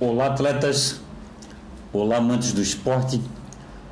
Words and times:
Olá, 0.00 0.26
atletas. 0.26 1.00
Olá, 1.92 2.18
amantes 2.18 2.52
do 2.52 2.62
esporte. 2.62 3.20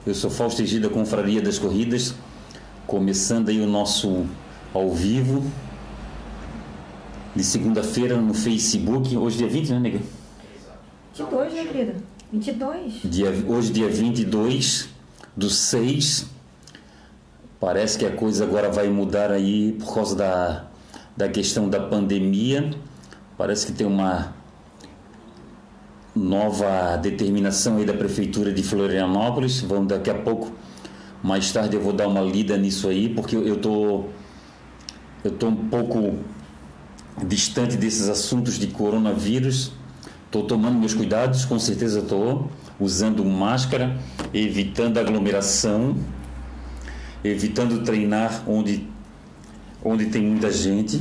Eu 0.07 0.15
sou 0.15 0.31
Fausto 0.31 0.63
Egida, 0.63 0.89
Confraria 0.89 1.43
das 1.43 1.59
Corridas. 1.59 2.15
Começando 2.87 3.49
aí 3.49 3.61
o 3.61 3.67
nosso 3.67 4.25
ao 4.73 4.93
vivo 4.93 5.43
de 7.35 7.43
segunda-feira 7.43 8.17
no 8.17 8.33
Facebook. 8.33 9.17
Hoje, 9.17 9.39
dia 9.39 9.49
20, 9.49 9.71
né, 9.71 9.81
nega? 9.81 10.01
22, 11.13 11.53
né, 11.53 11.65
querida? 11.65 11.97
22. 12.33 12.93
Dia, 13.03 13.31
hoje, 13.49 13.73
dia 13.73 13.89
22 13.89 14.89
do 15.37 15.51
6. 15.51 16.27
Parece 17.59 17.99
que 17.99 18.07
a 18.07 18.13
coisa 18.13 18.45
agora 18.45 18.71
vai 18.71 18.89
mudar 18.89 19.33
aí 19.33 19.73
por 19.73 19.93
causa 19.93 20.15
da, 20.15 20.67
da 21.17 21.29
questão 21.29 21.69
da 21.69 21.81
pandemia. 21.81 22.71
Parece 23.37 23.67
que 23.67 23.73
tem 23.73 23.85
uma 23.85 24.36
nova 26.17 26.97
determinação 26.97 27.77
aí 27.77 27.85
da 27.85 27.93
prefeitura 27.93 28.51
de 28.51 28.63
Florianópolis. 28.63 29.61
Vamos 29.61 29.89
daqui 29.89 30.09
a 30.09 30.15
pouco, 30.15 30.51
mais 31.23 31.53
tarde 31.53 31.77
eu 31.77 31.83
vou 31.83 31.93
dar 31.93 32.09
uma 32.09 32.23
lida 32.23 32.57
nisso 32.57 32.89
aí, 32.89 33.09
porque 33.11 33.37
eu 33.37 33.59
tô 33.59 34.05
eu 35.23 35.31
tô 35.33 35.49
um 35.49 35.57
pouco 35.69 36.15
distante 37.27 37.77
desses 37.77 38.09
assuntos 38.09 38.59
de 38.59 38.69
coronavírus. 38.69 39.73
Estou 40.25 40.45
tomando 40.45 40.79
meus 40.79 40.95
cuidados, 40.95 41.45
com 41.45 41.59
certeza 41.59 42.01
estou 42.01 42.51
usando 42.81 43.25
máscara, 43.25 43.97
evitando 44.33 44.99
aglomeração, 44.99 45.97
evitando 47.23 47.83
treinar 47.85 48.43
onde 48.47 48.89
onde 49.85 50.07
tem 50.07 50.23
muita 50.23 50.51
gente, 50.51 51.01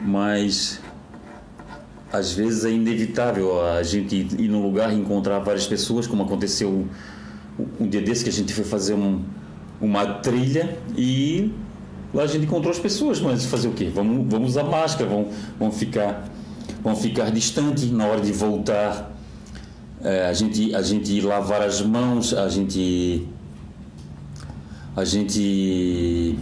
mas 0.00 0.79
às 2.12 2.32
vezes 2.32 2.64
é 2.64 2.70
inevitável 2.70 3.64
a 3.64 3.82
gente 3.82 4.26
ir 4.38 4.48
num 4.48 4.62
lugar 4.62 4.92
e 4.92 4.96
encontrar 4.96 5.38
várias 5.38 5.66
pessoas, 5.66 6.06
como 6.06 6.22
aconteceu 6.22 6.86
um 7.78 7.88
dia 7.88 8.00
desse 8.00 8.24
que 8.24 8.30
a 8.30 8.32
gente 8.32 8.52
foi 8.52 8.64
fazer 8.64 8.94
um, 8.94 9.22
uma 9.80 10.06
trilha 10.14 10.78
e 10.96 11.52
lá 12.12 12.24
a 12.24 12.26
gente 12.26 12.44
encontrou 12.44 12.72
as 12.72 12.78
pessoas, 12.78 13.20
mas 13.20 13.44
fazer 13.44 13.68
o 13.68 13.72
quê? 13.72 13.90
Vamos, 13.94 14.26
vamos 14.28 14.50
usar 14.50 14.64
máscara, 14.64 15.08
vamos, 15.08 15.34
vamos, 15.58 15.76
ficar, 15.76 16.28
vamos 16.82 17.00
ficar 17.00 17.30
distante 17.30 17.86
na 17.86 18.06
hora 18.06 18.20
de 18.20 18.32
voltar. 18.32 19.16
É, 20.02 20.26
a, 20.26 20.32
gente, 20.32 20.74
a 20.74 20.82
gente 20.82 21.20
lavar 21.20 21.62
as 21.62 21.80
mãos, 21.82 22.32
a 22.34 22.48
gente. 22.48 23.26
A 24.96 25.04
gente 25.04 26.36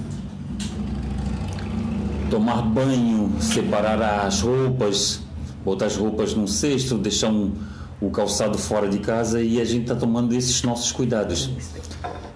tomar 2.31 2.63
banho, 2.63 3.31
separar 3.41 4.01
as 4.27 4.41
roupas, 4.41 5.21
botar 5.65 5.87
as 5.87 5.97
roupas 5.97 6.35
num 6.35 6.47
cesto, 6.47 6.97
deixar 6.97 7.29
um, 7.29 7.53
o 8.01 8.11
calçado 8.11 8.59
fora 8.59 8.89
de 8.89 8.99
casa 8.99 9.43
e 9.43 9.61
a 9.61 9.65
gente 9.65 9.83
está 9.83 9.95
tomando 9.95 10.35
esses 10.35 10.63
nossos 10.63 10.93
cuidados. 10.93 11.51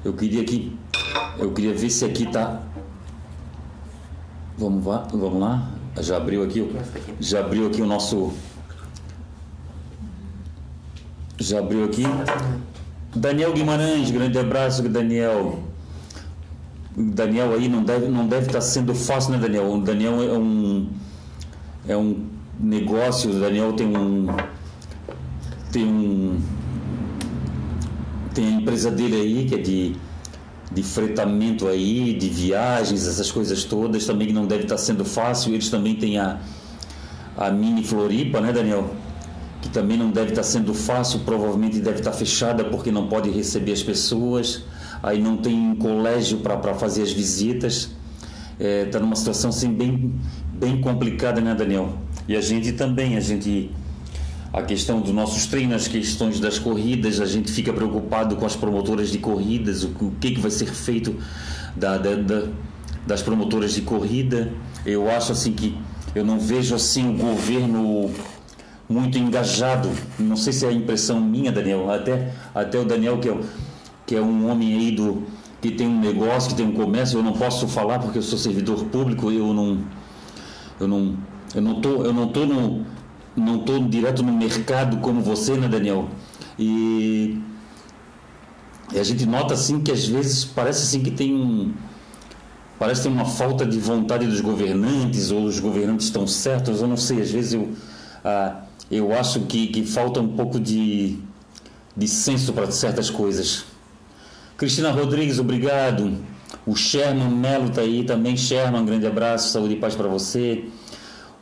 Eu 0.05 0.13
queria 0.13 0.45
que 0.45 0.77
eu 1.39 1.53
queria 1.53 1.75
ver 1.75 1.91
se 1.91 2.05
aqui 2.05 2.25
está 2.25 2.63
Vamos 4.57 4.85
lá, 4.85 5.09
vamos 5.13 5.41
lá. 5.41 5.71
Já 6.01 6.19
abriu 6.19 6.45
aqui, 6.45 6.71
já 7.19 7.41
abriu 7.41 7.67
aqui 7.67 7.83
o 7.83 7.87
nosso 7.87 8.33
já 11.39 11.59
abriu 11.59 11.85
aqui. 11.85 12.05
Daniel 13.15 13.53
Guimarães, 13.53 14.11
grande 14.11 14.39
abraço, 14.39 14.83
Daniel. 14.89 15.65
Daniel 16.97 17.55
aí 17.55 17.69
não 17.69 17.83
deve 17.83 18.09
não 18.09 18.27
deve 18.27 18.47
estar 18.47 18.61
sendo 18.61 18.95
fácil, 18.95 19.33
né, 19.33 19.39
Daniel? 19.39 19.71
O 19.71 19.81
Daniel 19.81 20.23
é 20.23 20.39
um 20.39 20.89
é 21.89 21.97
um 21.97 22.27
negócio, 22.63 23.31
o 23.31 23.41
Daniel 23.41 23.73
tem 23.73 23.87
um 23.87 24.27
tem 25.71 25.85
um 25.85 26.41
tem 28.35 28.47
a 28.47 28.51
empresa 28.61 28.91
dele 28.91 29.17
aí 29.17 29.47
que 29.47 29.55
é 29.55 29.59
de 29.59 29.97
de 30.75 30.83
fretamento 30.83 31.69
aí, 31.69 32.15
de 32.15 32.29
viagens, 32.29 33.07
essas 33.07 33.31
coisas 33.31 33.65
todas, 33.65 34.07
também 34.07 34.33
não 34.33 34.47
deve 34.47 34.63
estar 34.63 34.79
sendo 34.79 35.05
fácil. 35.05 35.53
Eles 35.53 35.69
também 35.69 35.95
têm 35.97 36.19
a, 36.19 36.41
a 37.37 37.51
mini 37.51 37.85
Floripa, 37.85 38.41
né, 38.41 38.53
Daniel? 38.53 38.91
Que 39.61 39.69
também 39.69 39.99
não 39.99 40.11
deve 40.11 40.31
estar 40.31 40.43
sendo 40.43 40.73
fácil, 40.73 41.21
provavelmente 41.21 41.79
deve 41.79 41.99
estar 41.99 42.13
fechada 42.13 42.65
porque 42.65 42.91
não 42.91 43.07
pode 43.07 43.31
receber 43.31 43.73
as 43.73 43.83
pessoas, 43.83 44.65
aí 45.03 45.21
não 45.21 45.37
tem 45.37 45.55
um 45.55 45.77
colégio 45.77 46.39
para 46.39 46.75
fazer 46.75 47.03
as 47.03 47.13
visitas. 47.13 47.91
Está 48.59 48.65
é, 48.65 48.85
tá 48.87 48.99
numa 48.99 49.17
situação 49.17 49.51
assim, 49.51 49.73
bem, 49.73 50.15
bem 50.55 50.81
complicada, 50.81 51.41
né, 51.41 51.55
Daniel? 51.55 51.99
E 52.29 52.37
a 52.37 52.41
gente 52.41 52.73
também, 52.73 53.17
a 53.17 53.21
gente 53.21 53.71
a 54.53 54.61
questão 54.63 55.01
dos 55.01 55.13
nossos 55.13 55.47
treinos, 55.47 55.77
as 55.77 55.89
questões 55.89 56.39
das 56.39 56.59
corridas, 56.59 57.21
a 57.21 57.27
gente 57.27 57.51
fica 57.51 57.73
preocupado 57.73 58.37
com 58.37 58.45
as 58.45 58.55
promotoras 58.55 59.11
de 59.11 59.19
corridas, 59.19 59.83
o, 59.83 60.13
que, 60.21 60.33
que 60.33 60.41
vai 60.41 60.51
ser 60.51 60.67
feito 60.67 61.17
da, 61.75 61.97
da, 61.97 62.15
da, 62.17 62.43
das 63.07 63.23
promotoras 63.23 63.73
de 63.73 63.81
corrida. 63.81 64.53
Eu 64.85 65.11
acho 65.11 65.33
assim 65.33 65.53
que 65.53 65.75
eu 66.15 66.23
não 66.23 66.39
vejo 66.39 66.75
assim 66.75 67.09
o 67.09 67.17
governo 67.17 68.11
muito 68.87 69.17
engajado. 69.17 69.89
Não 70.19 70.37
sei 70.37 70.53
se 70.53 70.67
é 70.67 70.69
a 70.69 70.73
impressão 70.73 71.19
minha, 71.19 71.51
Daniel. 71.51 71.91
Até, 71.91 72.35
até 72.55 72.79
o 72.79 72.85
Daniel 72.85 73.19
que 73.19 73.31
é, 73.31 73.41
que 74.07 74.15
é 74.17 74.21
um 74.21 74.51
homem 74.51 74.77
aí 74.77 74.91
do 74.91 75.23
que 75.63 75.71
tem 75.71 75.87
um 75.87 75.99
negócio, 75.99 76.51
que 76.51 76.57
tem 76.57 76.67
um 76.67 76.73
comércio. 76.73 77.19
Eu 77.19 77.23
não 77.23 77.33
posso 77.33 77.67
falar 77.69 78.01
porque 78.01 78.19
eu 78.19 78.23
sou 78.23 78.39
servidor 78.39 78.85
público. 78.85 79.31
Eu 79.31 79.55
não, 79.55 79.79
eu 80.79 80.87
não, 80.87 81.17
eu 81.55 81.63
não 81.63 81.81
tô, 81.81 82.05
eu 82.05 82.13
não 82.13 82.29
tô 82.29 82.47
no 82.47 82.85
não 83.35 83.61
estou 83.61 83.83
direto 83.89 84.23
no 84.23 84.33
mercado 84.33 84.99
como 84.99 85.23
você, 85.23 85.55
né, 85.57 85.67
Daniel? 85.67 86.09
E, 86.59 87.41
e, 88.93 88.99
a 88.99 89.03
gente 89.03 89.25
nota 89.25 89.55
assim 89.55 89.81
que 89.81 89.91
às 89.91 90.07
vezes 90.07 90.45
parece 90.45 90.83
assim 90.83 91.03
que 91.03 91.11
tem 91.11 91.35
um 91.35 91.73
parece 92.79 93.05
tem 93.05 93.13
uma 93.13 93.25
falta 93.25 93.65
de 93.65 93.79
vontade 93.79 94.27
dos 94.27 94.41
governantes 94.41 95.31
ou 95.31 95.45
os 95.45 95.59
governantes 95.59 96.07
estão 96.07 96.27
certos, 96.27 96.83
eu 96.83 96.89
não 96.89 96.97
sei, 96.97 97.23
às 97.23 97.31
vezes 97.31 97.55
eu 97.55 97.71
ah, 98.25 98.63
eu 98.91 99.13
acho 99.13 99.41
que, 99.41 99.69
que 99.69 99.85
falta 99.85 100.21
um 100.21 100.29
pouco 100.37 100.61
de, 100.61 101.19
de 101.97 102.07
senso 102.07 102.53
para 102.53 102.71
certas 102.71 103.09
coisas. 103.09 103.65
Cristina 104.57 104.91
Rodrigues, 104.91 105.39
obrigado. 105.39 106.19
O 106.67 106.77
Sherman 106.77 107.31
Melo 107.31 107.69
está 107.69 107.81
aí 107.81 108.05
também. 108.05 108.37
Sherman, 108.37 108.85
grande 108.85 109.07
abraço, 109.07 109.51
saúde 109.51 109.75
e 109.75 109.77
paz 109.79 109.95
para 109.95 110.09
você. 110.09 110.67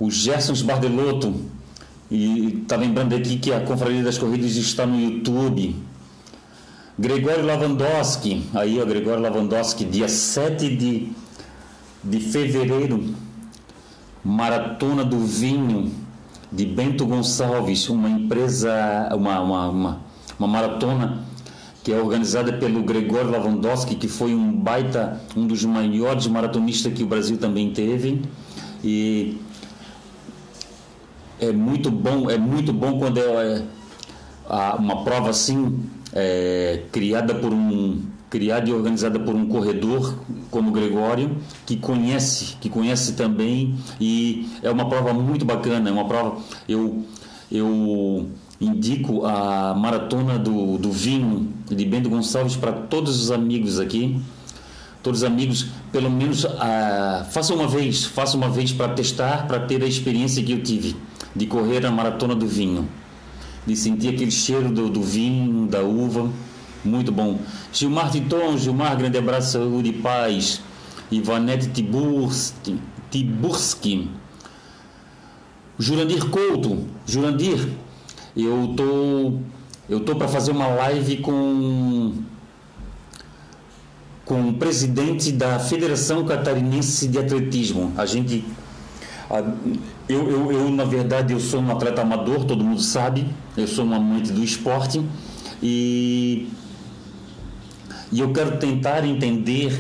O 0.01 0.11
Gerson 0.11 0.55
Bardelotto, 0.65 1.35
e 2.11 2.63
está 2.63 2.75
lembrando 2.75 3.15
aqui 3.15 3.37
que 3.37 3.53
a 3.53 3.61
Confraria 3.61 4.03
das 4.03 4.17
Corridas 4.17 4.57
está 4.57 4.87
no 4.87 4.99
YouTube. 4.99 5.77
Gregório 6.99 7.45
Lavandowski, 7.45 8.47
aí 8.55 8.81
o 8.81 8.87
Gregório 8.87 9.21
Lavandowski, 9.21 9.85
dia 9.85 10.09
7 10.09 10.75
de, 10.75 11.13
de 12.03 12.19
fevereiro, 12.19 13.15
Maratona 14.25 15.05
do 15.05 15.19
Vinho 15.19 15.93
de 16.51 16.65
Bento 16.65 17.05
Gonçalves, 17.05 17.91
uma 17.91 18.09
empresa, 18.09 18.73
uma, 19.15 19.39
uma, 19.41 19.69
uma, 19.69 20.01
uma 20.39 20.49
maratona 20.49 21.25
que 21.85 21.93
é 21.93 22.01
organizada 22.01 22.55
pelo 22.55 22.83
Gregório 22.83 23.31
Lavandowski, 23.31 23.97
que 23.97 24.09
foi 24.09 24.35
um 24.35 24.51
baita, 24.51 25.21
um 25.37 25.47
dos 25.47 25.63
maiores 25.63 26.27
maratonistas 26.27 26.95
que 26.95 27.03
o 27.03 27.07
Brasil 27.07 27.37
também 27.37 27.71
teve. 27.71 28.23
E 28.83 29.39
é 31.41 31.53
muito 31.53 31.91
bom, 31.91 32.31
é 32.31 32.39
muito 32.39 32.73
bom 32.73 32.99
quando 32.99 33.19
é, 33.19 33.63
é 33.63 33.63
uma 34.79 35.03
prova 35.05 35.31
assim 35.31 35.81
é, 36.13 36.83
criada 36.93 37.35
por 37.35 37.53
um 37.53 38.03
criada 38.29 38.71
e 38.71 38.73
organizada 38.73 39.19
por 39.19 39.35
um 39.35 39.47
corredor 39.47 40.15
como 40.53 40.69
o 40.69 40.73
Gregório 40.73 41.37
que 41.67 41.77
conhece 41.77 42.57
que 42.61 42.69
conhece 42.69 43.15
também 43.15 43.75
e 44.01 44.49
é 44.63 44.71
uma 44.71 44.89
prova 44.89 45.13
muito 45.13 45.45
bacana 45.45 45.89
é 45.89 45.93
uma 45.93 46.07
prova 46.07 46.39
eu 46.69 47.05
eu 47.51 48.29
indico 48.61 49.25
a 49.25 49.75
maratona 49.75 50.39
do, 50.39 50.77
do 50.77 50.93
vinho 50.93 51.49
de 51.69 51.85
Bento 51.85 52.11
Gonçalves 52.11 52.57
para 52.57 52.73
todos 52.73 53.21
os 53.21 53.31
amigos 53.31 53.81
aqui. 53.81 54.21
Todos 55.03 55.21
os 55.21 55.25
amigos 55.25 55.67
pelo 55.91 56.11
menos 56.11 56.45
a, 56.45 57.27
faça 57.31 57.55
uma 57.55 57.67
vez 57.67 58.05
faça 58.05 58.37
uma 58.37 58.51
vez 58.51 58.71
para 58.71 58.93
testar 58.93 59.47
para 59.47 59.61
ter 59.61 59.83
a 59.83 59.87
experiência 59.87 60.43
que 60.43 60.53
eu 60.53 60.63
tive 60.63 60.95
de 61.35 61.47
correr 61.47 61.85
a 61.87 61.91
maratona 61.91 62.35
do 62.35 62.47
vinho, 62.47 62.89
de 63.67 63.77
sentir 63.77 64.09
aquele 64.09 64.31
cheiro 64.31 64.71
do, 64.71 64.89
do 64.89 65.03
vinho, 65.03 65.67
da 65.67 65.83
uva, 65.83 66.31
muito 66.85 67.13
bom. 67.13 67.39
Gilmar 67.73 68.11
Titon, 68.11 68.57
Gilmar, 68.57 68.97
grande 68.97 69.19
abraço, 69.19 69.53
saúde 69.53 69.91
e 69.91 69.93
paz. 69.93 70.61
Ivanete 71.11 71.69
Tiburski, 71.69 72.79
Tiburski. 73.11 74.09
Jurandir 75.79 76.29
Couto, 76.29 76.87
Jurandir, 77.07 77.69
eu 78.37 78.75
tô, 78.77 79.33
eu 79.89 80.01
tô 80.01 80.15
para 80.15 80.29
fazer 80.29 80.53
uma 80.53 80.67
live 80.67 81.17
com 81.19 82.13
com 84.31 84.49
o 84.49 84.55
presidente 84.55 85.33
da 85.33 85.59
Federação 85.59 86.25
Catarinense 86.25 87.09
de 87.09 87.19
Atletismo. 87.19 87.93
A 87.97 88.07
gente 88.07 88.45
eu, 90.09 90.29
eu, 90.29 90.53
eu, 90.53 90.71
na 90.71 90.85
verdade, 90.85 91.33
eu 91.33 91.41
sou 91.41 91.61
um 91.61 91.71
atleta 91.71 92.03
amador, 92.03 92.45
todo 92.45 92.65
mundo 92.65 92.81
sabe. 92.81 93.27
Eu 93.57 93.67
sou 93.67 93.85
um 93.85 93.95
amante 93.95 94.33
do 94.33 94.43
esporte 94.43 95.01
e, 95.63 96.49
e 98.11 98.21
eu 98.21 98.33
quero 98.33 98.59
tentar 98.59 99.05
entender 99.05 99.79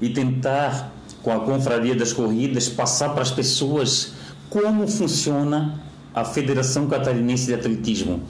e 0.00 0.10
tentar, 0.10 0.92
com 1.22 1.32
a 1.32 1.40
confraria 1.40 1.96
das 1.96 2.12
corridas, 2.12 2.68
passar 2.68 3.10
para 3.10 3.22
as 3.22 3.30
pessoas 3.30 4.12
como 4.48 4.86
funciona 4.86 5.80
a 6.14 6.24
Federação 6.24 6.86
Catarinense 6.86 7.46
de 7.46 7.54
Atletismo 7.54 8.22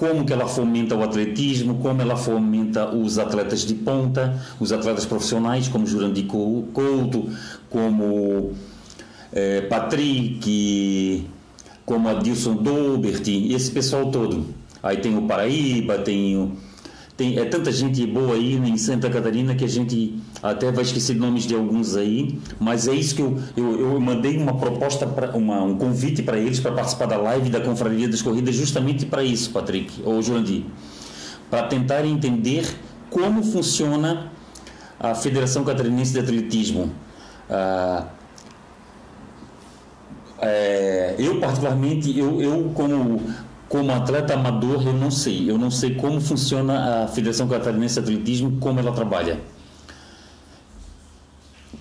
como 0.00 0.24
que 0.24 0.32
ela 0.32 0.46
fomenta 0.46 0.96
o 0.96 1.02
atletismo, 1.02 1.74
como 1.74 2.00
ela 2.00 2.16
fomenta 2.16 2.88
os 2.88 3.18
atletas 3.18 3.66
de 3.66 3.74
ponta, 3.74 4.42
os 4.58 4.72
atletas 4.72 5.04
profissionais, 5.04 5.68
como 5.68 5.86
Jurandir 5.86 6.24
Couto, 6.24 7.28
como 7.68 8.54
é, 9.32 9.62
Patrick, 9.62 11.26
como 11.84 12.08
Adilson 12.08 12.56
Dobert, 12.56 13.26
esse 13.26 13.70
pessoal 13.70 14.10
todo. 14.10 14.46
Aí 14.82 14.98
tem 14.98 15.16
o 15.16 15.22
Paraíba, 15.22 15.98
tem 15.98 16.36
o 16.36 16.52
tem 17.20 17.38
é 17.38 17.44
tanta 17.44 17.70
gente 17.70 18.06
boa 18.06 18.34
aí 18.34 18.54
em 18.54 18.78
Santa 18.78 19.10
Catarina 19.10 19.54
que 19.54 19.62
a 19.62 19.68
gente 19.68 20.18
até 20.42 20.72
vai 20.72 20.82
esquecer 20.82 21.14
nomes 21.14 21.44
de 21.44 21.54
alguns 21.54 21.94
aí, 21.94 22.38
mas 22.58 22.88
é 22.88 22.94
isso 22.94 23.14
que 23.14 23.20
eu, 23.20 23.38
eu, 23.54 23.78
eu 23.78 24.00
mandei 24.00 24.38
uma 24.38 24.56
proposta, 24.56 25.06
pra, 25.06 25.36
uma, 25.36 25.62
um 25.62 25.76
convite 25.76 26.22
para 26.22 26.38
eles 26.38 26.60
para 26.60 26.72
participar 26.72 27.04
da 27.04 27.18
live 27.18 27.50
da 27.50 27.60
Confraria 27.60 28.08
das 28.08 28.22
Corridas, 28.22 28.54
justamente 28.54 29.04
para 29.04 29.22
isso, 29.22 29.50
Patrick, 29.50 30.00
ou 30.02 30.22
Jurandir, 30.22 30.62
para 31.50 31.64
tentar 31.64 32.06
entender 32.06 32.64
como 33.10 33.42
funciona 33.42 34.32
a 34.98 35.14
Federação 35.14 35.62
Catarinense 35.62 36.14
de 36.14 36.20
Atletismo. 36.20 36.90
Ah, 37.50 38.06
é, 40.40 41.14
eu 41.18 41.38
particularmente, 41.38 42.18
eu, 42.18 42.40
eu 42.40 42.70
como 42.74 43.20
como 43.70 43.92
atleta 43.92 44.34
amador, 44.34 44.84
eu 44.84 44.92
não 44.92 45.12
sei. 45.12 45.48
Eu 45.48 45.56
não 45.56 45.70
sei 45.70 45.94
como 45.94 46.20
funciona 46.20 47.04
a 47.04 47.08
Federação 47.08 47.46
Catarinense 47.46 47.94
de 47.94 48.00
Atletismo, 48.00 48.56
como 48.58 48.80
ela 48.80 48.90
trabalha. 48.90 49.40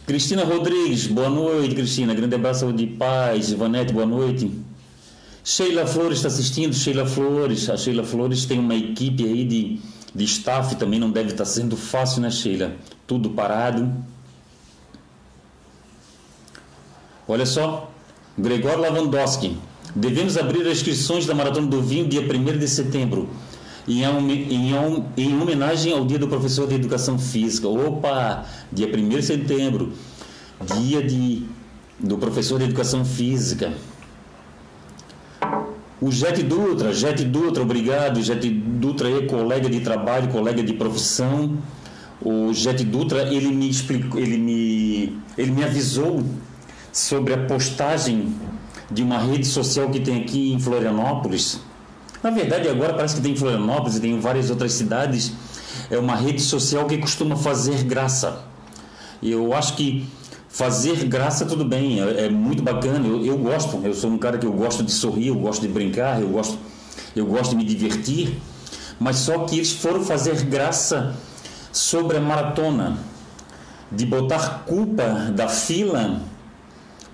Cristina 0.05 0.43
Rodrigues, 0.43 1.07
boa 1.07 1.31
noite, 1.31 1.73
Cristina. 1.73 2.13
Grande 2.13 2.35
abraço 2.35 2.71
de 2.71 2.85
paz. 2.85 3.51
Ivanete, 3.51 3.91
boa 3.91 4.05
noite. 4.05 4.51
Sheila 5.43 5.87
Flores 5.87 6.19
está 6.19 6.27
assistindo. 6.27 6.75
Sheila 6.75 7.07
Flores. 7.07 7.67
A 7.71 7.75
Sheila 7.75 8.03
Flores 8.03 8.45
tem 8.45 8.59
uma 8.59 8.75
equipe 8.75 9.23
aí 9.25 9.43
de, 9.43 9.81
de 10.13 10.23
staff, 10.25 10.75
também 10.75 10.99
não 10.99 11.09
deve 11.09 11.31
estar 11.31 11.45
sendo 11.45 11.75
fácil, 11.75 12.21
né, 12.21 12.29
Sheila? 12.29 12.71
Tudo 13.07 13.31
parado. 13.31 13.91
Olha 17.27 17.47
só, 17.47 17.91
Gregor 18.39 18.79
Lavandowski. 18.79 19.57
Devemos 19.93 20.37
abrir 20.37 20.61
as 20.61 20.77
inscrições 20.77 21.25
da 21.25 21.35
Maratona 21.35 21.67
do 21.67 21.81
Vinho 21.81 22.07
dia 22.07 22.21
1 22.21 22.57
de 22.57 22.67
setembro, 22.67 23.27
em, 23.87 24.03
em, 24.03 24.73
em 25.17 25.41
homenagem 25.41 25.91
ao 25.91 26.05
Dia 26.05 26.17
do 26.17 26.27
Professor 26.27 26.67
de 26.67 26.75
Educação 26.75 27.19
Física. 27.19 27.67
Opa! 27.67 28.45
Dia 28.71 28.87
1 28.87 29.09
de 29.09 29.23
setembro, 29.23 29.91
dia 30.77 31.03
de, 31.03 31.43
do 31.99 32.17
Professor 32.17 32.59
de 32.59 32.65
Educação 32.65 33.03
Física. 33.03 33.73
O 36.01 36.09
Jet 36.11 36.41
Dutra, 36.41 36.93
Jet 36.93 37.25
Dutra, 37.25 37.61
obrigado. 37.61 38.21
Jet 38.21 38.47
Dutra 38.49 39.09
é 39.09 39.25
colega 39.25 39.69
de 39.69 39.81
trabalho, 39.81 40.29
colega 40.29 40.63
de 40.63 40.73
profissão. 40.73 41.57
O 42.21 42.53
Jet 42.53 42.85
Dutra, 42.85 43.33
ele 43.33 43.49
me 43.49 43.69
explicou, 43.69 44.17
ele 44.17 44.37
me, 44.37 45.19
ele 45.37 45.51
me 45.51 45.63
avisou 45.63 46.23
sobre 46.99 47.33
a 47.33 47.37
postagem 47.37 48.35
de 48.91 49.01
uma 49.01 49.17
rede 49.17 49.47
social 49.47 49.89
que 49.89 50.01
tem 50.01 50.21
aqui 50.21 50.51
em 50.51 50.59
Florianópolis. 50.59 51.61
Na 52.21 52.29
verdade, 52.29 52.67
agora 52.67 52.93
parece 52.93 53.15
que 53.15 53.21
tem 53.21 53.31
em 53.31 53.35
Florianópolis 53.37 53.95
e 53.95 54.01
tem 54.01 54.11
em 54.11 54.19
várias 54.19 54.49
outras 54.49 54.73
cidades. 54.73 55.31
É 55.89 55.97
uma 55.97 56.15
rede 56.15 56.41
social 56.41 56.85
que 56.85 56.97
costuma 56.97 57.37
fazer 57.37 57.83
graça. 57.83 58.43
E 59.21 59.31
eu 59.31 59.53
acho 59.53 59.77
que 59.77 60.05
fazer 60.49 61.05
graça 61.05 61.45
tudo 61.45 61.63
bem, 61.63 62.01
é, 62.01 62.25
é 62.25 62.29
muito 62.29 62.61
bacana. 62.61 63.07
Eu, 63.07 63.25
eu, 63.25 63.37
gosto, 63.37 63.79
eu 63.81 63.93
sou 63.93 64.11
um 64.11 64.17
cara 64.17 64.37
que 64.37 64.45
eu 64.45 64.51
gosto 64.51 64.83
de 64.83 64.91
sorrir, 64.91 65.27
eu 65.27 65.35
gosto 65.35 65.61
de 65.61 65.69
brincar, 65.69 66.21
eu 66.21 66.27
gosto, 66.27 66.57
eu 67.15 67.25
gosto 67.25 67.51
de 67.51 67.55
me 67.55 67.63
divertir. 67.63 68.37
Mas 68.99 69.15
só 69.15 69.45
que 69.45 69.55
eles 69.55 69.71
foram 69.71 70.03
fazer 70.03 70.43
graça 70.43 71.15
sobre 71.71 72.17
a 72.17 72.19
maratona, 72.19 72.97
de 73.89 74.05
botar 74.05 74.65
culpa 74.67 75.31
da 75.33 75.47
fila 75.47 76.21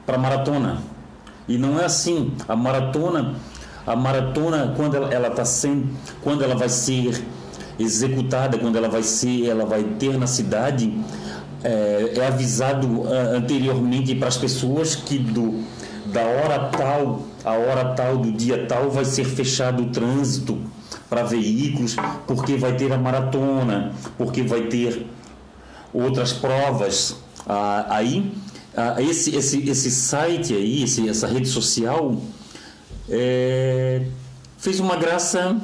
para 0.05 0.17
maratona. 0.17 0.81
E 1.47 1.57
não 1.57 1.79
é 1.79 1.85
assim. 1.85 2.33
A 2.47 2.55
maratona, 2.55 3.35
a 3.85 3.95
maratona 3.95 4.73
quando 4.75 4.95
ela 4.95 5.27
está 5.27 5.45
sendo, 5.45 5.87
quando 6.21 6.43
ela 6.43 6.55
vai 6.55 6.69
ser 6.69 7.23
executada, 7.77 8.57
quando 8.57 8.77
ela 8.77 8.89
vai 8.89 9.03
ser, 9.03 9.47
ela 9.47 9.65
vai 9.65 9.83
ter 9.83 10.17
na 10.17 10.27
cidade, 10.27 10.93
é, 11.63 12.13
é 12.17 12.27
avisado 12.27 12.87
uh, 12.87 13.35
anteriormente 13.35 14.15
para 14.15 14.27
as 14.27 14.37
pessoas 14.37 14.95
que 14.95 15.17
do 15.17 15.63
da 16.05 16.21
hora 16.21 16.59
tal, 16.69 17.23
a 17.43 17.51
hora 17.51 17.93
tal 17.93 18.17
do 18.17 18.31
dia 18.31 18.65
tal 18.67 18.89
vai 18.89 19.03
ser 19.03 19.25
fechado 19.25 19.83
o 19.83 19.87
trânsito 19.87 20.57
para 21.09 21.23
veículos, 21.23 21.95
porque 22.25 22.55
vai 22.55 22.75
ter 22.75 22.91
a 22.93 22.97
maratona, 22.97 23.91
porque 24.17 24.41
vai 24.43 24.61
ter 24.61 25.05
outras 25.93 26.31
provas. 26.31 27.17
Ah, 27.47 27.85
aí 27.89 28.31
ah, 28.75 29.01
esse, 29.01 29.35
esse, 29.35 29.69
esse 29.69 29.91
site 29.91 30.53
aí, 30.53 30.83
esse, 30.83 31.07
essa 31.07 31.27
rede 31.27 31.47
social, 31.47 32.21
é, 33.09 34.05
fez 34.57 34.79
uma 34.79 34.95
graça, 34.95 35.59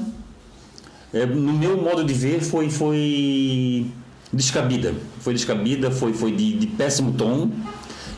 é, 1.13 1.25
no 1.25 1.53
meu 1.53 1.81
modo 1.81 2.03
de 2.03 2.13
ver, 2.13 2.41
foi, 2.41 2.69
foi 2.69 3.91
descabida. 4.31 4.93
Foi 5.19 5.33
descabida, 5.33 5.91
foi, 5.91 6.13
foi 6.13 6.31
de, 6.31 6.57
de 6.57 6.67
péssimo 6.67 7.13
tom. 7.13 7.49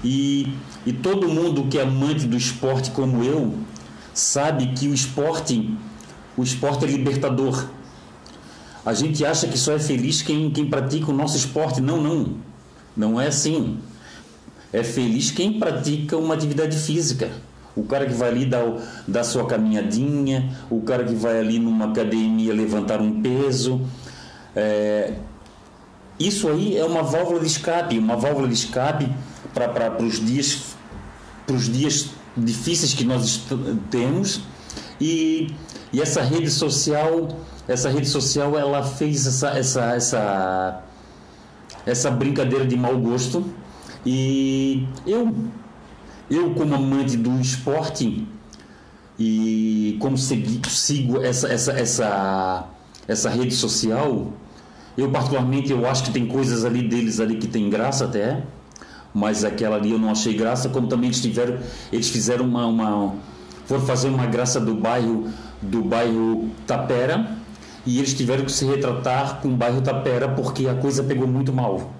E, 0.03 0.53
e 0.85 0.93
todo 0.93 1.27
mundo 1.27 1.67
que 1.69 1.79
é 1.79 1.83
amante 1.83 2.27
do 2.27 2.37
esporte 2.37 2.91
como 2.91 3.23
eu 3.23 3.57
sabe 4.13 4.73
que 4.73 4.87
o 4.87 4.93
esporte, 4.93 5.75
o 6.37 6.43
esporte 6.43 6.85
é 6.85 6.87
libertador. 6.87 7.67
A 8.85 8.93
gente 8.93 9.25
acha 9.25 9.47
que 9.47 9.57
só 9.57 9.73
é 9.73 9.79
feliz 9.79 10.21
quem, 10.21 10.51
quem 10.51 10.69
pratica 10.69 11.09
o 11.09 11.13
nosso 11.15 11.37
esporte. 11.37 11.81
Não, 11.81 12.01
não. 12.01 12.35
Não 12.95 13.19
é 13.19 13.27
assim. 13.27 13.79
É 14.73 14.83
feliz 14.83 15.29
quem 15.29 15.59
pratica 15.59 16.17
uma 16.17 16.33
atividade 16.33 16.75
física. 16.75 17.29
O 17.75 17.83
cara 17.83 18.07
que 18.07 18.13
vai 18.13 18.29
ali 18.29 18.45
dar, 18.45 18.65
dar 19.07 19.23
sua 19.23 19.45
caminhadinha, 19.45 20.51
o 20.69 20.81
cara 20.81 21.03
que 21.03 21.13
vai 21.13 21.39
ali 21.39 21.59
numa 21.59 21.85
academia 21.85 22.51
levantar 22.53 22.99
um 22.99 23.21
peso. 23.21 23.81
É, 24.55 25.13
isso 26.19 26.47
aí 26.49 26.75
é 26.75 26.83
uma 26.83 27.03
válvula 27.03 27.39
de 27.39 27.45
escape, 27.45 27.99
uma 27.99 28.15
válvula 28.15 28.47
de 28.47 28.55
escape 28.55 29.07
para 29.53 30.03
os 30.03 30.19
dias, 30.19 30.75
os 31.51 31.71
dias 31.71 32.09
difíceis 32.35 32.95
que 32.95 33.03
nós 33.03 33.41
temos. 33.91 34.41
E, 34.99 35.53
e 35.91 36.01
essa 36.01 36.21
rede 36.23 36.49
social, 36.49 37.27
essa 37.67 37.89
rede 37.89 38.07
social, 38.07 38.57
ela 38.57 38.83
fez 38.83 39.27
essa, 39.27 39.49
essa, 39.49 39.93
essa, 39.93 40.81
essa 41.85 42.09
brincadeira 42.09 42.65
de 42.65 42.75
mau 42.75 42.97
gosto 42.97 43.45
e 44.05 44.85
eu, 45.07 45.33
eu 46.29 46.51
como 46.55 46.75
amante 46.75 47.15
do 47.15 47.39
esporte 47.39 48.27
e 49.17 49.97
como 49.99 50.17
segui, 50.17 50.61
sigo 50.69 51.21
essa, 51.21 51.47
essa, 51.47 51.71
essa, 51.73 52.67
essa 53.07 53.29
rede 53.29 53.53
social, 53.53 54.33
eu 54.97 55.09
particularmente 55.09 55.71
eu 55.71 55.87
acho 55.87 56.03
que 56.03 56.11
tem 56.11 56.27
coisas 56.27 56.65
ali 56.65 56.87
deles 56.87 57.19
ali 57.19 57.37
que 57.37 57.47
tem 57.47 57.69
graça 57.69 58.05
até, 58.05 58.43
mas 59.13 59.43
aquela 59.43 59.77
ali 59.77 59.91
eu 59.91 59.99
não 59.99 60.09
achei 60.09 60.33
graça, 60.33 60.69
como 60.69 60.87
também 60.87 61.07
eles 61.07 61.21
tiveram, 61.21 61.59
eles 61.91 62.09
fizeram 62.09 62.45
uma, 62.45 62.65
uma 62.65 63.15
foram 63.65 63.85
fazer 63.85 64.09
uma 64.09 64.25
graça 64.25 64.59
do 64.59 64.73
bairro 64.75 65.29
do 65.61 65.81
bairro 65.81 66.49
Tapera 66.67 67.37
e 67.85 67.99
eles 67.99 68.13
tiveram 68.13 68.43
que 68.43 68.51
se 68.51 68.65
retratar 68.65 69.39
com 69.41 69.49
o 69.49 69.55
bairro 69.55 69.81
Tapera 69.81 70.27
porque 70.27 70.67
a 70.67 70.73
coisa 70.73 71.03
pegou 71.03 71.27
muito 71.27 71.53
mal 71.53 71.91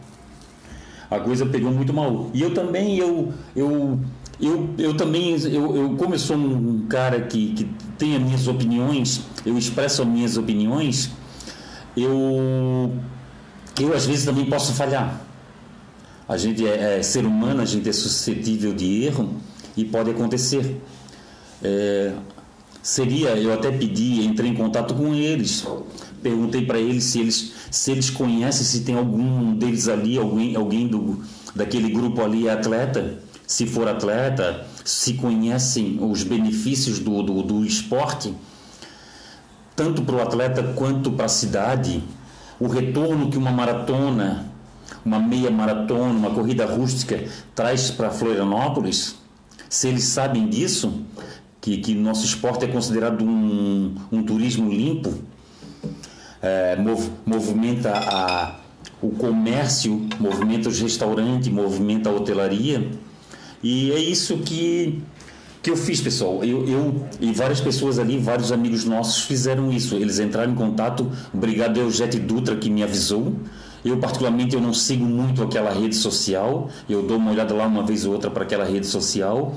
a 1.16 1.20
coisa 1.20 1.46
pegou 1.46 1.72
muito 1.72 1.94
mal. 1.94 2.30
E 2.34 2.42
eu 2.42 2.54
também, 2.54 2.98
eu, 2.98 3.34
eu, 3.56 4.00
eu, 4.40 4.70
eu 4.78 4.98
também, 4.98 5.32
eu, 5.46 5.76
eu 5.76 5.96
como 5.96 6.16
eu 6.16 6.20
sou 6.20 6.38
um 6.38 6.86
cara 6.88 7.22
que, 7.22 7.54
que 7.54 7.70
tem 7.98 8.16
as 8.16 8.22
minhas 8.22 8.48
opiniões, 8.48 9.22
eu 9.46 9.58
expresso 9.58 10.02
as 10.02 10.08
minhas 10.08 10.38
opiniões, 10.38 11.12
eu, 11.96 12.92
eu 13.80 13.94
às 13.94 14.06
vezes 14.06 14.26
também 14.26 14.46
posso 14.46 14.74
falhar. 14.74 15.22
A 16.28 16.38
gente 16.38 16.66
é, 16.68 17.00
é 17.00 17.04
ser 17.04 17.26
humano, 17.26 17.62
a 17.62 17.66
gente 17.66 17.88
é 17.88 17.94
suscetível 17.94 18.74
de 18.74 19.04
erro 19.04 19.38
e 19.76 19.84
pode 19.84 20.10
acontecer. 20.10 20.82
É, 21.62 22.14
seria, 22.82 23.30
eu 23.38 23.54
até 23.54 23.72
pedi, 23.72 24.26
entrei 24.26 24.50
em 24.50 24.56
contato 24.56 24.94
com 24.94 25.14
eles, 25.14 25.66
perguntei 26.24 26.66
para 26.66 26.80
eles 26.80 27.04
se 27.04 27.20
eles 27.20 27.54
se 27.70 27.92
eles 27.92 28.10
conhecem, 28.10 28.64
se 28.66 28.82
tem 28.82 28.96
algum 28.96 29.56
deles 29.56 29.88
ali, 29.88 30.18
alguém, 30.18 30.56
alguém 30.56 30.88
do, 30.88 31.24
daquele 31.56 31.90
grupo 31.92 32.22
ali 32.22 32.48
é 32.48 32.52
atleta, 32.52 33.20
se 33.46 33.66
for 33.66 33.88
atleta, 33.88 34.66
se 34.86 35.14
conhecem 35.16 35.98
os 36.02 36.24
benefícios 36.24 37.00
do, 37.00 37.22
do, 37.22 37.42
do 37.42 37.66
esporte, 37.66 38.34
tanto 39.76 40.04
para 40.04 40.16
o 40.16 40.22
atleta 40.22 40.64
quanto 40.76 41.12
para 41.12 41.26
a 41.26 41.30
cidade, 41.30 42.04
o 42.60 42.68
retorno 42.68 43.30
que 43.30 43.38
uma 43.38 43.52
maratona, 43.52 44.52
uma 45.04 45.20
meia 45.20 45.50
maratona, 45.52 46.14
uma 46.14 46.30
corrida 46.30 46.66
rústica 46.66 47.24
traz 47.56 47.92
para 47.92 48.12
Florianópolis, 48.12 49.16
se 49.68 49.88
eles 49.88 50.04
sabem 50.04 50.48
disso, 50.48 51.04
que, 51.60 51.78
que 51.78 51.96
nosso 51.96 52.26
esporte 52.26 52.66
é 52.66 52.68
considerado 52.68 53.24
um, 53.24 53.96
um 54.12 54.24
turismo 54.24 54.70
limpo, 54.72 55.14
é, 56.44 56.76
mov, 56.76 57.10
movimenta 57.26 57.94
a, 57.96 58.60
o 59.02 59.12
comércio, 59.12 60.08
movimenta 60.20 60.68
os 60.68 60.80
restaurantes, 60.82 61.48
movimenta 61.48 62.10
a 62.10 62.14
hotelaria. 62.14 62.92
E 63.64 63.92
é 63.94 63.98
isso 63.98 64.38
que, 64.40 65.02
que 65.62 65.72
eu 65.72 65.78
fiz, 65.78 66.02
pessoal. 66.02 66.44
Eu, 66.44 66.68
eu 66.68 67.08
e 67.22 67.32
várias 67.32 67.62
pessoas 67.62 67.98
ali, 67.98 68.18
vários 68.18 68.52
amigos 68.52 68.84
nossos 68.84 69.24
fizeram 69.24 69.72
isso. 69.72 69.96
Eles 69.96 70.20
entraram 70.20 70.52
em 70.52 70.56
contato. 70.56 71.10
Obrigado 71.34 71.80
ao 71.80 71.90
Jet 71.90 72.20
Dutra 72.20 72.58
que 72.58 72.70
me 72.70 72.84
avisou. 72.84 73.34
Eu, 73.86 73.98
particularmente, 73.98 74.56
eu 74.56 74.62
não 74.62 74.74
sigo 74.74 75.06
muito 75.06 75.44
aquela 75.44 75.72
rede 75.72 75.96
social. 75.96 76.70
Eu 76.90 77.04
dou 77.04 77.18
uma 77.18 77.32
olhada 77.32 77.54
lá 77.54 77.66
uma 77.68 77.84
vez 77.84 78.06
ou 78.06 78.14
outra 78.14 78.30
para 78.30 78.44
aquela 78.44 78.66
rede 78.66 78.88
social. 78.88 79.56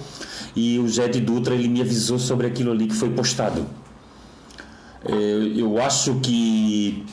E 0.55 0.79
o 0.79 0.89
Jet 0.89 1.21
Dutra, 1.21 1.55
ele 1.55 1.69
me 1.69 1.81
avisou 1.81 2.19
sobre 2.19 2.47
aquilo 2.47 2.71
ali 2.71 2.87
que 2.87 2.95
foi 2.95 3.11
postado. 3.11 3.67
Eu 5.05 5.81
acho 5.81 6.21
que 6.21 7.05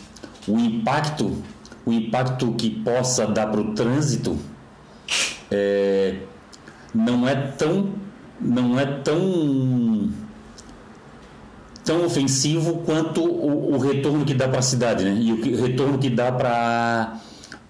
o 0.48 0.58
impacto, 0.58 1.42
o 1.86 1.92
impacto 1.92 2.52
que 2.54 2.70
possa 2.70 3.28
dar 3.28 3.48
para 3.48 3.62
o 3.62 3.74
trânsito 3.74 4.38
é, 5.52 6.20
não 6.94 7.28
é 7.28 7.36
tão, 7.36 7.90
não 8.40 8.80
é 8.80 8.86
tão 8.86 10.12
tão 11.84 12.06
ofensivo 12.06 12.78
quanto 12.86 13.22
o, 13.22 13.74
o 13.74 13.78
retorno 13.78 14.24
que 14.24 14.34
dá 14.34 14.48
para 14.48 14.60
a 14.60 14.62
cidade, 14.62 15.04
né? 15.04 15.18
E 15.20 15.34
o 15.34 15.62
retorno 15.62 15.98
que 15.98 16.10
dá 16.10 16.32
para 16.32 17.20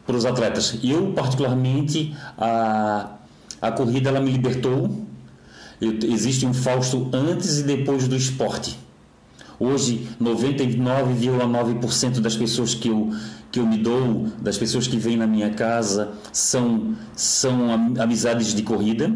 para 0.05 0.17
os 0.17 0.25
atletas. 0.25 0.77
Eu 0.84 1.13
particularmente 1.13 2.15
a 2.38 3.13
a 3.63 3.72
corrida 3.72 4.10
ela 4.10 4.20
me 4.20 4.29
libertou. 4.29 5.08
Eu, 5.79 5.98
existe 6.03 6.46
um 6.46 6.53
Fausto 6.53 7.10
antes 7.13 7.60
e 7.60 7.63
depois 7.63 8.10
do 8.10 8.15
esporte. 8.15 8.77
Hoje, 9.63 10.10
99,9% 10.22 12.20
das 12.20 12.36
pessoas 12.36 12.75
que 12.75 12.89
eu, 12.89 13.12
que 13.50 13.62
eu 13.62 13.65
me 13.65 13.77
dou, 13.77 14.27
das 14.41 14.58
pessoas 14.58 14.88
que 14.88 14.98
vêm 14.98 15.15
na 15.15 15.25
minha 15.25 15.51
casa, 15.51 16.12
são, 16.34 16.98
são 17.15 17.72
amizades 17.98 18.53
de 18.53 18.62
corrida. 18.62 19.15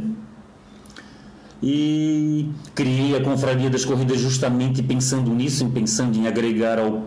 E 1.62 2.50
criei 2.74 3.18
a 3.18 3.22
Confraria 3.22 3.70
das 3.70 3.84
Corridas 3.84 4.22
justamente 4.22 4.82
pensando 4.82 5.36
nisso, 5.36 5.68
pensando 5.68 6.18
em 6.18 6.27
agregar 6.27 6.80
ao, 6.80 7.04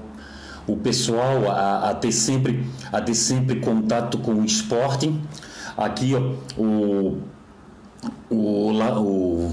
o 0.66 0.76
pessoal 0.76 1.50
a, 1.50 1.88
a, 1.88 1.94
ter 1.94 2.12
sempre, 2.12 2.66
a 2.92 3.00
ter 3.00 3.14
sempre 3.14 3.61
contato 3.61 4.18
com 4.18 4.35
o 4.35 4.44
esporte. 4.44 5.18
Aqui 5.78 6.14
ó, 6.14 6.35
o, 6.61 7.20
o, 8.28 8.70
o 8.70 9.52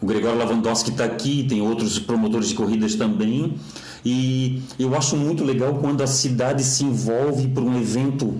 o 0.00 0.06
Gregório 0.06 0.38
Lavandowski 0.38 0.90
está 0.90 1.04
aqui, 1.04 1.44
tem 1.46 1.60
outros 1.60 1.98
promotores 1.98 2.48
de 2.48 2.54
corridas 2.54 2.94
também. 2.94 3.56
E 4.04 4.62
eu 4.78 4.96
acho 4.96 5.14
muito 5.14 5.44
legal 5.44 5.74
quando 5.74 6.02
a 6.02 6.06
cidade 6.06 6.64
se 6.64 6.84
envolve 6.84 7.48
por 7.48 7.62
um 7.62 7.78
evento 7.78 8.34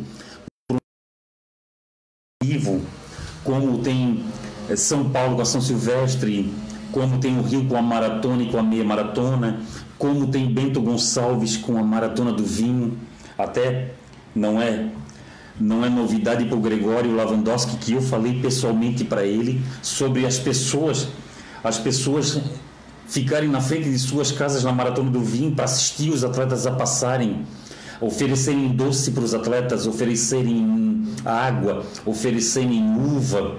vivo, 2.42 2.80
como 3.44 3.78
tem 3.78 4.24
eh, 4.70 4.76
São 4.76 5.10
Paulo 5.10 5.36
com 5.36 5.42
a 5.42 5.44
São 5.44 5.60
Silvestre, 5.60 6.50
como 6.90 7.18
tem 7.18 7.38
o 7.38 7.42
Rio 7.42 7.66
com 7.66 7.76
a 7.76 7.82
maratona 7.82 8.42
e 8.42 8.50
com 8.50 8.58
a 8.58 8.62
meia 8.62 8.84
maratona, 8.84 9.60
como 9.98 10.28
tem 10.28 10.50
Bento 10.50 10.80
Gonçalves 10.80 11.58
com 11.58 11.76
a 11.78 11.82
maratona 11.82 12.32
do 12.32 12.42
vinho. 12.42 12.96
Até 13.36 13.92
não 14.34 14.60
é 14.60 14.88
não 15.60 15.84
é 15.84 15.90
novidade 15.90 16.46
para 16.46 16.56
o 16.56 16.60
Gregório 16.60 17.14
Lavandowski 17.14 17.76
que 17.76 17.92
eu 17.92 18.00
falei 18.00 18.40
pessoalmente 18.40 19.04
para 19.04 19.26
ele 19.26 19.60
sobre 19.82 20.24
as 20.24 20.38
pessoas 20.38 21.08
as 21.62 21.78
pessoas 21.78 22.40
ficarem 23.06 23.48
na 23.48 23.60
frente 23.60 23.90
de 23.90 23.98
suas 23.98 24.30
casas 24.30 24.62
na 24.64 24.72
maratona 24.72 25.10
do 25.10 25.20
vinho 25.20 25.52
para 25.52 25.64
assistir 25.64 26.10
os 26.10 26.22
atletas 26.22 26.66
a 26.66 26.70
passarem, 26.70 27.44
oferecerem 28.00 28.68
doce 28.68 29.10
para 29.10 29.24
os 29.24 29.34
atletas, 29.34 29.86
oferecerem 29.86 31.08
água, 31.24 31.84
oferecerem 32.06 32.96
uva, 32.96 33.56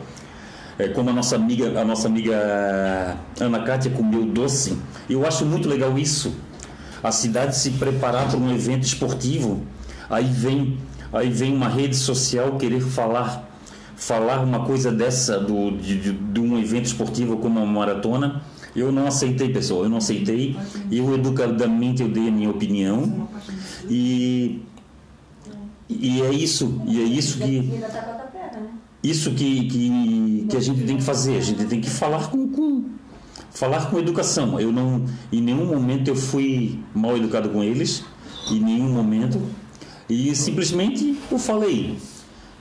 é, 0.80 0.88
como 0.88 1.10
a 1.10 1.14
nossa 1.14 1.36
amiga, 1.36 1.80
a 1.80 1.86
nossa 1.86 2.08
amiga 2.08 3.18
Ana 3.40 3.60
Cátia 3.64 3.92
comeu 3.92 4.26
doce. 4.26 4.78
Eu 5.10 5.28
acho 5.28 5.46
muito 5.46 5.68
legal 5.68 5.98
isso. 6.00 6.34
A 7.04 7.12
cidade 7.12 7.56
se 7.56 7.72
preparar 7.72 8.30
para 8.30 8.38
um 8.38 8.54
evento 8.54 8.84
esportivo, 8.84 9.64
aí 10.10 10.26
vem, 10.26 10.78
aí 11.12 11.30
vem 11.30 11.54
uma 11.54 11.68
rede 11.68 11.96
social 11.96 12.58
querer 12.58 12.82
falar 12.82 13.51
falar 14.02 14.44
uma 14.44 14.66
coisa 14.66 14.92
dessa 14.92 15.40
do, 15.40 15.78
de, 15.78 16.00
de, 16.00 16.12
de 16.12 16.40
um 16.40 16.58
evento 16.58 16.86
esportivo 16.86 17.38
como 17.38 17.60
uma 17.60 17.72
maratona, 17.72 18.42
eu 18.76 18.92
não 18.92 19.06
aceitei, 19.06 19.50
pessoal, 19.50 19.84
eu 19.84 19.90
não 19.90 19.98
aceitei. 19.98 20.58
Eu 20.92 21.14
educadamente 21.14 22.02
eu 22.02 22.10
dei 22.10 22.28
a 22.28 22.32
minha 22.32 22.50
opinião 22.50 23.28
e 23.88 24.64
e 25.88 26.22
é 26.22 26.32
isso, 26.32 26.82
e 26.88 27.00
é 27.00 27.04
isso 27.04 27.38
que 27.38 27.70
isso 29.04 29.32
que, 29.32 29.68
que, 29.68 30.46
que 30.50 30.58
a 30.58 30.60
gente 30.60 30.84
tem 30.84 30.98
que 30.98 31.04
fazer, 31.04 31.38
a 31.38 31.42
gente 31.42 31.66
tem 31.66 31.82
que 31.82 31.90
falar 31.90 32.30
com, 32.30 32.48
com 32.48 32.86
falar 33.52 33.92
com 33.92 34.00
educação. 34.00 34.60
Eu 34.60 34.72
não 34.72 35.06
em 35.32 35.42
nenhum 35.42 35.66
momento 35.66 36.08
eu 36.08 36.16
fui 36.16 36.80
mal 36.96 37.16
educado 37.16 37.50
com 37.50 37.64
eles, 37.64 38.04
em 38.50 38.60
nenhum 38.60 38.90
momento. 38.90 39.40
E 40.10 40.36
simplesmente 40.36 41.18
eu 41.32 41.38
falei, 41.38 41.98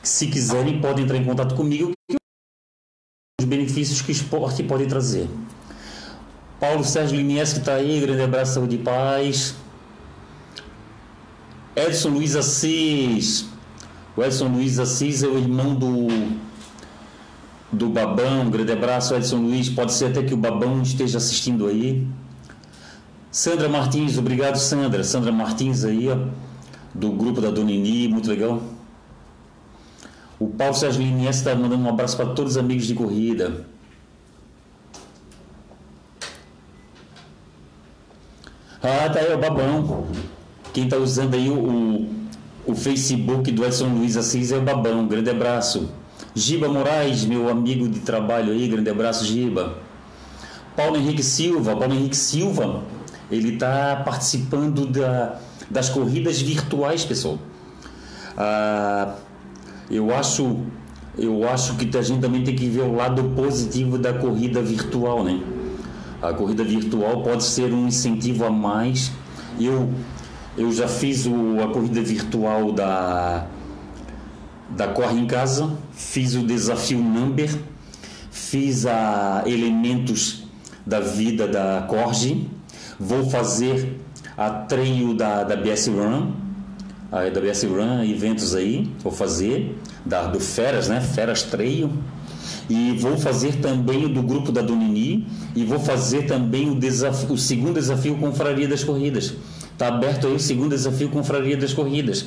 se 0.02 0.26
quiserem, 0.26 0.80
podem 0.80 1.04
entrar 1.04 1.16
em 1.16 1.24
contato 1.24 1.54
comigo. 1.54 1.92
Os 3.40 3.46
benefícios 3.46 4.02
que 4.02 4.10
o 4.10 4.12
esporte 4.12 4.62
pode 4.62 4.86
trazer. 4.86 5.28
Paulo 6.58 6.84
Sérgio 6.84 7.16
Liniers, 7.16 7.52
que 7.52 7.58
está 7.60 7.74
aí, 7.74 8.00
grande 8.00 8.22
abraço, 8.22 8.54
saúde 8.54 8.76
e 8.76 8.78
paz. 8.78 9.54
Edson 11.74 12.10
Luiz 12.10 12.36
Assis. 12.36 13.46
O 14.16 14.22
Edson 14.22 14.48
Luiz 14.48 14.78
Assis 14.78 15.22
é 15.22 15.26
o 15.26 15.38
irmão 15.38 15.74
do, 15.74 16.08
do 17.72 17.88
Babão. 17.88 18.50
Grande 18.50 18.72
abraço, 18.72 19.14
Edson 19.14 19.38
Luiz. 19.38 19.70
Pode 19.70 19.92
ser 19.92 20.06
até 20.06 20.22
que 20.22 20.34
o 20.34 20.36
Babão 20.36 20.82
esteja 20.82 21.16
assistindo 21.16 21.66
aí. 21.66 22.06
Sandra 23.30 23.68
Martins, 23.68 24.18
obrigado, 24.18 24.56
Sandra. 24.56 25.04
Sandra 25.04 25.32
Martins 25.32 25.84
aí, 25.84 26.08
ó, 26.08 26.18
do 26.92 27.12
grupo 27.12 27.40
da 27.40 27.50
Donini, 27.50 28.08
muito 28.08 28.28
legal. 28.28 28.60
O 30.40 30.48
Paulo 30.48 30.74
Sérgio 30.74 31.02
Liniers 31.02 31.36
está 31.36 31.54
mandando 31.54 31.84
um 31.84 31.88
abraço 31.90 32.16
para 32.16 32.30
todos 32.30 32.52
os 32.52 32.56
amigos 32.56 32.86
de 32.86 32.94
corrida. 32.94 33.66
Ah, 38.82 39.10
tá 39.10 39.20
aí 39.20 39.34
o 39.34 39.38
Babão. 39.38 40.06
Quem 40.72 40.84
está 40.84 40.96
usando 40.96 41.34
aí 41.34 41.50
o, 41.50 42.08
o 42.66 42.74
Facebook 42.74 43.52
do 43.52 43.66
Edson 43.66 43.88
Luiz 43.88 44.16
Assis 44.16 44.50
é 44.50 44.56
o 44.56 44.62
Babão. 44.62 45.06
Grande 45.06 45.28
abraço. 45.28 45.90
Giba 46.34 46.70
Moraes, 46.70 47.26
meu 47.26 47.50
amigo 47.50 47.86
de 47.86 48.00
trabalho 48.00 48.52
aí, 48.54 48.66
grande 48.66 48.88
abraço, 48.88 49.26
Giba. 49.26 49.76
Paulo 50.74 50.96
Henrique 50.96 51.22
Silva, 51.22 51.76
Paulo 51.76 51.92
Henrique 51.92 52.16
Silva, 52.16 52.82
ele 53.30 53.54
está 53.54 53.96
participando 53.96 54.86
da, 54.86 55.38
das 55.68 55.90
corridas 55.90 56.40
virtuais, 56.40 57.04
pessoal. 57.04 57.38
Ah, 58.38 59.16
eu 59.90 60.14
acho, 60.14 60.58
eu 61.18 61.48
acho 61.48 61.74
que 61.76 61.96
a 61.96 62.02
gente 62.02 62.20
também 62.20 62.44
tem 62.44 62.54
que 62.54 62.68
ver 62.68 62.82
o 62.82 62.94
lado 62.94 63.24
positivo 63.34 63.98
da 63.98 64.12
corrida 64.12 64.62
virtual, 64.62 65.24
né? 65.24 65.42
A 66.22 66.32
corrida 66.32 66.62
virtual 66.62 67.22
pode 67.22 67.42
ser 67.42 67.72
um 67.72 67.88
incentivo 67.88 68.44
a 68.44 68.50
mais. 68.50 69.10
Eu, 69.58 69.90
eu 70.56 70.70
já 70.70 70.86
fiz 70.86 71.26
o, 71.26 71.60
a 71.62 71.72
corrida 71.72 72.00
virtual 72.02 72.72
da, 72.72 73.46
da 74.68 74.88
Corre 74.88 75.18
em 75.18 75.26
Casa, 75.26 75.72
fiz 75.92 76.34
o 76.34 76.42
desafio 76.42 76.98
Number, 76.98 77.50
fiz 78.30 78.86
a 78.86 79.42
Elementos 79.46 80.44
da 80.86 81.00
Vida 81.00 81.48
da 81.48 81.84
Corge, 81.88 82.48
vou 82.98 83.28
fazer 83.28 84.00
a 84.36 84.50
treino 84.50 85.14
da, 85.14 85.42
da 85.42 85.56
BS 85.56 85.88
Run, 85.88 86.32
a 87.10 87.20
AWS 87.22 87.64
Run 87.64 88.04
eventos 88.04 88.54
aí, 88.54 88.88
vou 89.02 89.12
fazer, 89.12 89.76
da, 90.04 90.26
do 90.26 90.38
Feras, 90.38 90.88
né? 90.88 91.00
Feras 91.00 91.42
Trail. 91.42 91.90
E 92.68 92.92
vou 92.98 93.18
fazer 93.18 93.56
também 93.56 94.04
o 94.04 94.08
do 94.08 94.22
grupo 94.22 94.52
da 94.52 94.62
Donini 94.62 95.26
e 95.56 95.64
vou 95.64 95.80
fazer 95.80 96.26
também 96.26 96.70
o, 96.70 96.74
desafio, 96.76 97.32
o 97.34 97.38
segundo 97.38 97.74
desafio 97.74 98.14
com 98.14 98.30
Confraria 98.30 98.68
das 98.68 98.84
Corridas. 98.84 99.34
Está 99.72 99.88
aberto 99.88 100.28
aí 100.28 100.34
o 100.34 100.38
segundo 100.38 100.70
desafio 100.70 101.08
com 101.08 101.18
Confraria 101.18 101.56
das 101.56 101.72
Corridas. 101.72 102.26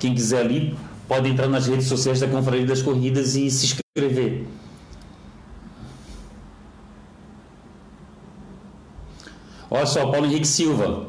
Quem 0.00 0.14
quiser 0.14 0.40
ali 0.40 0.74
pode 1.06 1.28
entrar 1.28 1.48
nas 1.48 1.68
redes 1.68 1.86
sociais 1.86 2.18
da 2.18 2.26
Confraria 2.26 2.66
das 2.66 2.82
Corridas 2.82 3.36
e 3.36 3.48
se 3.50 3.66
inscrever. 3.66 4.46
Olha 9.70 9.86
só, 9.86 10.10
Paulo 10.10 10.26
Henrique 10.26 10.46
Silva 10.46 11.06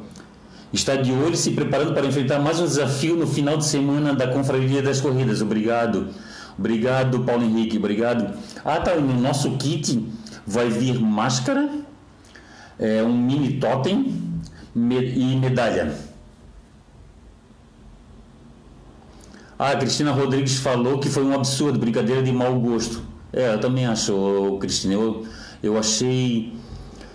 está 0.71 0.95
de 0.95 1.11
olho 1.11 1.35
se 1.35 1.51
preparando 1.51 1.93
para 1.93 2.05
enfrentar 2.05 2.39
mais 2.39 2.59
um 2.59 2.65
desafio 2.65 3.15
no 3.15 3.27
final 3.27 3.57
de 3.57 3.65
semana 3.65 4.13
da 4.13 4.27
Confraria 4.27 4.81
das 4.81 5.01
Corridas. 5.01 5.41
Obrigado. 5.41 6.09
Obrigado, 6.57 7.21
Paulo 7.21 7.43
Henrique. 7.43 7.77
Obrigado. 7.77 8.33
Ah, 8.63 8.79
tá. 8.79 8.95
No 8.95 9.19
nosso 9.19 9.51
kit 9.57 10.05
vai 10.45 10.69
vir 10.69 10.99
máscara, 10.99 11.69
é, 12.77 13.03
um 13.03 13.17
mini 13.17 13.59
totem 13.59 14.13
e 14.75 15.35
medalha. 15.35 15.93
Ah, 19.57 19.71
a 19.71 19.75
Cristina 19.75 20.11
Rodrigues 20.11 20.57
falou 20.57 20.99
que 20.99 21.09
foi 21.09 21.23
um 21.23 21.33
absurdo, 21.33 21.77
brincadeira 21.79 22.23
de 22.23 22.31
mau 22.31 22.57
gosto. 22.59 23.01
É, 23.31 23.53
eu 23.53 23.59
também 23.59 23.85
acho, 23.85 24.57
Cristina. 24.59 24.93
Eu, 24.93 25.25
eu 25.61 25.77
achei 25.77 26.53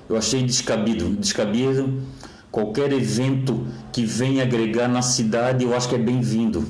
eu 0.08 0.16
achei 0.16 0.42
descabido, 0.42 1.16
descabido. 1.16 2.02
Qualquer 2.54 2.92
evento 2.92 3.66
que 3.92 4.06
venha 4.06 4.44
agregar 4.44 4.86
na 4.86 5.02
cidade, 5.02 5.64
eu 5.64 5.74
acho 5.74 5.88
que 5.88 5.96
é 5.96 5.98
bem-vindo. 5.98 6.64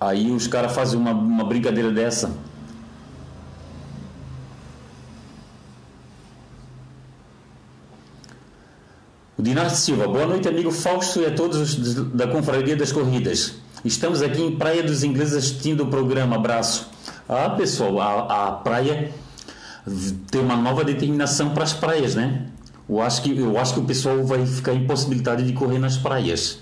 Aí 0.00 0.32
os 0.32 0.48
caras 0.48 0.72
fazem 0.72 0.98
uma, 0.98 1.12
uma 1.12 1.44
brincadeira 1.44 1.92
dessa. 1.92 2.32
O 9.38 9.42
Dinarte 9.42 9.76
Silva, 9.76 10.08
boa 10.08 10.26
noite, 10.26 10.48
amigo 10.48 10.72
Fausto 10.72 11.20
e 11.20 11.26
a 11.26 11.30
todos 11.32 11.76
da 12.06 12.26
Confraria 12.26 12.74
das 12.74 12.90
Corridas. 12.90 13.54
Estamos 13.84 14.20
aqui 14.20 14.42
em 14.42 14.56
Praia 14.56 14.82
dos 14.82 15.04
Ingleses 15.04 15.36
assistindo 15.36 15.84
o 15.84 15.86
programa. 15.86 16.34
Abraço. 16.34 16.90
Ah, 17.28 17.50
pessoal, 17.50 18.00
a, 18.00 18.48
a 18.48 18.50
praia 18.50 19.12
tem 20.28 20.40
uma 20.40 20.56
nova 20.56 20.82
determinação 20.82 21.50
para 21.50 21.62
as 21.62 21.72
praias, 21.72 22.16
né? 22.16 22.48
Eu 22.88 23.00
acho, 23.00 23.22
que, 23.22 23.38
eu 23.38 23.58
acho 23.58 23.74
que 23.74 23.80
o 23.80 23.84
pessoal 23.84 24.24
vai 24.24 24.44
ficar 24.46 24.74
impossibilitado 24.74 25.42
de 25.42 25.52
correr 25.52 25.78
nas 25.78 25.96
praias. 25.96 26.58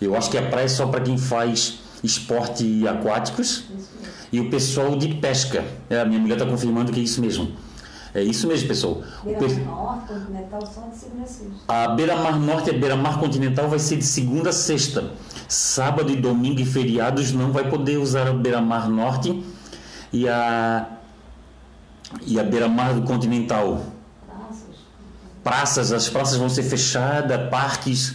Eu 0.00 0.16
acho 0.16 0.30
que 0.30 0.38
a 0.38 0.42
praia 0.42 0.64
é 0.64 0.68
só 0.68 0.86
para 0.86 1.00
quem 1.00 1.18
faz 1.18 1.80
esporte 2.02 2.88
aquáticos 2.88 3.64
e 4.32 4.40
o 4.40 4.50
pessoal 4.50 4.96
de 4.96 5.14
pesca. 5.14 5.64
É, 5.88 6.00
a 6.00 6.04
minha 6.04 6.18
mulher 6.18 6.34
está 6.34 6.46
confirmando 6.46 6.90
que 6.90 7.00
é 7.00 7.02
isso 7.02 7.20
mesmo. 7.20 7.52
É 8.12 8.22
isso 8.22 8.48
mesmo, 8.48 8.66
pessoal. 8.66 9.02
Beira-Mar 9.24 10.06
Continental 10.08 10.66
só 10.66 10.88
de 10.88 10.96
segunda 10.96 11.22
a 11.22 11.26
sexta. 11.26 11.62
A 11.68 11.88
Beira-Mar 11.88 12.40
Norte 12.40 12.70
e 12.70 12.74
a 12.74 12.78
Beira-Mar 12.78 13.20
Continental 13.20 13.68
vai 13.68 13.78
ser 13.78 13.96
de 13.98 14.04
segunda 14.04 14.50
a 14.50 14.52
sexta. 14.52 15.12
Sábado 15.46 16.10
e 16.10 16.16
domingo 16.16 16.60
e 16.60 16.64
feriados 16.64 17.32
não 17.32 17.52
vai 17.52 17.68
poder 17.68 17.98
usar 17.98 18.26
a 18.26 18.32
Beira-Mar 18.32 18.88
Norte 18.88 19.44
e 20.12 20.28
a 20.28 20.88
e 22.26 22.40
a 22.40 22.42
Beira-Mar 22.42 22.94
do 22.94 23.02
Continental. 23.02 23.80
Praças. 25.42 25.92
As 25.92 26.08
praças 26.08 26.36
vão 26.36 26.48
ser 26.48 26.62
fechadas, 26.62 27.48
parques. 27.50 28.14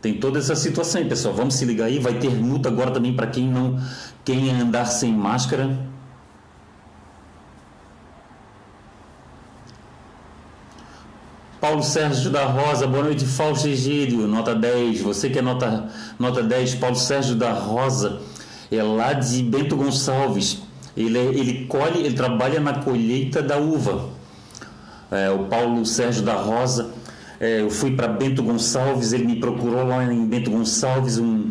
Tem 0.00 0.14
toda 0.14 0.38
essa 0.38 0.56
situação 0.56 1.00
aí, 1.00 1.08
pessoal. 1.08 1.34
Vamos 1.34 1.54
se 1.54 1.64
ligar 1.64 1.86
aí. 1.86 1.98
Vai 1.98 2.14
ter 2.14 2.30
multa 2.30 2.68
agora 2.68 2.90
também 2.90 3.14
para 3.14 3.26
quem 3.28 3.48
não 3.48 3.80
quem 4.24 4.50
andar 4.50 4.86
sem 4.86 5.12
máscara. 5.12 5.92
Paulo 11.60 11.80
Sérgio 11.80 12.28
da 12.28 12.44
Rosa, 12.44 12.88
boa 12.88 13.04
noite, 13.04 13.24
Fausto 13.24 13.68
Egídio, 13.68 14.26
nota 14.26 14.52
10. 14.52 15.00
Você 15.00 15.30
que 15.30 15.38
é 15.38 15.42
nota, 15.42 15.88
nota 16.18 16.42
10, 16.42 16.74
Paulo 16.74 16.96
Sérgio 16.96 17.36
da 17.36 17.52
Rosa, 17.52 18.20
é 18.68 18.82
lá 18.82 19.12
de 19.12 19.40
Bento 19.44 19.76
Gonçalves. 19.76 20.60
Ele, 20.96 21.16
é, 21.16 21.22
ele 21.22 21.66
colhe, 21.66 22.00
ele 22.00 22.14
trabalha 22.14 22.58
na 22.58 22.80
colheita 22.80 23.40
da 23.40 23.58
uva. 23.58 24.08
É, 25.12 25.30
o 25.30 25.44
Paulo 25.44 25.84
Sérgio 25.84 26.22
da 26.22 26.34
Rosa, 26.34 26.90
é, 27.38 27.60
eu 27.60 27.70
fui 27.70 27.94
para 27.94 28.08
Bento 28.08 28.42
Gonçalves, 28.42 29.12
ele 29.12 29.24
me 29.24 29.36
procurou 29.38 29.86
lá 29.86 30.02
em 30.12 30.26
Bento 30.26 30.50
Gonçalves, 30.50 31.18
um, 31.18 31.50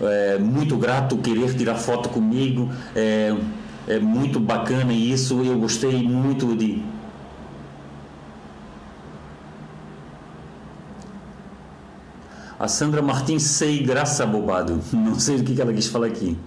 é, 0.00 0.38
muito 0.38 0.76
grato 0.76 1.18
querer 1.18 1.52
tirar 1.54 1.74
foto 1.74 2.08
comigo. 2.08 2.70
É, 2.94 3.36
é 3.88 3.98
muito 3.98 4.40
bacana 4.40 4.92
isso, 4.92 5.42
eu 5.42 5.58
gostei 5.58 6.02
muito 6.02 6.56
de 6.56 6.82
A 12.58 12.68
Sandra 12.68 13.02
Martins, 13.02 13.42
sei 13.42 13.82
graça, 13.82 14.24
bobado. 14.24 14.80
Não 14.92 15.18
sei 15.20 15.36
o 15.36 15.44
que 15.44 15.60
ela 15.60 15.72
quis 15.72 15.88
falar 15.88 16.06
aqui. 16.06 16.38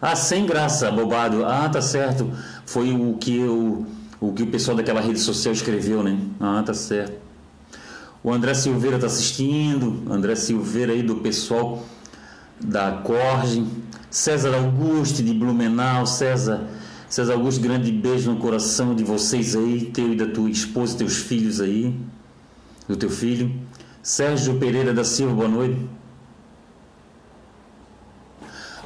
Ah, 0.00 0.14
sem 0.14 0.46
graça, 0.46 0.90
bobado. 0.90 1.44
Ah, 1.46 1.68
tá 1.68 1.80
certo. 1.80 2.30
Foi 2.66 2.92
o 2.92 3.16
que 3.16 3.36
eu, 3.36 3.86
o 4.20 4.32
que 4.32 4.42
o 4.42 4.46
pessoal 4.48 4.76
daquela 4.76 5.00
rede 5.00 5.18
social 5.18 5.52
escreveu, 5.54 6.02
né? 6.02 6.18
Ah, 6.38 6.62
tá 6.64 6.74
certo. 6.74 7.18
O 8.22 8.30
André 8.30 8.52
Silveira 8.52 8.96
está 8.96 9.06
assistindo. 9.06 10.02
André 10.12 10.34
Silveira 10.34 10.92
aí 10.92 11.02
do 11.02 11.16
pessoal 11.16 11.82
da 12.60 12.92
Corge. 12.92 13.64
César 14.10 14.54
Augusto 14.54 15.22
de 15.22 15.32
Blumenau. 15.32 16.06
César, 16.06 16.68
César 17.08 17.32
Augusto, 17.32 17.62
grande 17.62 17.90
beijo 17.90 18.30
no 18.30 18.38
coração 18.38 18.94
de 18.94 19.02
vocês 19.02 19.56
aí, 19.56 19.86
teu 19.86 20.12
e 20.12 20.16
da 20.16 20.26
tua 20.26 20.50
esposa, 20.50 20.98
teus 20.98 21.16
filhos 21.16 21.60
aí, 21.60 21.98
do 22.86 22.96
teu 22.96 23.08
filho. 23.08 23.50
Sérgio 24.02 24.58
Pereira 24.58 24.92
da 24.92 25.04
Silva, 25.04 25.34
boa 25.34 25.48
noite. 25.48 25.80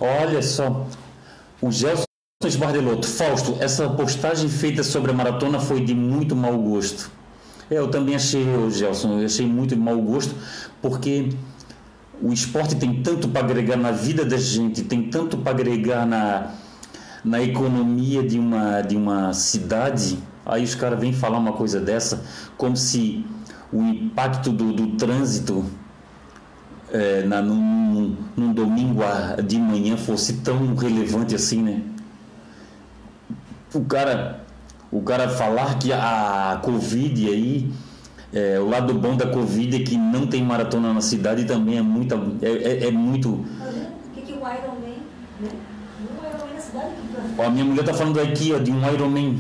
Olha 0.01 0.43
só, 0.43 0.87
o 1.61 1.73
Gelson 1.73 2.05
Esbardelotto, 2.49 3.07
Fausto, 3.07 3.57
essa 3.61 3.89
postagem 3.89 4.49
feita 4.49 4.83
sobre 4.83 5.11
a 5.11 5.15
maratona 5.15 5.59
foi 5.61 5.81
de 5.81 5.95
muito 5.95 6.35
mau 6.35 6.57
gosto. 6.59 7.11
Eu 7.71 7.89
também 7.89 8.15
achei, 8.15 8.45
Gelson, 8.71 9.21
eu 9.21 9.27
achei 9.27 9.47
muito 9.47 9.75
de 9.75 9.81
mau 9.81 9.97
gosto, 10.01 10.35
porque 10.83 11.31
o 12.23 12.33
esporte 12.33 12.77
tem 12.77 13.03
tanto 13.03 13.29
para 13.29 13.41
agregar 13.41 13.77
na 13.77 13.91
vida 13.91 14.25
da 14.25 14.37
gente, 14.37 14.83
tem 14.83 15.09
tanto 15.09 15.39
para 15.39 15.53
agregar 15.53 16.07
na, 16.07 16.51
na 17.25 17.43
economia 17.43 18.23
de 18.23 18.39
uma, 18.39 18.83
de 18.83 18.97
uma 18.97 19.33
cidade. 19.33 20.19
Aí 20.45 20.63
os 20.63 20.75
caras 20.75 21.01
vêm 21.01 21.13
falar 21.13 21.39
uma 21.39 21.53
coisa 21.53 21.81
dessa, 21.81 22.23
como 22.57 22.77
se 22.77 23.25
o 23.73 23.83
impacto 23.83 24.53
do, 24.53 24.73
do 24.73 24.89
trânsito 24.97 25.65
é, 26.93 27.23
na, 27.23 27.43
num, 27.43 28.17
num, 28.37 28.53
domingo 28.53 29.03
de 29.45 29.59
manhã 29.59 29.97
fosse 29.97 30.35
tão 30.35 30.75
relevante 30.75 31.35
assim, 31.35 31.63
né? 31.63 31.94
O 33.75 33.85
cara, 33.85 34.41
o 34.91 35.03
cara 35.03 35.29
falar 35.29 35.79
que 35.79 35.93
a 35.93 36.61
Covid 36.63 37.29
aí, 37.29 37.71
é, 38.33 38.59
o 38.61 38.69
lado 38.69 38.95
bom 38.95 39.17
da 39.17 39.27
Covid 39.27 39.77
é 39.77 39.85
que 39.85 39.97
não 39.97 40.27
tem 40.27 40.43
maratona 40.43 40.93
na 40.93 41.01
cidade 41.01 41.45
também 41.45 41.79
é, 41.79 41.83
muita, 41.83 42.15
é, 42.41 42.51
é, 42.51 42.87
é 42.87 42.91
muito. 42.91 43.31
O 43.31 43.45
que, 44.15 44.23
que 44.23 44.33
o 44.33 44.37
Ironman, 44.37 45.03
né? 45.41 45.49
Um 46.01 46.27
Ironman 46.27 46.55
na 46.55 46.61
cidade 46.61 46.91
que... 47.37 47.43
A 47.43 47.51
minha 47.51 47.65
mulher 47.65 47.85
tá 47.85 47.93
falando 47.93 48.21
aqui 48.21 48.53
ó, 48.55 48.59
de 48.59 48.71
um 48.71 48.93
Ironman. 48.93 49.39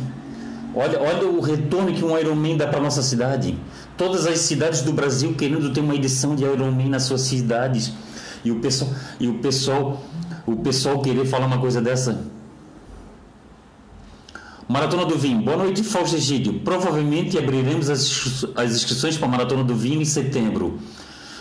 Olha, 0.75 1.01
olha 1.01 1.29
o 1.29 1.41
retorno 1.41 1.93
que 1.93 2.05
um 2.05 2.19
Ironman 2.19 2.57
dá 2.57 2.67
para 2.67 2.81
nossa 2.81 3.03
cidade 3.03 3.57
todas 3.97 4.27
as 4.27 4.41
cidades 4.41 4.83
do 4.83 4.93
Brasil 4.93 5.35
querendo 5.35 5.73
ter 5.73 5.81
uma 5.81 5.95
edição 5.95 6.35
de 6.35 6.45
Ironman 6.45 6.89
nas 6.89 7.05
suas 7.05 7.23
cidades. 7.23 7.93
E 8.45 8.51
o 8.51 8.61
pessoal, 8.61 8.91
e 9.19 9.29
o 9.29 9.39
pessoal, 9.39 10.03
o 10.47 10.57
pessoal 10.57 11.01
querer 11.01 11.25
falar 11.25 11.47
uma 11.47 11.59
coisa 11.59 11.81
dessa. 11.81 12.34
Maratona 14.69 15.05
do 15.05 15.17
Vinho. 15.17 15.43
Boa 15.43 15.57
noite, 15.57 15.83
Fausto 15.83 16.17
Egídio. 16.17 16.61
Provavelmente 16.61 17.39
abriremos 17.39 17.91
as, 17.91 18.01
inscrições 18.73 19.17
para 19.17 19.27
a 19.27 19.31
Maratona 19.31 19.65
do 19.65 19.75
Vinho 19.75 20.01
em 20.01 20.05
setembro. 20.05 20.79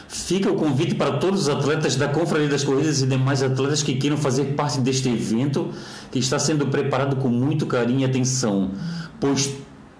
Fica 0.08 0.52
o 0.52 0.56
convite 0.56 0.94
para 0.96 1.18
todos 1.18 1.42
os 1.42 1.50
atletas 1.50 1.96
da 1.96 2.08
Confraria 2.08 2.48
das 2.48 2.64
Corridas 2.64 3.02
e 3.02 3.08
demais 3.08 3.42
atletas 3.42 3.82
que 3.82 3.96
queiram 3.96 4.18
fazer 4.18 4.54
parte 4.54 4.80
deste 4.80 5.10
evento 5.10 5.70
que 6.12 6.20
está 6.20 6.38
sendo 6.38 6.68
preparado 6.68 7.16
com 7.16 7.30
muito 7.30 7.66
carinho 7.66 8.02
e 8.02 8.06
atenção, 8.06 8.72
pois 9.20 9.52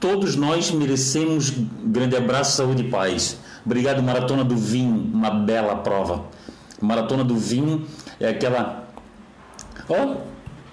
Todos 0.04 0.36
nós 0.36 0.70
merecemos 0.70 1.50
grande 1.82 2.18
abraço, 2.18 2.58
saúde 2.58 2.84
e 2.84 2.90
paz. 2.90 3.40
Obrigado, 3.66 4.04
Maratona 4.04 4.44
do 4.44 4.58
Vinho, 4.58 5.10
uma 5.14 5.30
bela 5.30 5.78
prova. 5.78 6.26
Maratona 6.82 7.24
do 7.24 7.38
Vinho 7.38 7.88
é 8.20 8.28
aquela. 8.28 8.90
Oh, 9.88 10.18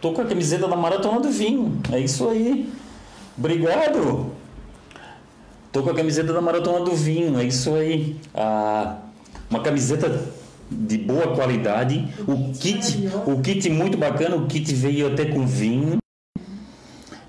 tô 0.01 0.13
com 0.13 0.23
a 0.23 0.25
camiseta 0.25 0.67
da 0.67 0.77
Maratona 0.77 1.21
do 1.21 1.31
Vinho. 1.31 1.81
É 1.93 1.99
isso 1.99 2.29
aí. 2.29 2.71
Obrigado. 3.37 4.33
Tô 5.73 5.83
com 5.83 5.91
a 5.91 5.95
camiseta 5.95 6.33
da 6.33 6.41
Maratona 6.41 6.85
do 6.85 6.93
Vinho. 6.93 7.39
É 7.39 7.45
isso 7.45 7.75
aí. 7.75 8.17
Ah, 8.35 8.97
uma 9.49 9.61
camiseta 9.61 10.33
de 10.71 10.99
boa 10.99 11.35
qualidade. 11.35 12.09
O 12.27 12.53
kit, 12.53 13.09
o 13.27 13.41
kit 13.41 13.69
muito 13.71 13.97
bacana. 13.97 14.37
O 14.37 14.47
kit 14.47 14.75
veio 14.75 15.07
até 15.07 15.25
com 15.25 15.47
vinho. 15.47 15.99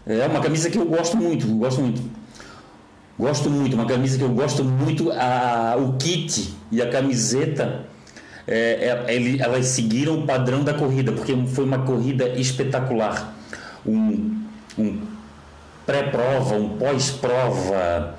É 0.06 0.26
uma 0.26 0.42
camisa 0.42 0.70
que 0.70 0.78
eu 0.78 0.86
gosto 0.86 1.16
muito, 1.18 1.48
gosto 1.48 1.82
muito. 1.82 2.02
Gosto 3.22 3.50
muito, 3.52 3.76
uma 3.76 3.86
camisa 3.86 4.18
que 4.18 4.24
eu 4.24 4.30
gosto 4.30 4.64
muito, 4.64 5.12
a, 5.12 5.76
o 5.78 5.94
kit 5.98 6.56
e 6.72 6.82
a 6.82 6.90
camiseta, 6.90 7.86
é, 8.48 9.06
é, 9.08 9.16
ele, 9.16 9.42
elas 9.42 9.66
seguiram 9.68 10.20
o 10.20 10.26
padrão 10.26 10.64
da 10.64 10.74
corrida, 10.74 11.12
porque 11.12 11.36
foi 11.48 11.64
uma 11.64 11.80
corrida 11.80 12.30
espetacular. 12.30 13.34
Um, 13.86 14.44
um, 14.78 15.02
pré-prova, 15.86 16.56
um 16.56 16.78
pós-prova. 16.78 18.16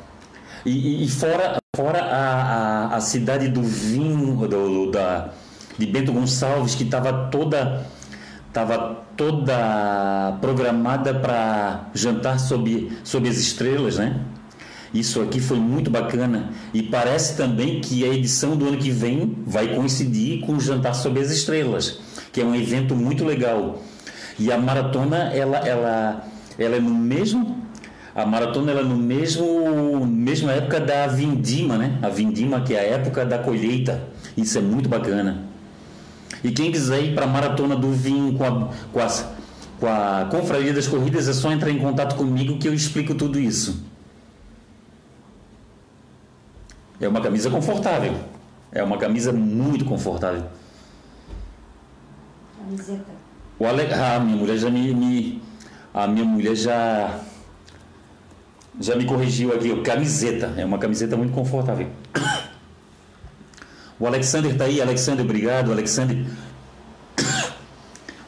E, 0.64 1.04
e, 1.04 1.08
fora, 1.08 1.58
fora 1.74 2.02
a, 2.02 2.42
a, 2.92 2.96
a, 2.96 3.00
cidade 3.00 3.48
do 3.48 3.62
vinho, 3.62 4.46
do, 4.46 4.90
da, 4.90 5.30
de 5.76 5.86
Bento 5.86 6.12
Gonçalves, 6.12 6.74
que 6.74 6.84
estava 6.84 7.28
toda 7.30 7.86
estava 8.52 9.02
toda 9.16 10.36
programada 10.42 11.14
para 11.14 11.86
jantar 11.94 12.38
sob, 12.38 12.92
sob 13.02 13.26
as 13.26 13.38
estrelas, 13.38 13.96
né? 13.96 14.20
Isso 14.92 15.22
aqui 15.22 15.40
foi 15.40 15.58
muito 15.58 15.90
bacana 15.90 16.50
e 16.74 16.82
parece 16.82 17.36
também 17.36 17.80
que 17.80 18.04
a 18.04 18.08
edição 18.08 18.56
do 18.56 18.68
ano 18.68 18.76
que 18.76 18.90
vem 18.90 19.38
vai 19.46 19.74
coincidir 19.74 20.40
com 20.40 20.54
o 20.54 20.60
Jantar 20.60 20.94
sob 20.94 21.18
as 21.18 21.30
Estrelas, 21.30 21.98
que 22.30 22.40
é 22.40 22.44
um 22.44 22.54
evento 22.54 22.94
muito 22.94 23.24
legal. 23.24 23.82
E 24.38 24.52
a 24.52 24.58
maratona 24.58 25.30
ela 25.34 25.58
ela 25.58 26.24
ela 26.58 26.76
é 26.76 26.80
no 26.80 26.94
mesmo 26.94 27.62
a 28.14 28.26
maratona 28.26 28.72
é 28.72 28.82
no 28.82 28.96
mesmo 28.96 30.04
mesma 30.06 30.52
época 30.52 30.78
da 30.78 31.06
vindima, 31.06 31.78
né? 31.78 31.98
A 32.02 32.10
vindima 32.10 32.60
que 32.60 32.74
é 32.74 32.80
a 32.80 32.82
época 32.82 33.24
da 33.24 33.38
colheita. 33.38 34.02
Isso 34.36 34.58
é 34.58 34.60
muito 34.60 34.88
bacana. 34.88 35.52
E 36.44 36.50
quem 36.50 36.72
quiser 36.72 37.02
ir 37.02 37.14
para 37.14 37.24
a 37.24 37.28
Maratona 37.28 37.76
do 37.76 37.92
Vinho 37.92 38.34
com 38.34 38.44
a, 38.44 38.68
com, 38.92 39.00
a, 39.00 39.08
com 39.78 39.86
a 39.86 40.26
Confraria 40.30 40.72
das 40.72 40.88
Corridas, 40.88 41.28
é 41.28 41.32
só 41.32 41.52
entrar 41.52 41.70
em 41.70 41.78
contato 41.78 42.16
comigo 42.16 42.58
que 42.58 42.66
eu 42.66 42.74
explico 42.74 43.14
tudo 43.14 43.38
isso. 43.38 43.91
É 47.02 47.08
uma 47.08 47.20
camisa 47.20 47.50
confortável. 47.50 48.14
É 48.70 48.80
uma 48.80 48.96
camisa 48.96 49.32
muito 49.32 49.84
confortável. 49.84 50.44
Camiseta. 52.56 53.10
O 53.58 53.66
Ale... 53.66 53.92
Ah, 53.92 54.20
minha 54.20 54.36
mulher 54.36 54.56
já 54.56 54.70
me, 54.70 54.94
me, 54.94 55.42
A 55.92 56.06
minha 56.06 56.24
mulher 56.24 56.54
já. 56.54 57.18
Já 58.80 58.94
me 58.94 59.04
corrigiu 59.04 59.52
aqui. 59.52 59.82
Camiseta. 59.82 60.54
É 60.56 60.64
uma 60.64 60.78
camiseta 60.78 61.16
muito 61.16 61.32
confortável. 61.32 61.88
O 63.98 64.06
Alexander 64.06 64.52
está 64.52 64.64
aí, 64.64 64.80
Alexander, 64.80 65.24
obrigado. 65.24 65.72
Alexander. 65.72 66.24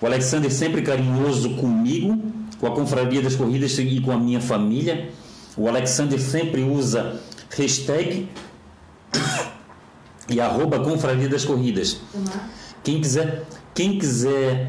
O 0.01 0.07
Alexander 0.07 0.51
sempre 0.53 0.83
carinhoso 0.83 1.55
comigo, 1.55 2.21
com 2.61 2.67
a 2.67 2.73
Confraria 2.73 3.23
das 3.23 3.37
Corridas 3.37 3.79
e 3.79 4.01
com 4.03 4.13
a 4.13 4.19
minha 4.19 4.39
família. 4.39 5.09
O 5.57 5.67
Alexander 5.67 6.21
sempre 6.21 6.63
usa 6.63 7.21
hashtag 7.57 8.29
e 10.29 10.41
arroba 10.41 10.81
Confraria 10.81 11.29
das 11.29 11.45
Corridas. 11.45 12.01
Quem 12.83 13.01
quiser, 13.01 13.45
quem 13.75 13.99
quiser, 13.99 14.67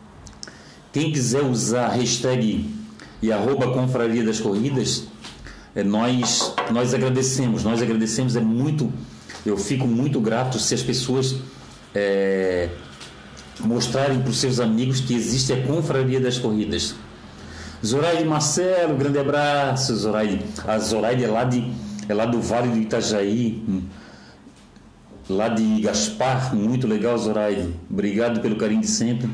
quem 0.92 1.12
quiser 1.12 1.42
usar 1.42 1.88
hashtag 1.88 2.74
e 3.20 3.32
arroba 3.32 3.72
Confraria 3.72 4.24
das 4.24 4.40
Corridas, 4.40 5.04
é, 5.74 5.82
nós, 5.82 6.54
nós 6.70 6.94
agradecemos, 6.94 7.64
nós 7.64 7.82
agradecemos, 7.82 8.36
é 8.36 8.40
muito 8.40 8.92
eu 9.46 9.56
fico 9.56 9.86
muito 9.86 10.20
grato 10.20 10.58
se 10.58 10.74
as 10.74 10.82
pessoas 10.82 11.36
é, 11.94 12.68
mostrarem 13.60 14.20
para 14.20 14.30
os 14.30 14.38
seus 14.38 14.60
amigos 14.60 15.00
que 15.00 15.14
existe 15.14 15.52
a 15.52 15.62
confraria 15.62 16.20
das 16.20 16.38
corridas. 16.38 16.94
Zoraide 17.84 18.24
Marcelo, 18.24 18.96
grande 18.96 19.18
abraço, 19.18 19.96
Zoraide. 19.96 20.44
A 20.66 20.78
Zoraide 20.78 21.24
é 21.24 21.28
lá, 21.28 21.44
de, 21.44 21.70
é 22.08 22.14
lá 22.14 22.24
do 22.24 22.40
Vale 22.40 22.68
do 22.68 22.78
Itajaí, 22.78 23.62
lá 25.28 25.48
de 25.48 25.82
Gaspar, 25.82 26.54
muito 26.54 26.86
legal, 26.86 27.16
Zoraide. 27.18 27.74
Obrigado 27.90 28.40
pelo 28.40 28.56
carinho 28.56 28.80
de 28.80 28.88
sempre. 28.88 29.28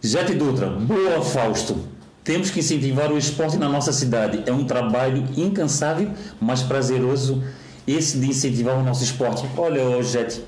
Jete 0.00 0.34
Dutra, 0.34 0.70
boa 0.70 1.20
Fausto. 1.22 1.86
Temos 2.24 2.50
que 2.50 2.60
incentivar 2.60 3.12
o 3.12 3.18
esporte 3.18 3.56
na 3.56 3.68
nossa 3.68 3.92
cidade. 3.92 4.42
É 4.46 4.52
um 4.52 4.64
trabalho 4.64 5.26
incansável, 5.36 6.10
mas 6.40 6.62
prazeroso 6.62 7.42
esse 7.86 8.18
de 8.18 8.28
incentivar 8.28 8.76
o 8.78 8.82
nosso 8.82 9.02
esporte. 9.02 9.48
Olha, 9.56 10.02
Jet, 10.02 10.44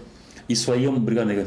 isso 0.48 0.70
aí 0.72 0.84
é 0.84 0.90
um. 0.90 0.96
Obrigado, 0.96 1.26
nega. 1.26 1.46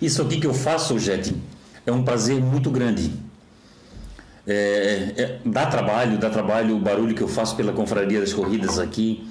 Isso 0.00 0.22
aqui 0.22 0.40
que 0.40 0.46
eu 0.46 0.54
faço, 0.54 0.98
Jet, 0.98 1.34
é 1.86 1.92
um 1.92 2.02
prazer 2.02 2.40
muito 2.42 2.70
grande. 2.70 3.12
É, 4.46 5.12
é, 5.16 5.38
dá 5.44 5.66
trabalho, 5.66 6.18
dá 6.18 6.28
trabalho 6.28 6.76
o 6.76 6.80
barulho 6.80 7.14
que 7.14 7.22
eu 7.22 7.28
faço 7.28 7.56
pela 7.56 7.72
confraria 7.72 8.20
das 8.20 8.32
corridas 8.32 8.78
aqui. 8.78 9.26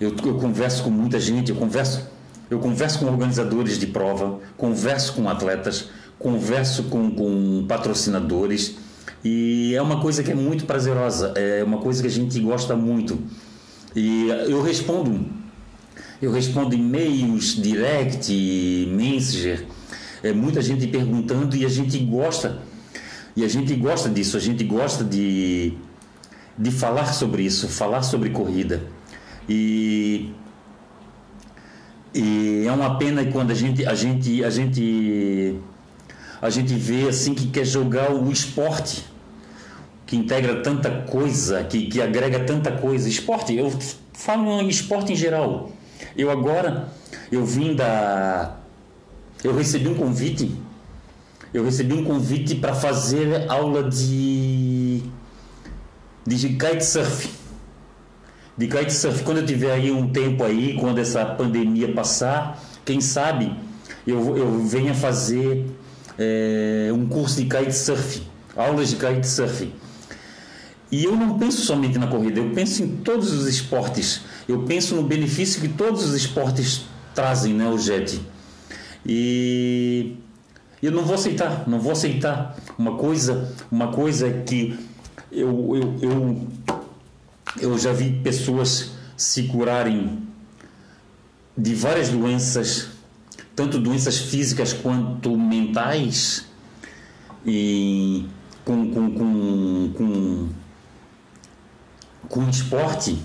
Eu, 0.00 0.14
eu 0.24 0.34
converso 0.36 0.84
com 0.84 0.90
muita 0.90 1.18
gente, 1.18 1.50
eu 1.50 1.56
converso, 1.56 2.06
eu 2.50 2.58
converso 2.58 2.98
com 2.98 3.06
organizadores 3.06 3.78
de 3.78 3.86
prova, 3.86 4.38
converso 4.56 5.14
com 5.14 5.28
atletas, 5.28 5.88
converso 6.18 6.84
com, 6.84 7.10
com 7.10 7.64
patrocinadores 7.66 8.76
e 9.24 9.74
é 9.74 9.82
uma 9.82 10.00
coisa 10.00 10.22
que 10.22 10.30
é 10.30 10.34
muito 10.34 10.66
prazerosa, 10.66 11.32
é 11.34 11.64
uma 11.64 11.78
coisa 11.78 12.00
que 12.00 12.08
a 12.08 12.10
gente 12.10 12.38
gosta 12.40 12.76
muito. 12.76 13.18
E 13.94 14.28
eu 14.28 14.62
respondo, 14.62 15.26
eu 16.20 16.30
respondo 16.30 16.74
e-mails, 16.74 17.60
direct, 17.60 18.32
messenger, 18.90 19.66
é 20.22 20.32
muita 20.32 20.62
gente 20.62 20.86
perguntando 20.86 21.56
e 21.56 21.64
a 21.64 21.68
gente 21.68 21.98
gosta. 21.98 22.62
E 23.36 23.44
a 23.44 23.48
gente 23.48 23.74
gosta 23.74 24.08
disso, 24.08 24.36
a 24.36 24.40
gente 24.40 24.64
gosta 24.64 25.04
de, 25.04 25.74
de 26.58 26.70
falar 26.70 27.12
sobre 27.12 27.42
isso, 27.42 27.68
falar 27.68 28.02
sobre 28.02 28.30
corrida. 28.30 28.82
E, 29.46 30.32
e 32.14 32.64
é 32.66 32.72
uma 32.72 32.96
pena 32.96 33.24
quando 33.26 33.50
a 33.50 33.54
gente, 33.54 33.84
a 33.84 33.94
gente, 33.94 34.42
a 34.42 34.48
gente, 34.48 35.60
a 36.40 36.48
gente 36.48 36.74
vê 36.74 37.08
assim 37.08 37.34
que 37.34 37.48
quer 37.48 37.66
jogar 37.66 38.10
o 38.10 38.32
esporte 38.32 39.04
que 40.06 40.16
integra 40.16 40.62
tanta 40.62 40.90
coisa, 41.02 41.64
que, 41.64 41.86
que 41.88 42.00
agrega 42.00 42.40
tanta 42.40 42.72
coisa. 42.72 43.08
Esporte, 43.08 43.54
eu 43.54 43.70
falo 44.12 44.60
em 44.60 44.68
esporte 44.68 45.12
em 45.12 45.16
geral. 45.16 45.72
Eu 46.16 46.30
agora, 46.30 46.88
eu 47.30 47.44
vim 47.44 47.74
da. 47.74 48.56
Eu 49.42 49.54
recebi 49.54 49.88
um 49.88 49.94
convite. 49.94 50.56
Eu 51.52 51.64
recebi 51.64 51.94
um 51.94 52.04
convite 52.04 52.54
para 52.56 52.74
fazer 52.74 53.50
aula 53.50 53.88
de. 53.88 55.02
de 56.26 56.48
kitesurf. 56.50 57.30
De 58.56 58.66
kitesurf. 58.66 59.22
Quando 59.22 59.38
eu 59.38 59.46
tiver 59.46 59.72
aí 59.72 59.90
um 59.90 60.08
tempo 60.10 60.44
aí, 60.44 60.76
quando 60.78 60.98
essa 60.98 61.24
pandemia 61.24 61.92
passar, 61.92 62.62
quem 62.84 63.00
sabe 63.00 63.54
eu, 64.06 64.36
eu 64.36 64.64
venha 64.64 64.94
fazer 64.94 65.66
é, 66.18 66.90
um 66.92 67.06
curso 67.06 67.36
de 67.36 67.44
kitesurf. 67.44 68.22
Aulas 68.56 68.90
de 68.90 68.96
kitesurf 68.96 69.70
e 70.90 71.04
eu 71.04 71.16
não 71.16 71.38
penso 71.38 71.62
somente 71.62 71.98
na 71.98 72.06
corrida, 72.06 72.40
eu 72.40 72.50
penso 72.50 72.82
em 72.82 72.88
todos 72.98 73.32
os 73.32 73.46
esportes. 73.46 74.20
Eu 74.48 74.62
penso 74.62 74.94
no 74.94 75.02
benefício 75.02 75.60
que 75.60 75.68
todos 75.68 76.04
os 76.04 76.14
esportes 76.14 76.82
trazem, 77.14 77.54
né, 77.54 77.68
o 77.68 77.76
JET. 77.76 78.20
E 79.04 80.14
eu 80.86 80.92
não 80.92 81.04
vou 81.04 81.14
aceitar, 81.14 81.64
não 81.66 81.80
vou 81.80 81.92
aceitar 81.92 82.56
uma 82.78 82.96
coisa, 82.96 83.52
uma 83.70 83.88
coisa 83.88 84.30
que 84.30 84.78
eu, 85.30 85.76
eu, 85.76 85.96
eu, 86.02 86.46
eu 87.60 87.78
já 87.78 87.92
vi 87.92 88.12
pessoas 88.22 88.92
se 89.16 89.44
curarem 89.44 90.22
de 91.56 91.74
várias 91.74 92.08
doenças, 92.10 92.88
tanto 93.54 93.78
doenças 93.78 94.18
físicas 94.18 94.72
quanto 94.72 95.36
mentais, 95.36 96.46
e 97.44 98.26
com, 98.64 98.90
com, 98.90 99.10
com, 99.14 99.92
com 99.94 100.48
com 102.28 102.48
esporte, 102.48 103.18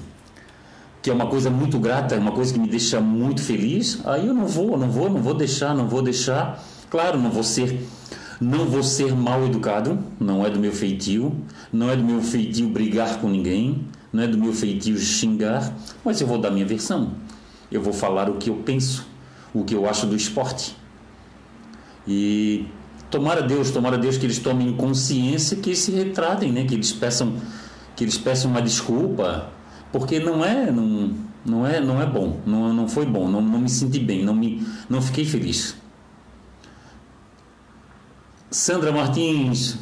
que 1.01 1.09
é 1.09 1.13
uma 1.13 1.27
coisa 1.27 1.49
muito 1.49 1.79
grata, 1.79 2.15
é 2.15 2.19
uma 2.19 2.31
coisa 2.31 2.53
que 2.53 2.59
me 2.59 2.67
deixa 2.67 2.99
muito 3.01 3.41
feliz, 3.41 3.99
aí 4.05 4.27
eu 4.27 4.33
não 4.33 4.47
vou, 4.47 4.77
não 4.77 4.89
vou, 4.89 5.09
não 5.09 5.21
vou 5.21 5.33
deixar, 5.33 5.73
não 5.73 5.87
vou 5.87 6.01
deixar. 6.01 6.63
Claro, 6.91 7.17
não 7.17 7.31
vou 7.31 7.43
ser 7.43 7.87
não 8.41 8.65
vou 8.65 8.81
ser 8.81 9.15
mal 9.15 9.45
educado, 9.45 9.99
não 10.19 10.43
é 10.43 10.49
do 10.49 10.59
meu 10.59 10.71
feitio, 10.71 11.31
não 11.71 11.91
é 11.91 11.95
do 11.95 12.03
meu 12.03 12.21
feitio 12.21 12.67
brigar 12.67 13.19
com 13.19 13.29
ninguém, 13.29 13.85
não 14.11 14.23
é 14.23 14.27
do 14.27 14.35
meu 14.35 14.51
feitio 14.51 14.97
xingar, 14.97 15.71
mas 16.03 16.19
eu 16.19 16.25
vou 16.25 16.39
dar 16.39 16.49
minha 16.49 16.65
versão. 16.65 17.13
Eu 17.71 17.83
vou 17.83 17.93
falar 17.93 18.29
o 18.31 18.37
que 18.37 18.49
eu 18.49 18.55
penso, 18.55 19.07
o 19.53 19.63
que 19.63 19.75
eu 19.75 19.87
acho 19.87 20.07
do 20.07 20.15
esporte. 20.15 20.75
E 22.07 22.65
tomara 23.11 23.43
Deus, 23.43 23.69
tomara 23.69 23.97
Deus 23.97 24.17
que 24.17 24.25
eles 24.25 24.39
tomem 24.39 24.73
consciência, 24.73 25.55
que 25.57 25.75
se 25.75 25.91
retratem, 25.91 26.51
né? 26.51 26.65
que 26.65 26.73
eles 26.73 26.91
peçam 26.91 27.35
que 27.95 28.03
eles 28.03 28.17
peçam 28.17 28.49
uma 28.49 28.61
desculpa, 28.61 29.49
porque 29.91 30.19
não 30.19 30.43
é, 30.43 30.71
não, 30.71 31.13
não 31.45 31.67
é, 31.67 31.79
não 31.79 32.01
é 32.01 32.05
bom, 32.07 32.39
não, 32.45 32.73
não 32.73 32.87
foi 32.87 33.05
bom, 33.05 33.29
não, 33.29 33.41
não 33.41 33.59
me 33.59 33.69
senti 33.69 33.99
bem, 33.99 34.25
não 34.25 34.33
me, 34.33 34.65
não 34.89 34.99
fiquei 34.99 35.23
feliz. 35.23 35.75
Sandra 38.53 38.91
Martins, 38.91 39.77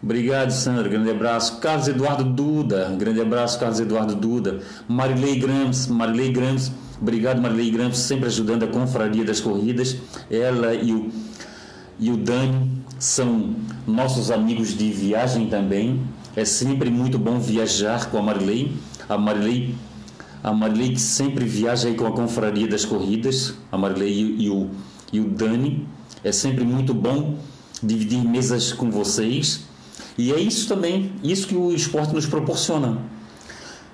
obrigado 0.00 0.52
Sandra, 0.52 0.88
grande 0.88 1.10
abraço. 1.10 1.58
Carlos 1.58 1.88
Eduardo 1.88 2.22
Duda, 2.22 2.94
grande 2.96 3.20
abraço 3.20 3.58
Carlos 3.58 3.80
Eduardo 3.80 4.14
Duda. 4.14 4.60
Marilei 4.86 5.40
Grams, 5.40 5.90
Marilei 5.90 6.30
Grams, 6.30 6.70
obrigado 7.02 7.42
Marilei 7.42 7.68
Grams, 7.68 7.98
sempre 7.98 8.26
ajudando 8.26 8.62
a 8.62 8.68
confraria 8.68 9.24
das 9.24 9.40
corridas. 9.40 9.96
Ela 10.30 10.72
e 10.72 10.92
o 10.92 11.10
e 11.98 12.12
o 12.12 12.16
Dani 12.16 12.70
são 12.96 13.56
nossos 13.84 14.30
amigos 14.30 14.78
de 14.78 14.88
viagem 14.92 15.48
também. 15.48 16.00
É 16.36 16.44
sempre 16.44 16.90
muito 16.90 17.18
bom 17.18 17.40
viajar 17.40 18.08
com 18.08 18.18
a 18.18 18.22
Marilei. 18.22 18.72
A 19.08 19.18
Marilei, 19.18 19.74
a 20.44 20.52
Marilei 20.52 20.92
que 20.92 21.00
sempre 21.00 21.44
viaja 21.44 21.88
aí 21.88 21.96
com 21.96 22.06
a 22.06 22.12
confraria 22.12 22.68
das 22.68 22.84
corridas. 22.84 23.54
A 23.72 23.76
Marilei 23.76 24.12
e, 24.12 24.44
e, 24.44 24.50
o, 24.50 24.70
e 25.12 25.18
o 25.18 25.24
Dani. 25.24 25.88
É 26.22 26.30
sempre 26.30 26.62
muito 26.62 26.94
bom 26.94 27.36
dividir 27.82 28.22
mesas 28.24 28.72
com 28.72 28.90
vocês. 28.90 29.60
E 30.18 30.32
é 30.32 30.40
isso 30.40 30.68
também, 30.68 31.12
isso 31.22 31.46
que 31.46 31.54
o 31.54 31.72
esporte 31.72 32.14
nos 32.14 32.26
proporciona. 32.26 32.98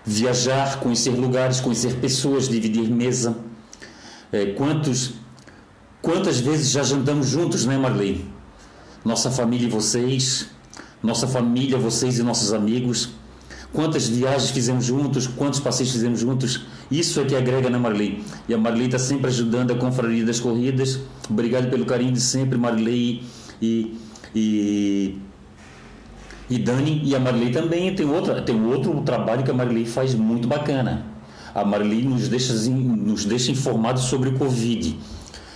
Viajar, 0.04 0.78
conhecer 0.80 1.10
lugares, 1.10 1.60
conhecer 1.60 1.96
pessoas, 1.96 2.48
dividir 2.48 2.88
mesa. 2.88 3.36
É, 4.32 4.46
quantos, 4.46 5.14
quantas 6.00 6.38
vezes 6.38 6.70
já 6.70 6.82
jantamos 6.82 7.28
juntos, 7.28 7.66
né, 7.66 7.76
Marley? 7.76 8.24
Nossa 9.04 9.30
família 9.30 9.66
e 9.66 9.70
vocês, 9.70 10.46
nossa 11.02 11.26
família, 11.26 11.76
vocês 11.76 12.18
e 12.18 12.22
nossos 12.22 12.52
amigos. 12.52 13.10
Quantas 13.72 14.06
viagens 14.06 14.50
fizemos 14.50 14.84
juntos, 14.84 15.26
quantos 15.26 15.58
passeios 15.58 15.92
fizemos 15.92 16.20
juntos. 16.20 16.66
Isso 16.90 17.20
é 17.20 17.24
que 17.24 17.34
agrega, 17.34 17.70
né, 17.70 17.78
Marley? 17.78 18.22
E 18.48 18.52
a 18.52 18.58
Marley 18.58 18.86
está 18.86 18.98
sempre 18.98 19.28
ajudando 19.28 19.72
a 19.72 19.76
Confraria 19.76 20.24
das 20.24 20.38
Corridas. 20.38 21.00
Obrigado 21.28 21.70
pelo 21.70 21.86
carinho 21.86 22.12
de 22.12 22.20
sempre, 22.20 22.58
Marley. 22.58 23.22
E, 23.62 23.96
e 24.34 25.18
e 26.52 26.58
Dani 26.58 27.00
e 27.02 27.16
a 27.16 27.18
Marilei 27.18 27.50
também 27.50 27.94
tem 27.94 28.04
outra, 28.04 28.42
tem 28.42 28.62
outro 28.62 29.00
trabalho 29.00 29.42
que 29.42 29.50
a 29.50 29.54
Marilei 29.54 29.86
faz 29.86 30.14
muito 30.14 30.46
bacana. 30.46 31.02
A 31.54 31.64
Marilei 31.64 32.02
nos 32.02 32.28
deixa, 32.28 32.52
nos 32.68 33.24
deixa 33.24 33.50
informados 33.50 34.02
sobre 34.02 34.28
o 34.28 34.34
Covid. 34.34 34.98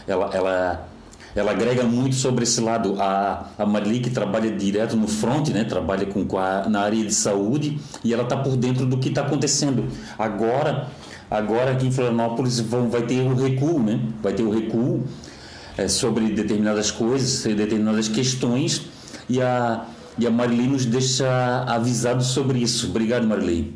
Ela, 0.06 0.30
ela, 0.32 0.88
ela 1.34 1.50
agrega 1.50 1.82
muito 1.82 2.14
sobre 2.14 2.44
esse 2.44 2.62
lado. 2.62 2.96
A, 2.98 3.46
a 3.58 3.66
Marilei 3.66 4.00
que 4.00 4.08
trabalha 4.08 4.50
direto 4.50 4.96
no 4.96 5.06
front, 5.06 5.48
né? 5.48 5.64
trabalha 5.64 6.06
com, 6.06 6.38
a, 6.38 6.66
na 6.66 6.80
área 6.80 7.04
de 7.04 7.12
saúde 7.12 7.78
e 8.02 8.14
ela 8.14 8.22
está 8.22 8.38
por 8.38 8.56
dentro 8.56 8.86
do 8.86 8.96
que 8.96 9.10
está 9.10 9.20
acontecendo. 9.20 9.84
Agora, 10.18 10.88
agora 11.30 11.72
aqui 11.72 11.86
em 11.86 11.92
Florianópolis 11.92 12.58
vão, 12.60 12.88
vai 12.88 13.02
ter 13.02 13.20
o 13.20 13.34
recuo, 13.34 13.82
né? 13.82 14.00
vai 14.22 14.32
ter 14.32 14.44
o 14.44 14.50
recuo 14.50 15.04
é, 15.76 15.88
sobre 15.88 16.30
determinadas 16.30 16.90
coisas, 16.90 17.42
determinadas 17.54 18.08
questões 18.08 18.82
e 19.28 19.40
a 19.40 19.86
e 20.18 20.26
a 20.26 20.30
Marilei 20.30 20.66
nos 20.66 20.86
deixa 20.86 21.28
avisados 21.66 22.28
sobre 22.28 22.58
isso. 22.60 22.88
Obrigado, 22.88 23.26
Marilei. 23.26 23.74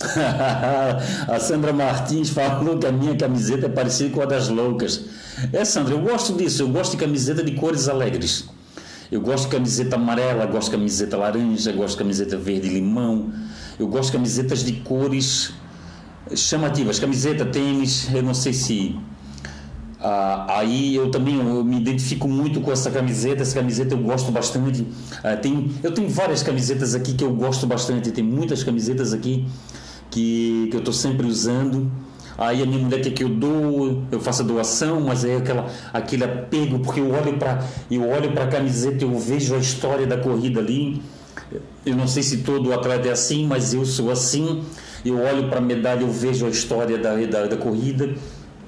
a 1.28 1.38
Sandra 1.38 1.74
Martins 1.74 2.30
falou 2.30 2.78
que 2.78 2.86
a 2.86 2.92
minha 2.92 3.14
camiseta 3.14 3.66
é 3.66 3.68
parecida 3.68 4.14
com 4.14 4.22
a 4.22 4.24
das 4.24 4.48
loucas. 4.48 5.04
É, 5.52 5.62
Sandra, 5.66 5.92
eu 5.92 6.00
gosto 6.00 6.32
disso. 6.32 6.62
Eu 6.62 6.68
gosto 6.68 6.92
de 6.92 6.96
camiseta 6.96 7.44
de 7.44 7.52
cores 7.52 7.88
alegres. 7.88 8.48
Eu 9.12 9.20
gosto 9.20 9.44
de 9.44 9.56
camiseta 9.56 9.96
amarela, 9.96 10.46
gosto 10.46 10.70
de 10.70 10.78
camiseta 10.78 11.16
laranja, 11.18 11.72
gosto 11.72 11.96
de 11.96 11.98
camiseta 11.98 12.38
verde-limão. 12.38 13.30
Eu 13.78 13.86
gosto 13.86 14.06
de 14.06 14.12
camisetas 14.12 14.64
de 14.64 14.72
cores 14.80 15.52
chamativas. 16.34 16.98
Camiseta, 16.98 17.44
tênis, 17.44 18.12
eu 18.12 18.22
não 18.22 18.34
sei 18.34 18.52
se 18.52 18.96
ah, 20.02 20.46
aí 20.58 20.96
eu 20.96 21.10
também 21.10 21.36
eu 21.36 21.62
me 21.62 21.76
identifico 21.76 22.26
muito 22.26 22.60
com 22.60 22.72
essa 22.72 22.90
camiseta. 22.90 23.42
Essa 23.42 23.54
camiseta 23.54 23.94
eu 23.94 23.98
gosto 23.98 24.32
bastante. 24.32 24.86
Ah, 25.22 25.36
tem, 25.36 25.70
eu 25.82 25.92
tenho 25.92 26.08
várias 26.08 26.42
camisetas 26.42 26.94
aqui 26.94 27.12
que 27.12 27.22
eu 27.22 27.32
gosto 27.32 27.66
bastante. 27.66 28.10
Tem 28.10 28.24
muitas 28.24 28.64
camisetas 28.64 29.12
aqui 29.12 29.46
que, 30.10 30.68
que 30.70 30.76
eu 30.76 30.78
estou 30.78 30.94
sempre 30.94 31.26
usando. 31.26 31.90
Aí 32.38 32.62
a 32.62 32.66
minha 32.66 32.78
mulher 32.78 33.02
quer 33.02 33.10
que 33.10 33.22
eu 33.22 33.28
dou, 33.28 34.02
eu 34.10 34.18
faço 34.18 34.40
a 34.40 34.44
doação, 34.46 34.98
mas 35.02 35.26
é 35.26 35.36
aquela, 35.36 35.66
aquele 35.92 36.24
apego, 36.24 36.78
porque 36.78 36.98
eu 36.98 37.10
olho 37.12 37.36
para 37.36 37.62
eu 37.90 38.08
olho 38.08 38.32
para 38.32 38.44
a 38.44 38.46
camiseta, 38.46 39.04
eu 39.04 39.18
vejo 39.18 39.54
a 39.54 39.58
história 39.58 40.06
da 40.06 40.16
corrida 40.16 40.58
ali. 40.58 41.02
Eu 41.84 41.94
não 41.94 42.08
sei 42.08 42.22
se 42.22 42.38
todo 42.38 42.72
atleta 42.72 43.08
é 43.08 43.12
assim, 43.12 43.46
mas 43.46 43.74
eu 43.74 43.84
sou 43.84 44.10
assim. 44.10 44.62
Eu 45.04 45.18
olho 45.18 45.48
para 45.48 45.58
a 45.58 45.62
medalha, 45.62 46.02
eu 46.02 46.10
vejo 46.10 46.46
a 46.46 46.50
história 46.50 46.98
da, 46.98 47.14
da, 47.16 47.46
da 47.46 47.56
corrida 47.56 48.14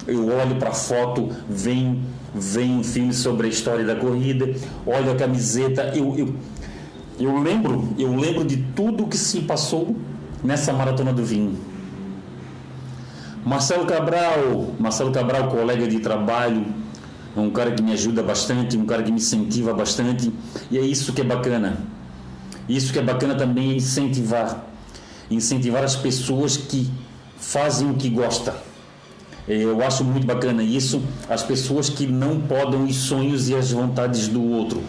eu 0.07 0.27
olho 0.27 0.55
para 0.57 0.69
a 0.69 0.73
foto, 0.73 1.29
vem, 1.49 2.01
vem 2.33 2.79
um 2.79 2.83
filme 2.83 3.13
sobre 3.13 3.47
a 3.47 3.49
história 3.49 3.85
da 3.85 3.95
corrida, 3.95 4.53
olho 4.85 5.11
a 5.11 5.15
camiseta, 5.15 5.93
eu, 5.95 6.17
eu, 6.17 6.35
eu 7.19 7.41
lembro, 7.41 7.89
eu 7.97 8.15
lembro 8.15 8.43
de 8.43 8.57
tudo 8.75 9.07
que 9.07 9.17
se 9.17 9.41
passou 9.41 9.95
nessa 10.43 10.73
maratona 10.73 11.13
do 11.13 11.23
vinho. 11.23 11.57
Marcelo 13.45 13.85
Cabral, 13.85 14.73
Marcelo 14.79 15.11
Cabral, 15.11 15.47
colega 15.49 15.87
de 15.87 15.99
trabalho, 15.99 16.65
é 17.35 17.39
um 17.39 17.49
cara 17.49 17.71
que 17.71 17.81
me 17.81 17.93
ajuda 17.93 18.21
bastante, 18.21 18.77
um 18.77 18.85
cara 18.85 19.03
que 19.03 19.11
me 19.11 19.17
incentiva 19.17 19.73
bastante, 19.73 20.31
e 20.69 20.77
é 20.77 20.81
isso 20.81 21.13
que 21.13 21.21
é 21.21 21.23
bacana. 21.23 21.77
Isso 22.67 22.93
que 22.93 22.99
é 22.99 23.01
bacana 23.01 23.35
também 23.35 23.71
é 23.71 23.75
incentivar, 23.75 24.63
incentivar 25.29 25.83
as 25.83 25.95
pessoas 25.95 26.57
que 26.57 26.89
fazem 27.37 27.89
o 27.89 27.95
que 27.95 28.09
gostam 28.09 28.53
eu 29.47 29.83
acho 29.83 30.05
muito 30.05 30.25
bacana 30.25 30.63
isso, 30.63 31.01
as 31.29 31.43
pessoas 31.43 31.89
que 31.89 32.07
não 32.07 32.39
podem 32.39 32.85
os 32.85 32.95
sonhos 32.95 33.49
e 33.49 33.55
as 33.55 33.71
vontades 33.71 34.29
do 34.29 34.41
outro. 34.41 34.81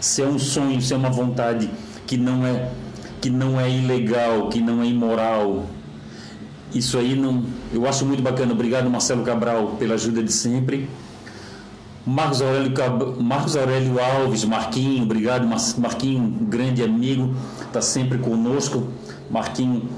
Se 0.00 0.22
é 0.22 0.26
um 0.26 0.38
sonho, 0.38 0.80
se 0.80 0.94
é 0.94 0.96
uma 0.96 1.10
vontade 1.10 1.68
que 2.06 2.16
não 2.16 2.46
é 2.46 2.70
que 3.20 3.30
não 3.30 3.58
é 3.58 3.68
ilegal, 3.68 4.48
que 4.48 4.60
não 4.60 4.82
é 4.82 4.86
imoral, 4.86 5.66
isso 6.72 6.98
aí 6.98 7.16
não, 7.16 7.44
eu 7.72 7.88
acho 7.88 8.06
muito 8.06 8.22
bacana. 8.22 8.52
Obrigado 8.52 8.88
Marcelo 8.88 9.24
Cabral 9.24 9.74
pela 9.78 9.94
ajuda 9.94 10.22
de 10.22 10.32
sempre. 10.32 10.88
Marcos 12.06 12.40
Aurélio, 12.40 12.72
Marcos 13.20 13.56
Aurélio 13.56 13.96
Alves, 13.98 14.44
Marquinho, 14.44 15.02
obrigado 15.02 15.44
Marquinho, 15.78 16.30
grande 16.42 16.80
amigo, 16.84 17.34
está 17.66 17.82
sempre 17.82 18.18
conosco. 18.18 18.86
Marquinho 19.30 19.88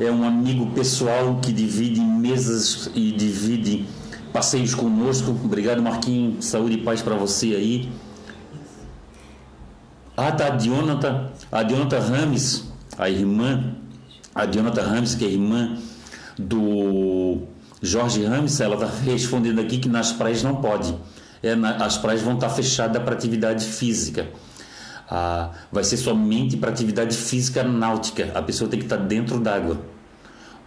é 0.00 0.10
um 0.10 0.24
amigo 0.24 0.66
pessoal 0.70 1.38
que 1.40 1.52
divide 1.52 2.00
mesas 2.00 2.90
e 2.94 3.12
divide 3.12 3.86
passeios 4.32 4.74
conosco. 4.74 5.30
Obrigado, 5.30 5.82
Marquinhos. 5.82 6.46
Saúde 6.46 6.76
e 6.76 6.78
paz 6.78 7.02
para 7.02 7.14
você 7.14 7.54
aí. 7.54 7.92
Ah, 10.16 10.32
tá, 10.32 10.48
a 10.48 10.50
Dionata, 10.50 11.32
a 11.50 11.62
Dionata 11.62 11.98
Rames, 11.98 12.70
a 12.98 13.08
irmã, 13.08 13.74
a 14.34 14.44
Dionata 14.44 14.82
Rames, 14.82 15.14
que 15.14 15.24
é 15.24 15.28
irmã 15.28 15.78
do 16.38 17.38
Jorge 17.80 18.24
Rames, 18.24 18.60
ela 18.60 18.74
está 18.74 18.86
respondendo 19.04 19.60
aqui 19.60 19.78
que 19.78 19.88
nas 19.88 20.12
praias 20.12 20.42
não 20.42 20.56
pode. 20.56 20.94
É, 21.42 21.54
na, 21.54 21.76
as 21.76 21.96
praias 21.96 22.22
vão 22.22 22.34
estar 22.34 22.48
tá 22.48 22.54
fechadas 22.54 23.02
para 23.02 23.14
atividade 23.14 23.64
física 23.64 24.28
ah, 25.14 25.50
vai 25.70 25.84
ser 25.84 25.98
somente 25.98 26.56
para 26.56 26.70
atividade 26.70 27.14
física 27.14 27.62
náutica. 27.62 28.32
A 28.34 28.40
pessoa 28.40 28.70
tem 28.70 28.78
que 28.78 28.86
estar 28.86 28.96
dentro 28.96 29.38
d'água. 29.38 29.78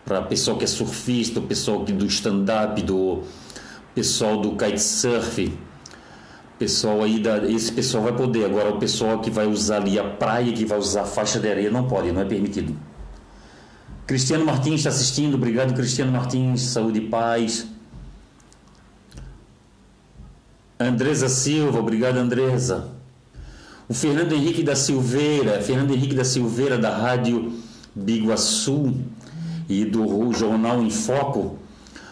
Para 0.05 0.21
pessoal 0.21 0.55
que 0.55 0.63
é 0.63 0.67
surfista, 0.67 1.39
o 1.39 1.43
pessoal 1.43 1.83
que 1.83 1.91
do 1.91 2.05
stand-up, 2.05 2.79
do 2.83 3.23
pessoal 3.95 4.39
do 4.39 4.51
kitesurf, 4.51 5.51
pessoal 6.59 7.01
aí 7.01 7.19
da, 7.19 7.37
esse 7.49 7.71
pessoal 7.71 8.03
vai 8.03 8.15
poder. 8.15 8.45
Agora 8.45 8.69
o 8.69 8.77
pessoal 8.77 9.19
que 9.19 9.31
vai 9.31 9.47
usar 9.47 9.77
ali 9.77 9.97
a 9.97 10.03
praia, 10.03 10.53
que 10.53 10.63
vai 10.63 10.77
usar 10.77 11.01
a 11.01 11.05
faixa 11.05 11.39
de 11.39 11.49
areia, 11.49 11.71
não 11.71 11.87
pode, 11.87 12.11
não 12.11 12.21
é 12.21 12.25
permitido. 12.25 12.77
Cristiano 14.05 14.45
Martins 14.45 14.81
está 14.81 14.89
assistindo, 14.89 15.33
obrigado 15.33 15.73
Cristiano 15.73 16.11
Martins, 16.11 16.61
saúde 16.61 16.99
e 16.99 17.09
paz. 17.09 17.65
Andresa 20.79 21.29
Silva, 21.29 21.79
obrigado 21.79 22.17
Andresa. 22.17 22.94
O 23.87 23.93
Fernando 23.93 24.33
Henrique 24.33 24.63
da 24.63 24.75
Silveira, 24.75 25.61
Fernando 25.61 25.91
Henrique 25.93 26.15
da 26.15 26.23
Silveira 26.23 26.75
da 26.75 26.95
Rádio 26.97 27.53
Biguaçu 27.93 28.95
e 29.69 29.85
do 29.85 30.33
Jornal 30.33 30.81
em 30.81 30.89
Foco, 30.89 31.59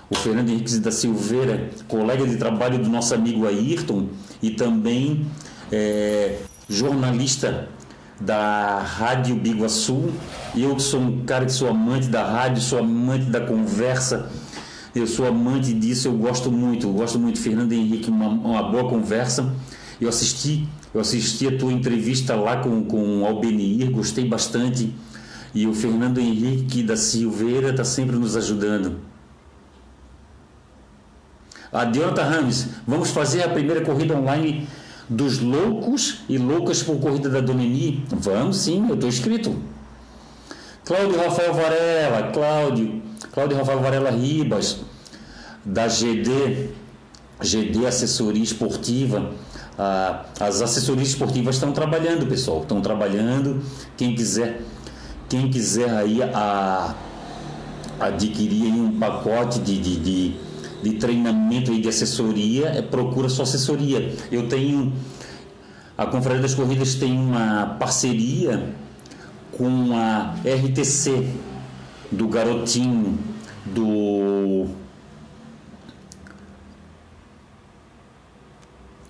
o 0.08 0.16
Fernando 0.16 0.50
Henrique 0.50 0.78
da 0.78 0.92
Silveira, 0.92 1.72
colega 1.88 2.28
de 2.28 2.38
trabalho 2.38 2.78
do 2.78 2.88
nosso 2.88 3.16
amigo 3.16 3.48
Ayrton 3.48 4.10
e 4.40 4.52
também 4.52 5.26
é, 5.72 6.38
jornalista 6.70 7.68
da 8.22 8.78
Rádio 8.78 9.36
Biguaçu. 9.36 10.12
Eu 10.56 10.78
sou 10.80 11.00
um 11.00 11.26
cara 11.26 11.44
que 11.46 11.52
sou 11.52 11.68
amante 11.68 12.08
da 12.08 12.24
rádio, 12.24 12.62
sou 12.62 12.78
amante 12.78 13.26
da 13.26 13.42
conversa, 13.42 14.30
eu 14.94 15.08
sou 15.08 15.26
amante 15.26 15.74
disso, 15.74 16.08
eu 16.08 16.14
gosto 16.14 16.52
muito, 16.52 16.86
eu 16.86 16.94
gosto 16.94 17.18
muito. 17.18 17.40
Fernando 17.40 17.72
Henrique, 17.72 18.12
uma, 18.12 18.28
uma 18.28 18.62
boa 18.62 18.88
conversa. 18.88 19.52
Eu 20.00 20.10
assisti 20.10 20.68
eu 20.94 21.02
assisti 21.02 21.48
a 21.48 21.58
tua 21.58 21.72
entrevista 21.72 22.36
lá 22.36 22.58
com, 22.58 22.84
com 22.86 23.22
o 23.22 23.26
Albenir, 23.26 23.90
gostei 23.92 24.26
bastante. 24.26 24.94
E 25.54 25.68
o 25.68 25.74
Fernando 25.74 26.20
Henrique 26.20 26.82
da 26.84 26.96
Silveira 26.98 27.70
está 27.70 27.84
sempre 27.84 28.16
nos 28.16 28.36
ajudando. 28.36 28.98
A 31.72 31.86
Deonta 31.86 32.24
Rames, 32.24 32.70
vamos 32.88 33.10
fazer 33.10 33.44
a 33.44 33.50
primeira 33.50 33.82
corrida 33.82 34.16
online 34.16 34.68
dos 35.10 35.40
loucos 35.40 36.20
e 36.30 36.38
loucas 36.38 36.84
por 36.84 37.00
corrida 37.00 37.30
da 37.30 37.42
Domini? 37.42 38.06
Vamos 38.10 38.58
sim, 38.58 38.88
eu 38.88 38.96
estou 38.96 39.10
inscrito. 39.10 39.56
Cláudio 40.86 41.18
Rafael 41.18 41.54
Varela, 41.54 42.32
Cláudio, 42.32 43.02
Cláudio 43.32 43.58
Rafael 43.58 43.80
Varela 43.80 44.12
Ribas, 44.12 44.82
da 45.66 45.88
GD 45.88 46.70
GD 47.42 47.86
Assessoria 47.86 48.44
Esportiva. 48.44 49.32
Ah, 49.78 50.26
as 50.40 50.62
assessorias 50.62 51.10
esportivas 51.10 51.56
estão 51.56 51.72
trabalhando, 51.72 52.26
pessoal, 52.28 52.62
estão 52.62 52.82
trabalhando. 52.82 53.62
Quem 53.98 54.16
quiser, 54.16 54.62
quem 55.28 55.50
quiser 55.50 55.90
aí 55.90 56.22
a, 56.22 56.96
adquirir 58.00 58.72
um 58.72 59.00
pacote 59.00 59.60
de, 59.60 59.80
de, 59.80 59.96
de, 59.98 60.36
de 60.84 60.94
treinamento 60.94 61.72
e 61.72 61.82
de 61.82 61.90
assessoria, 61.90 62.68
é, 62.68 62.82
procura 62.82 63.30
sua 63.30 63.44
assessoria. 63.44 64.14
Eu 64.32 64.48
tenho 64.48 64.94
a 65.96 66.08
Confraria 66.08 66.42
das 66.42 66.56
Corridas 66.56 66.96
tem 66.96 67.16
uma 67.16 67.78
parceria 67.80 68.74
com 69.52 69.96
a 69.96 70.34
RTC 70.44 71.28
do 72.12 72.28
garotinho 72.28 73.20
do 73.64 74.66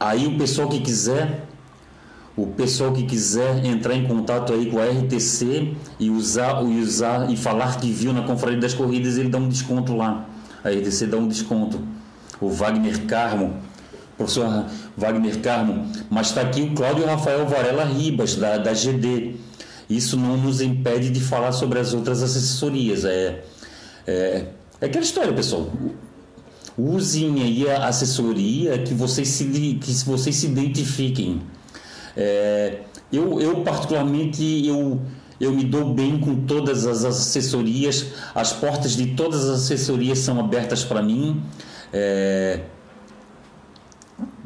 Aí 0.04 0.28
o 0.28 0.38
pessoal 0.38 0.68
que 0.68 0.82
quiser, 0.82 1.46
o 2.36 2.46
pessoal 2.46 2.92
que 2.92 3.04
quiser 3.04 3.66
entrar 3.66 3.96
em 3.96 4.06
contato 4.06 4.52
aí 4.52 4.70
com 4.70 4.78
a 4.78 4.84
RTC 4.84 5.78
e 5.98 6.10
usar, 6.10 6.62
usar 6.62 7.32
e 7.32 7.38
falar 7.38 7.80
que 7.80 7.90
viu 7.90 8.12
na 8.12 8.24
Confraria 8.24 8.60
das 8.60 8.74
Corridas, 8.74 9.18
ele 9.18 9.30
dá 9.30 9.38
um 9.38 9.48
desconto 9.48 9.96
lá. 9.96 10.28
A 10.62 10.70
RTC 10.70 11.08
dá 11.08 11.16
um 11.16 11.26
desconto. 11.26 11.80
O 12.42 12.50
Wagner 12.50 13.06
Carmo, 13.06 13.56
professor 14.18 14.66
Wagner 14.98 15.40
Carmo, 15.40 15.90
mas 16.10 16.28
está 16.28 16.42
aqui 16.42 16.64
o 16.64 16.74
Cláudio 16.76 17.06
Rafael 17.06 17.48
Varela 17.48 17.86
Ribas, 17.86 18.36
da, 18.36 18.58
da 18.58 18.74
GD. 18.74 19.38
Isso 19.90 20.18
não 20.18 20.36
nos 20.36 20.60
impede 20.60 21.12
de 21.12 21.22
falar 21.22 21.54
sobre 21.54 21.80
as 21.80 21.94
outras 21.94 22.22
assessorias. 22.22 23.06
É, 23.06 23.42
é, 24.06 24.48
é 24.82 24.86
aquela 24.86 25.06
história, 25.06 25.32
pessoal 25.32 25.72
usem 26.78 27.42
aí 27.42 27.70
a 27.70 27.88
assessoria 27.88 28.78
que 28.80 28.94
vocês 28.94 29.28
se, 29.28 29.46
que 29.76 29.92
vocês 30.06 30.36
se 30.36 30.48
identifiquem. 30.48 31.42
É, 32.16 32.80
eu, 33.12 33.40
eu, 33.40 33.62
particularmente, 33.62 34.66
eu, 34.66 35.00
eu 35.40 35.52
me 35.52 35.64
dou 35.64 35.94
bem 35.94 36.20
com 36.20 36.46
todas 36.46 36.86
as 36.86 37.06
assessorias, 37.06 38.08
as 38.34 38.54
portas 38.54 38.96
de 38.96 39.08
todas 39.08 39.50
as 39.50 39.64
assessorias 39.64 40.20
são 40.20 40.40
abertas 40.40 40.84
para 40.84 41.02
mim. 41.02 41.42
É, 41.92 42.62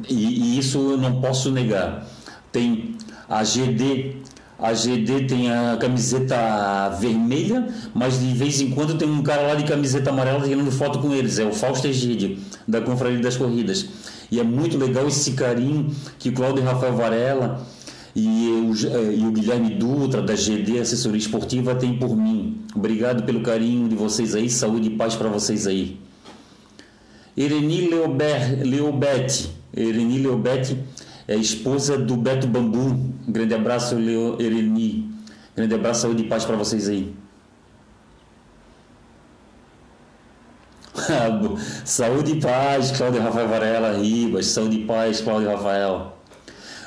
e, 0.08 0.14
e, 0.14 0.58
isso 0.58 0.78
eu 0.78 0.96
não 0.98 1.20
posso 1.20 1.50
negar. 1.50 2.06
Tem 2.52 2.96
a 3.28 3.42
GD 3.42 4.22
a 4.58 4.72
GD 4.72 5.26
tem 5.26 5.50
a 5.52 5.76
camiseta 5.76 6.88
vermelha, 7.00 7.68
mas 7.94 8.18
de 8.18 8.32
vez 8.32 8.60
em 8.60 8.70
quando 8.70 8.98
tem 8.98 9.08
um 9.08 9.22
cara 9.22 9.42
lá 9.42 9.54
de 9.54 9.62
camiseta 9.62 10.10
amarela 10.10 10.42
tirando 10.42 10.70
foto 10.72 10.98
com 10.98 11.14
eles. 11.14 11.38
É 11.38 11.44
o 11.44 11.52
Fausto 11.52 11.86
Egídio, 11.86 12.38
da 12.66 12.80
Confraria 12.80 13.20
das 13.20 13.36
Corridas. 13.36 13.86
E 14.30 14.40
é 14.40 14.42
muito 14.42 14.76
legal 14.76 15.06
esse 15.06 15.32
carinho 15.32 15.90
que 16.18 16.30
o 16.30 16.32
Cláudio 16.32 16.64
Rafael 16.64 16.96
Varela 16.96 17.64
e 18.16 18.48
o, 18.48 18.74
eh, 18.86 19.14
e 19.16 19.26
o 19.26 19.30
Guilherme 19.30 19.76
Dutra, 19.76 20.20
da 20.20 20.34
GD 20.34 20.80
Assessoria 20.80 21.18
Esportiva, 21.18 21.74
tem 21.76 21.96
por 21.96 22.16
mim. 22.16 22.62
Obrigado 22.74 23.22
pelo 23.22 23.40
carinho 23.42 23.88
de 23.88 23.94
vocês 23.94 24.34
aí. 24.34 24.50
Saúde 24.50 24.88
e 24.88 24.90
paz 24.90 25.14
para 25.14 25.28
vocês 25.28 25.68
aí. 25.68 25.98
Leobert, 27.36 28.60
Leobete. 28.64 29.50
Ereni 29.72 30.18
Leobete 30.18 30.76
é 31.28 31.36
esposa 31.36 31.98
do 31.98 32.16
Beto 32.16 32.46
Bambu. 32.48 32.88
Um 33.28 33.30
grande 33.30 33.54
abraço, 33.54 33.94
Leo 33.94 34.40
Ereni. 34.40 35.10
Grande 35.54 35.74
abraço, 35.74 36.00
saúde 36.02 36.22
e 36.22 36.26
paz 36.26 36.46
para 36.46 36.56
vocês 36.56 36.88
aí. 36.88 37.14
saúde 41.84 42.32
e 42.32 42.40
paz, 42.40 42.92
Cláudio 42.92 43.20
Rafael 43.20 43.46
Varela 43.46 43.98
Ribas. 43.98 44.46
Saúde 44.46 44.76
e 44.80 44.84
paz, 44.86 45.20
Cláudio 45.20 45.50
Rafael. 45.50 46.16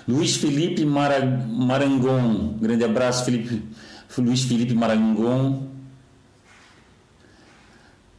Luiz 0.07 0.35
Felipe 0.35 0.83
Mara, 0.85 1.23
Marangon. 1.23 2.57
Grande 2.59 2.83
abraço, 2.83 3.23
Felipe, 3.23 3.61
Luiz 4.17 4.41
Felipe 4.41 4.73
Marangon. 4.73 5.67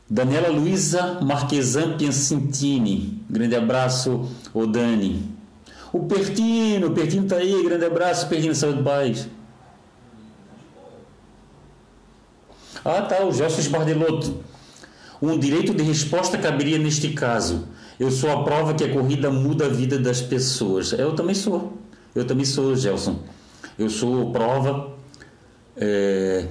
Daniela 0.08 0.50
Luiza 0.50 1.18
Marquesan 1.20 1.96
Piacentini. 1.96 3.24
Grande 3.28 3.56
abraço, 3.56 4.28
Odani. 4.54 5.31
O 5.92 6.00
Pertino, 6.06 6.88
o 6.88 6.90
Pertino 6.92 7.28
tá 7.28 7.36
aí, 7.36 7.62
grande 7.62 7.84
abraço, 7.84 8.28
Pertino, 8.28 8.54
saúde 8.54 8.82
paz. 8.82 9.28
Ah, 12.84 13.02
tá, 13.02 13.24
o 13.24 13.32
Gelson 13.32 13.70
Bardelotto. 13.70 14.42
Um 15.20 15.38
direito 15.38 15.72
de 15.72 15.82
resposta 15.84 16.36
caberia 16.38 16.78
neste 16.78 17.10
caso. 17.10 17.68
Eu 18.00 18.10
sou 18.10 18.30
a 18.30 18.42
prova 18.42 18.74
que 18.74 18.82
a 18.82 18.92
corrida 18.92 19.30
muda 19.30 19.66
a 19.66 19.68
vida 19.68 19.98
das 19.98 20.20
pessoas. 20.20 20.92
Eu 20.92 21.14
também 21.14 21.34
sou. 21.34 21.78
Eu 22.14 22.24
também 22.24 22.44
sou, 22.44 22.74
Gelson. 22.74 23.20
Eu 23.78 23.88
sou 23.88 24.32
prova. 24.32 24.94
É, 25.76 26.48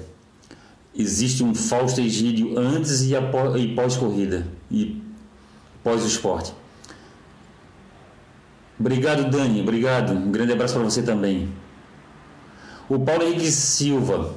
existe 0.95 1.43
um 1.43 1.53
Fausto 1.53 1.99
Egídio 1.99 2.57
antes 2.57 3.01
e, 3.01 3.15
após, 3.15 3.61
e 3.61 3.67
pós-corrida. 3.75 4.47
E 4.71 5.01
pós 5.83 6.03
o 6.03 6.07
esporte. 6.07 6.53
Obrigado, 8.81 9.29
Dani. 9.29 9.61
Obrigado. 9.61 10.11
Um 10.11 10.31
grande 10.31 10.53
abraço 10.53 10.73
para 10.73 10.83
você 10.83 11.03
também. 11.03 11.49
O 12.89 12.97
Paulo 12.97 13.21
Henrique 13.21 13.51
Silva. 13.51 14.33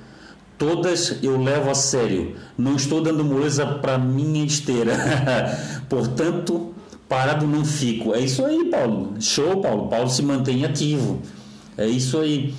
Todas 0.56 1.18
eu 1.22 1.38
levo 1.38 1.70
a 1.70 1.74
sério. 1.74 2.36
Não 2.56 2.76
estou 2.76 3.02
dando 3.02 3.22
moleza 3.22 3.66
para 3.66 3.98
minha 3.98 4.46
esteira. 4.46 4.94
Portanto, 5.90 6.71
parado 7.08 7.46
não 7.46 7.64
fico. 7.64 8.14
É 8.14 8.20
isso 8.20 8.44
aí, 8.44 8.70
Paulo. 8.70 9.14
Show, 9.20 9.60
Paulo. 9.60 9.88
Paulo 9.88 10.08
se 10.08 10.22
mantém 10.22 10.64
ativo. 10.64 11.20
É 11.76 11.86
isso 11.86 12.18
aí. 12.18 12.54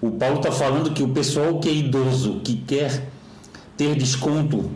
O 0.00 0.12
Paulo 0.12 0.36
está 0.36 0.52
falando 0.52 0.92
que 0.92 1.02
o 1.02 1.08
pessoal 1.08 1.58
que 1.58 1.68
é 1.68 1.72
idoso, 1.72 2.40
que 2.44 2.54
quer 2.56 3.10
ter 3.76 3.96
desconto 3.96 4.70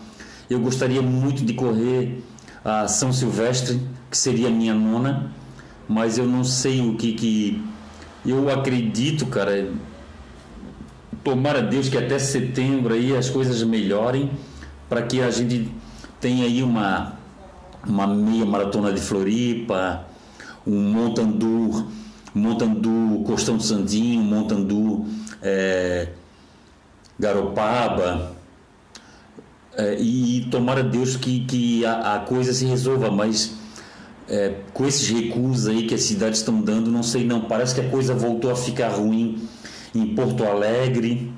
Eu 0.49 0.59
gostaria 0.59 1.01
muito 1.01 1.45
de 1.45 1.53
correr 1.53 2.21
a 2.63 2.89
São 2.89 3.13
Silvestre, 3.13 3.79
que 4.11 4.17
seria 4.17 4.49
a 4.49 4.51
minha 4.51 4.73
nona 4.73 5.31
mas 5.87 6.17
eu 6.17 6.25
não 6.25 6.43
sei 6.43 6.81
o 6.81 6.95
que 6.95 7.13
que 7.13 7.63
eu 8.25 8.49
acredito, 8.49 9.25
cara. 9.27 9.71
Tomara 11.23 11.61
Deus 11.61 11.89
que 11.89 11.97
até 11.97 12.19
setembro 12.19 12.93
aí 12.93 13.15
as 13.15 13.29
coisas 13.29 13.63
melhorem 13.63 14.31
para 14.87 15.01
que 15.01 15.21
a 15.21 15.31
gente 15.31 15.71
tenha 16.19 16.45
aí 16.45 16.61
uma 16.61 17.15
uma 17.87 18.07
meia 18.07 18.45
maratona 18.45 18.91
de 18.91 18.99
Floripa, 18.99 20.05
um 20.65 20.91
Montandu, 20.91 21.87
Montandu 22.33 23.23
Costão 23.25 23.57
do 23.57 23.63
Sandinho, 23.63 24.21
Montandu 24.21 25.05
é, 25.41 26.09
Garopaba, 27.19 28.35
é, 29.77 29.95
e 29.99 30.47
tomara 30.49 30.83
Deus 30.83 31.15
que, 31.15 31.41
que 31.41 31.85
a, 31.85 32.15
a 32.15 32.19
coisa 32.19 32.53
se 32.53 32.65
resolva, 32.65 33.11
mas 33.11 33.55
é, 34.29 34.53
com 34.73 34.85
esses 34.85 35.09
recursos 35.09 35.67
aí 35.67 35.87
que 35.87 35.93
as 35.93 36.03
cidades 36.03 36.39
estão 36.39 36.61
dando, 36.61 36.89
não 36.89 37.03
sei 37.03 37.23
não, 37.25 37.41
parece 37.41 37.75
que 37.75 37.81
a 37.81 37.89
coisa 37.89 38.13
voltou 38.13 38.51
a 38.51 38.55
ficar 38.55 38.89
ruim 38.89 39.47
em 39.93 40.15
Porto 40.15 40.43
Alegre, 40.43 41.31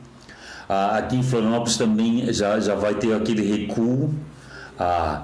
aqui 0.68 1.16
em 1.16 1.24
Florianópolis 1.24 1.78
também 1.78 2.32
já, 2.34 2.60
já 2.60 2.76
vai 2.76 2.96
ter 2.96 3.14
aquele 3.14 3.42
recuo, 3.42 4.14
a, 4.80 5.24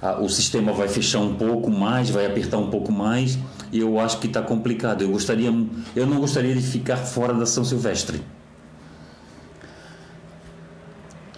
a, 0.00 0.20
o 0.20 0.28
sistema 0.28 0.72
vai 0.72 0.88
fechar 0.88 1.20
um 1.20 1.34
pouco 1.34 1.70
mais, 1.70 2.10
vai 2.10 2.26
apertar 2.26 2.58
um 2.58 2.70
pouco 2.70 2.90
mais, 2.90 3.38
e 3.70 3.78
eu 3.78 3.98
acho 3.98 4.18
que 4.18 4.26
está 4.26 4.42
complicado. 4.42 5.02
Eu 5.02 5.08
gostaria, 5.08 5.50
eu 5.96 6.06
não 6.06 6.20
gostaria 6.20 6.54
de 6.54 6.60
ficar 6.60 6.96
fora 6.96 7.32
da 7.32 7.46
São 7.46 7.64
Silvestre. 7.64 8.22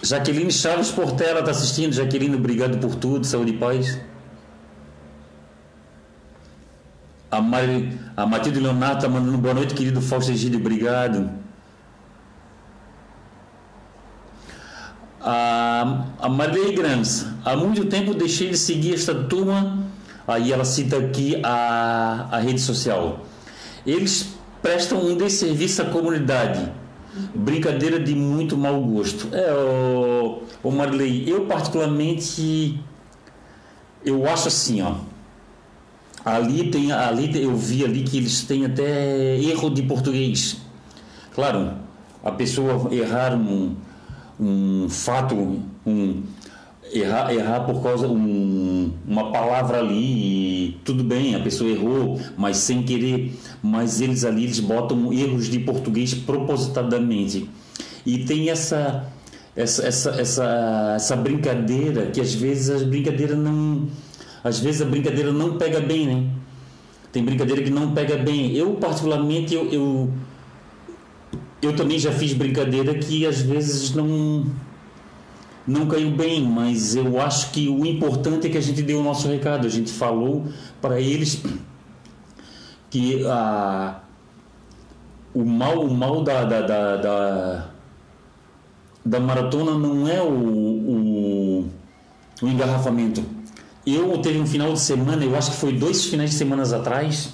Jaqueline 0.02 0.50
Chaves 0.50 0.90
Portela 0.90 1.40
está 1.40 1.52
assistindo. 1.52 1.92
Jaqueline, 1.92 2.34
obrigado 2.36 2.78
por 2.78 2.94
tudo. 2.96 3.24
Saúde 3.24 3.52
e 3.52 3.56
paz. 3.56 3.98
A, 7.34 7.40
Mari, 7.40 7.98
a 8.16 8.24
Matilde 8.24 8.60
Leonardo 8.60 8.98
está 8.98 9.08
mandando 9.08 9.36
boa 9.38 9.54
noite, 9.54 9.74
querido 9.74 10.00
Fausto 10.00 10.30
Egílio. 10.30 10.60
Obrigado. 10.60 11.30
A, 15.20 16.04
a 16.20 16.28
Marilei 16.28 16.76
Grams. 16.76 17.26
Há 17.44 17.56
muito 17.56 17.86
tempo 17.86 18.14
deixei 18.14 18.50
de 18.50 18.56
seguir 18.56 18.94
esta 18.94 19.12
turma. 19.12 19.84
Aí 20.28 20.52
ela 20.52 20.64
cita 20.64 20.96
aqui 20.96 21.40
a, 21.42 22.28
a 22.30 22.38
rede 22.38 22.60
social. 22.60 23.26
Eles 23.84 24.36
prestam 24.62 25.04
um 25.04 25.16
desserviço 25.16 25.82
à 25.82 25.86
comunidade 25.86 26.70
brincadeira 27.34 27.98
de 27.98 28.14
muito 28.14 28.56
mau 28.56 28.80
gosto. 28.80 29.28
É, 29.34 29.52
o, 29.52 30.42
o 30.62 30.70
Marley, 30.70 31.28
eu 31.28 31.46
particularmente 31.46 32.78
eu 34.04 34.28
acho 34.28 34.46
assim, 34.48 34.82
ó. 34.82 34.94
Ali 36.24 36.70
tem, 36.70 36.90
ali 36.90 37.42
eu 37.42 37.54
vi 37.54 37.84
ali 37.84 38.02
que 38.02 38.16
eles 38.16 38.42
têm 38.44 38.64
até 38.64 39.36
erro 39.38 39.68
de 39.68 39.82
português. 39.82 40.56
Claro, 41.34 41.72
a 42.22 42.30
pessoa 42.30 42.88
errar 42.94 43.34
um, 43.34 43.74
um 44.40 44.88
fato, 44.88 45.60
um 45.84 46.22
errar, 46.92 47.34
errar 47.34 47.60
por 47.60 47.82
causa 47.82 48.08
um, 48.08 48.92
uma 49.06 49.30
palavra 49.32 49.80
ali, 49.80 50.80
tudo 50.84 51.04
bem, 51.04 51.34
a 51.34 51.40
pessoa 51.40 51.68
errou, 51.68 52.20
mas 52.36 52.56
sem 52.58 52.82
querer, 52.82 53.38
mas 53.62 54.00
eles 54.00 54.24
ali 54.24 54.44
eles 54.44 54.60
botam 54.60 55.12
erros 55.12 55.48
de 55.48 55.58
português 55.58 56.14
propositadamente. 56.14 57.50
E 58.06 58.24
tem 58.24 58.48
essa 58.48 59.10
essa, 59.56 59.86
essa, 59.86 60.10
essa, 60.20 60.92
essa 60.96 61.16
brincadeira 61.16 62.06
que 62.06 62.20
às 62.20 62.34
vezes 62.34 62.82
a 62.82 62.84
brincadeira 62.84 63.36
não 63.36 63.88
às 64.44 64.60
vezes 64.60 64.82
a 64.82 64.84
brincadeira 64.84 65.32
não 65.32 65.56
pega 65.56 65.80
bem, 65.80 66.06
né? 66.06 66.30
Tem 67.10 67.24
brincadeira 67.24 67.62
que 67.62 67.70
não 67.70 67.92
pega 67.92 68.18
bem. 68.18 68.52
Eu 68.54 68.74
particularmente 68.74 69.54
eu, 69.54 69.72
eu 69.72 70.12
eu 71.62 71.74
também 71.74 71.98
já 71.98 72.12
fiz 72.12 72.34
brincadeira 72.34 72.94
que 72.94 73.24
às 73.24 73.40
vezes 73.40 73.94
não 73.94 74.44
não 75.66 75.86
caiu 75.86 76.10
bem, 76.10 76.42
mas 76.42 76.94
eu 76.94 77.18
acho 77.18 77.50
que 77.50 77.68
o 77.70 77.86
importante 77.86 78.46
é 78.46 78.50
que 78.50 78.58
a 78.58 78.60
gente 78.60 78.82
deu 78.82 79.00
o 79.00 79.02
nosso 79.02 79.26
recado. 79.28 79.66
A 79.66 79.70
gente 79.70 79.90
falou 79.90 80.44
para 80.80 81.00
eles 81.00 81.42
que 82.90 83.26
a, 83.26 84.00
o 85.32 85.42
mal, 85.42 85.80
o 85.80 85.92
mal 85.92 86.22
da, 86.22 86.44
da, 86.44 86.60
da, 86.60 86.96
da, 86.96 87.70
da 89.06 89.20
maratona 89.20 89.78
não 89.78 90.06
é 90.06 90.20
o, 90.20 90.28
o, 90.28 91.70
o 92.42 92.46
engarrafamento. 92.46 93.24
Eu 93.86 94.16
teve 94.18 94.38
um 94.38 94.46
final 94.46 94.72
de 94.72 94.80
semana, 94.80 95.24
eu 95.24 95.36
acho 95.36 95.50
que 95.50 95.56
foi 95.58 95.72
dois 95.72 96.06
finais 96.06 96.30
de 96.30 96.36
semana 96.36 96.62
atrás, 96.62 97.30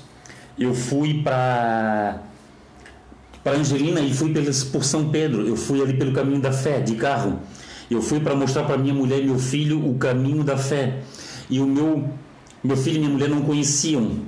eu 0.58 0.74
fui 0.74 1.22
para 1.22 2.22
para 3.42 3.56
Angelina 3.56 4.00
e 4.00 4.12
fui 4.12 4.34
por 4.70 4.84
São 4.84 5.08
Pedro. 5.08 5.46
Eu 5.46 5.56
fui 5.56 5.80
ali 5.80 5.94
pelo 5.94 6.12
caminho 6.12 6.40
da 6.40 6.52
fé 6.52 6.80
de 6.80 6.94
carro. 6.94 7.40
Eu 7.90 8.02
fui 8.02 8.20
para 8.20 8.34
mostrar 8.34 8.64
para 8.64 8.76
minha 8.76 8.94
mulher 8.94 9.20
e 9.20 9.24
meu 9.24 9.38
filho 9.38 9.88
o 9.88 9.94
caminho 9.94 10.44
da 10.44 10.56
fé. 10.56 10.98
E 11.48 11.58
o 11.58 11.66
meu 11.66 12.08
meu 12.62 12.76
filho 12.76 12.96
e 12.96 12.98
minha 12.98 13.10
mulher 13.10 13.28
não 13.28 13.40
conheciam. 13.40 14.18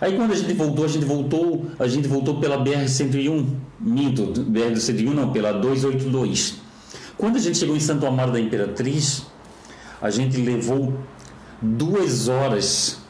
Aí 0.00 0.14
quando 0.14 0.32
a 0.32 0.36
gente 0.36 0.52
voltou, 0.52 0.84
a 0.84 0.88
gente 0.88 1.04
voltou, 1.06 1.66
a 1.78 1.88
gente 1.88 2.06
voltou 2.06 2.38
pela 2.38 2.58
BR 2.58 2.86
101, 2.86 3.56
minto, 3.80 4.26
BR 4.42 4.76
101 4.76 5.14
não, 5.14 5.32
pela 5.32 5.52
282. 5.52 6.56
Quando 7.16 7.36
a 7.36 7.38
gente 7.38 7.56
chegou 7.56 7.74
em 7.74 7.80
Santo 7.80 8.04
Amaro 8.04 8.32
da 8.32 8.40
Imperatriz, 8.40 9.24
a 10.00 10.10
gente 10.10 10.36
levou 10.36 10.92
duas 11.62 12.28
horas 12.28 13.00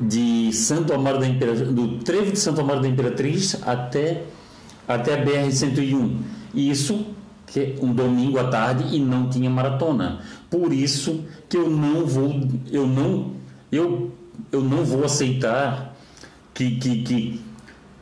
de 0.00 0.52
Santo 0.52 0.92
Amaro 0.92 1.18
da 1.18 1.26
do 1.70 1.98
trevo 1.98 2.32
de 2.32 2.38
Santo 2.38 2.60
Amaro 2.60 2.80
da 2.80 2.88
Imperatriz 2.88 3.56
até 3.62 4.24
até 4.86 5.14
a 5.14 5.24
BR 5.24 5.50
101. 5.50 6.18
E 6.54 6.70
isso 6.70 7.06
que 7.46 7.76
um 7.82 7.92
domingo 7.92 8.38
à 8.38 8.44
tarde 8.44 8.96
e 8.96 8.98
não 8.98 9.28
tinha 9.28 9.50
maratona. 9.50 10.20
Por 10.50 10.72
isso 10.72 11.24
que 11.48 11.56
eu 11.56 11.68
não 11.68 12.06
vou, 12.06 12.40
eu 12.70 12.86
não, 12.86 13.32
eu, 13.70 14.10
eu 14.50 14.62
não 14.62 14.84
vou 14.84 15.04
aceitar 15.04 15.94
que 16.54 16.76
que 16.76 17.02
que, 17.02 17.40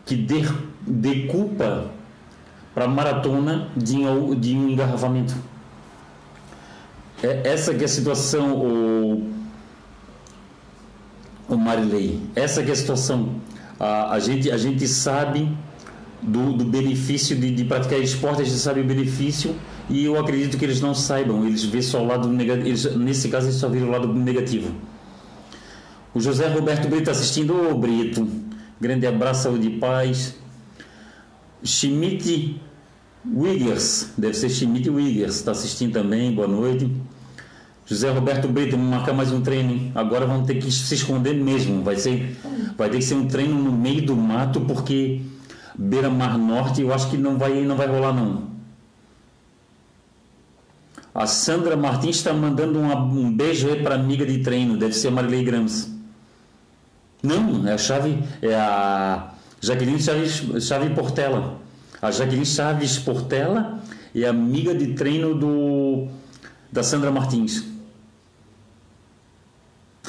que 0.06 0.16
dê, 0.16 0.42
dê 0.86 1.26
culpa 1.26 1.90
para 2.74 2.86
maratona 2.86 3.68
de, 3.76 3.96
de 4.38 4.54
um 4.56 4.68
engarrafamento. 4.68 5.34
É, 7.22 7.42
essa 7.44 7.74
que 7.74 7.82
é 7.82 7.84
a 7.84 7.88
situação, 7.88 8.56
o, 8.56 9.32
o 11.48 11.56
Marilei. 11.56 12.20
Essa 12.34 12.62
que 12.62 12.70
é 12.70 12.72
a 12.72 12.76
situação. 12.76 13.36
A, 13.78 14.12
a, 14.12 14.18
gente, 14.18 14.50
a 14.50 14.56
gente 14.56 14.86
sabe 14.88 15.48
do, 16.22 16.52
do 16.52 16.64
benefício 16.64 17.36
de, 17.36 17.50
de, 17.50 17.64
praticar 17.64 17.98
esporte, 17.98 18.42
a 18.42 18.44
gente 18.44 18.58
sabe 18.58 18.80
o 18.80 18.84
benefício 18.84 19.54
e 19.88 20.04
eu 20.04 20.18
acredito 20.18 20.58
que 20.58 20.64
eles 20.64 20.80
não 20.80 20.94
saibam, 20.94 21.46
eles 21.46 21.64
vê 21.64 21.82
só 21.82 22.02
o 22.02 22.06
lado 22.06 22.28
negativo, 22.28 22.98
nesse 22.98 23.28
caso 23.28 23.46
eles 23.46 23.56
só 23.56 23.68
viram 23.68 23.88
o 23.88 23.90
lado 23.90 24.12
negativo. 24.12 24.74
O 26.14 26.20
José 26.20 26.48
Roberto 26.48 26.88
Brito 26.88 27.04
tá 27.04 27.12
assistindo, 27.12 27.54
ô 27.54 27.74
Brito, 27.74 28.28
grande 28.80 29.06
abraço, 29.06 29.44
saúde 29.44 29.68
e 29.68 29.78
paz. 29.78 30.34
Schmidt 31.62 32.60
Wiggers, 33.24 34.12
deve 34.16 34.34
ser 34.34 34.48
Schmidt 34.48 34.90
Wiggers, 34.90 35.36
está 35.36 35.52
assistindo 35.52 35.92
também, 35.92 36.34
boa 36.34 36.48
noite. 36.48 36.90
José 37.90 38.08
Roberto 38.08 38.46
Brito, 38.46 38.78
marcar 38.78 39.12
mais 39.12 39.32
um 39.32 39.40
treino, 39.40 39.90
agora 39.96 40.24
vamos 40.24 40.46
ter 40.46 40.60
que 40.60 40.70
se 40.70 40.94
esconder 40.94 41.34
mesmo, 41.34 41.82
vai, 41.82 41.96
ser, 41.96 42.38
vai 42.78 42.88
ter 42.88 42.98
que 42.98 43.02
ser 43.04 43.14
um 43.14 43.26
treino 43.26 43.60
no 43.60 43.72
meio 43.72 44.06
do 44.06 44.14
mato, 44.14 44.60
porque 44.60 45.20
beira-mar 45.76 46.38
norte, 46.38 46.82
eu 46.82 46.94
acho 46.94 47.10
que 47.10 47.16
não 47.16 47.36
vai, 47.36 47.64
não 47.64 47.74
vai 47.74 47.88
rolar 47.88 48.12
não. 48.12 48.48
A 51.12 51.26
Sandra 51.26 51.76
Martins 51.76 52.18
está 52.18 52.32
mandando 52.32 52.78
uma, 52.78 52.94
um 52.94 53.32
beijo 53.32 53.68
aí 53.68 53.82
para 53.82 53.96
amiga 53.96 54.24
de 54.24 54.38
treino, 54.38 54.76
deve 54.76 54.92
ser 54.92 55.08
a 55.08 55.10
Marilei 55.10 55.42
Grams. 55.42 55.92
Não, 57.20 57.66
é 57.66 57.72
a 57.72 57.78
chave, 57.78 58.22
é 58.40 58.54
a 58.54 59.32
Jaqueline 59.60 60.00
Chaves, 60.00 60.64
Chave 60.64 60.94
Portela. 60.94 61.58
A 62.00 62.12
Jaqueline 62.12 62.46
Chaves 62.46 63.00
Portela 63.00 63.80
é 64.14 64.26
amiga 64.26 64.72
de 64.76 64.94
treino 64.94 65.34
do 65.34 66.06
da 66.70 66.84
Sandra 66.84 67.10
Martins. 67.10 67.79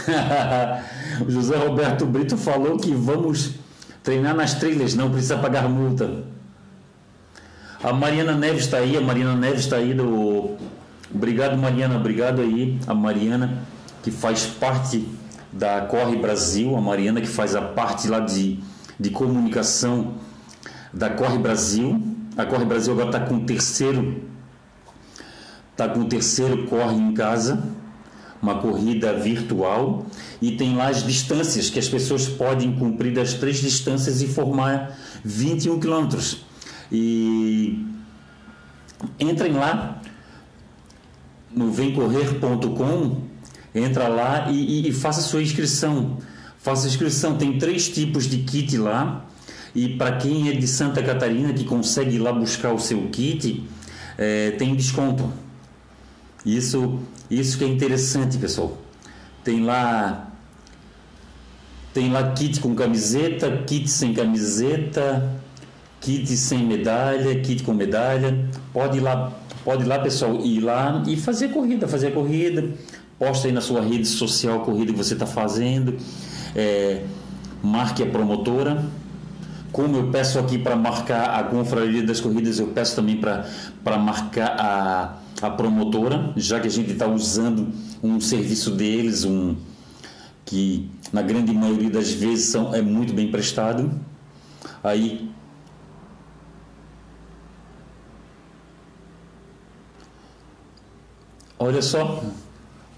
o 1.26 1.30
José 1.30 1.56
Roberto 1.58 2.06
Brito 2.06 2.38
falou 2.38 2.78
que 2.78 2.94
vamos 2.94 3.62
Treinar 4.04 4.36
nas 4.36 4.56
trilhas, 4.56 4.96
não 4.96 5.12
precisa 5.12 5.38
pagar 5.38 5.70
multa. 5.70 6.24
A 7.84 7.94
Mariana 7.94 8.34
Neves 8.34 8.64
está 8.64 8.78
aí, 8.78 8.98
a 8.98 9.02
Mariana 9.02 9.36
Neves 9.36 9.62
está 9.62 9.76
aí 9.76 9.94
do. 9.94 10.56
Obrigado, 11.14 11.56
Mariana, 11.56 11.98
obrigado 11.98 12.42
aí, 12.42 12.80
a 12.88 12.96
Mariana, 12.96 13.60
que 14.02 14.10
faz 14.10 14.48
parte 14.48 15.08
da 15.52 15.82
Corre 15.82 16.16
Brasil, 16.16 16.76
a 16.76 16.82
Mariana 16.82 17.22
que 17.22 17.28
faz 17.28 17.56
a 17.56 17.62
parte 17.62 18.08
lá 18.08 18.20
de, 18.22 18.60
de 19.00 19.12
comunicação 19.12 20.16
da 20.92 21.10
Corre 21.12 21.38
Brasil. 21.38 22.02
A 22.36 22.46
Corre 22.46 22.66
Brasil 22.66 22.94
agora 22.94 23.10
está 23.10 23.20
com 23.20 23.36
o 23.36 23.42
terceiro, 23.42 24.24
está 25.72 25.88
com 25.88 26.00
o 26.00 26.06
terceiro 26.06 26.66
Corre 26.66 26.96
em 26.96 27.14
Casa 27.14 27.62
uma 28.42 28.56
corrida 28.56 29.14
virtual 29.14 30.06
e 30.42 30.52
tem 30.54 30.76
lá 30.76 30.88
as 30.88 31.06
distâncias 31.06 31.70
que 31.70 31.78
as 31.78 31.88
pessoas 31.88 32.28
podem 32.28 32.74
cumprir 32.74 33.14
das 33.14 33.34
três 33.34 33.60
distâncias 33.62 34.22
e 34.22 34.28
formar 34.28 34.98
21 35.24 35.80
quilômetros. 35.80 36.44
E 36.92 37.86
entrem 39.20 39.54
lá 39.54 40.02
no 41.54 41.72
vemcorrer.com, 41.72 43.22
entra 43.76 44.08
lá 44.08 44.50
e, 44.50 44.82
e, 44.86 44.90
e 44.90 44.92
faça 44.92 45.22
sua 45.22 45.42
inscrição. 45.42 46.18
Faça 46.58 46.88
inscrição, 46.88 47.38
tem 47.38 47.58
três 47.58 47.90
tipos 47.90 48.30
de 48.30 48.38
kit 48.38 48.78
lá 48.78 49.26
E 49.74 49.96
para 49.96 50.18
quem 50.18 50.48
é 50.48 50.52
de 50.52 50.68
Santa 50.68 51.02
Catarina 51.02 51.52
que 51.54 51.64
consegue 51.64 52.18
ir 52.18 52.20
lá 52.20 52.32
buscar 52.32 52.72
o 52.72 52.78
seu 52.78 53.08
kit, 53.10 53.64
é, 54.18 54.52
tem 54.52 54.76
desconto. 54.76 55.32
Isso, 56.46 57.00
isso 57.30 57.58
que 57.58 57.64
é 57.64 57.68
interessante, 57.68 58.38
pessoal. 58.38 58.78
Tem 59.44 59.64
lá 59.64 60.32
tem 61.94 62.10
lá 62.10 62.32
kit 62.32 62.62
com 62.62 62.74
camiseta, 62.74 63.64
kit 63.68 63.90
sem 63.90 64.14
camiseta, 64.14 65.30
kit 66.00 66.26
sem 66.38 66.66
medalha, 66.66 67.40
kit 67.42 67.64
com 67.64 67.74
medalha. 67.74 68.46
Pode 68.72 68.98
ir 68.98 69.02
lá, 69.02 69.34
pode 69.66 69.84
ir 69.84 69.88
lá, 69.88 70.00
pessoal, 70.00 70.40
ir 70.40 70.62
lá 70.62 71.04
e 71.06 71.18
fazer 71.18 71.50
corrida, 71.50 71.88
fazer 71.88 72.08
a 72.08 72.12
corrida. 72.12 72.70
Posta 73.20 73.48
aí 73.48 73.54
na 73.54 73.62
sua 73.62 73.82
rede 73.82 74.08
social 74.08 74.62
a 74.62 74.66
corrida 74.66 74.94
que 74.94 74.98
você 74.98 75.14
está 75.14 75.26
fazendo. 75.26 75.98
É, 76.56 77.04
marque 77.62 78.02
a 78.04 78.06
promotora. 78.06 78.86
Como 79.72 79.98
eu 79.98 80.08
peço 80.08 80.40
aqui 80.40 80.58
para 80.58 80.76
marcar 80.76 81.40
a 81.40 81.44
confraria 81.44 82.04
das 82.04 82.20
corridas, 82.20 82.60
eu 82.60 82.68
peço 82.68 82.96
também 82.96 83.18
para 83.18 83.98
marcar 83.98 84.56
a, 84.60 85.18
a 85.42 85.50
promotora, 85.50 86.34
já 86.38 86.60
que 86.60 86.68
a 86.68 86.72
gente 86.72 86.92
está 86.92 87.08
usando 87.08 87.70
um 88.04 88.20
serviço 88.20 88.72
deles, 88.72 89.24
um 89.24 89.56
que 90.46 90.90
na 91.12 91.22
grande 91.22 91.54
maioria 91.54 91.90
das 91.90 92.12
vezes 92.12 92.50
são, 92.50 92.74
é 92.74 92.82
muito 92.82 93.14
bem 93.14 93.32
prestado. 93.32 93.92
Aí 94.84 95.32
Olha 101.64 101.80
só, 101.84 102.24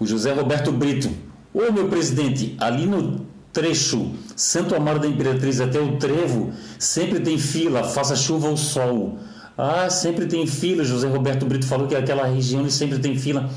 o 0.00 0.06
José 0.06 0.32
Roberto 0.32 0.72
Brito. 0.72 1.10
Ô 1.52 1.70
meu 1.70 1.86
presidente, 1.86 2.56
ali 2.58 2.86
no 2.86 3.26
trecho 3.52 4.12
Santo 4.34 4.74
Amaro 4.74 4.98
da 4.98 5.06
Imperatriz 5.06 5.60
até 5.60 5.78
o 5.78 5.98
Trevo, 5.98 6.50
sempre 6.78 7.20
tem 7.20 7.36
fila, 7.38 7.84
faça 7.84 8.16
chuva 8.16 8.48
ou 8.48 8.56
sol. 8.56 9.18
Ah, 9.56 9.88
sempre 9.88 10.26
tem 10.26 10.46
fila. 10.46 10.84
José 10.84 11.08
Roberto 11.08 11.46
Brito 11.46 11.66
falou 11.66 11.86
que 11.86 11.94
aquela 11.94 12.26
região 12.26 12.68
sempre 12.68 12.98
tem 12.98 13.16
fila. 13.16 13.48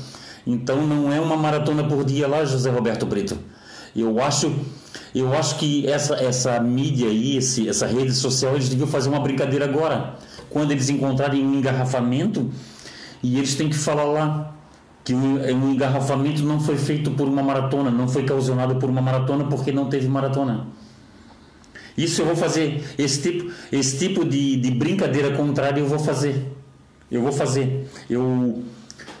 Então 0.46 0.86
não 0.86 1.12
é 1.12 1.20
uma 1.20 1.36
maratona 1.36 1.84
por 1.84 2.04
dia 2.04 2.26
lá, 2.26 2.44
José 2.44 2.70
Roberto 2.70 3.04
Brito. 3.04 3.36
Eu 3.94 4.22
acho, 4.22 4.52
eu 5.14 5.32
acho 5.34 5.56
que 5.56 5.86
essa, 5.86 6.14
essa 6.14 6.60
mídia 6.60 7.08
aí, 7.08 7.36
esse, 7.36 7.68
essa 7.68 7.86
rede 7.86 8.12
social, 8.12 8.54
eles 8.54 8.68
deviam 8.68 8.86
fazer 8.86 9.08
uma 9.08 9.20
brincadeira 9.20 9.64
agora. 9.64 10.14
Quando 10.48 10.70
eles 10.70 10.88
encontrarem 10.88 11.44
um 11.44 11.54
engarrafamento, 11.54 12.50
e 13.22 13.36
eles 13.36 13.54
têm 13.56 13.68
que 13.68 13.76
falar 13.76 14.04
lá 14.04 14.54
que 15.04 15.14
um 15.14 15.72
engarrafamento 15.72 16.42
não 16.42 16.60
foi 16.60 16.76
feito 16.76 17.10
por 17.12 17.26
uma 17.26 17.42
maratona, 17.42 17.90
não 17.90 18.06
foi 18.06 18.24
causado 18.24 18.76
por 18.76 18.88
uma 18.90 19.00
maratona 19.00 19.44
porque 19.44 19.72
não 19.72 19.88
teve 19.88 20.06
maratona. 20.06 20.66
Isso 21.98 22.22
eu 22.22 22.26
vou 22.26 22.36
fazer, 22.36 22.84
esse 22.96 23.20
tipo, 23.20 23.50
esse 23.72 23.98
tipo 23.98 24.24
de, 24.24 24.56
de 24.56 24.70
brincadeira 24.70 25.36
contrária 25.36 25.80
eu 25.80 25.86
vou 25.86 25.98
fazer. 25.98 26.46
Eu 27.10 27.22
vou 27.22 27.32
fazer. 27.32 27.90
Eu, 28.08 28.62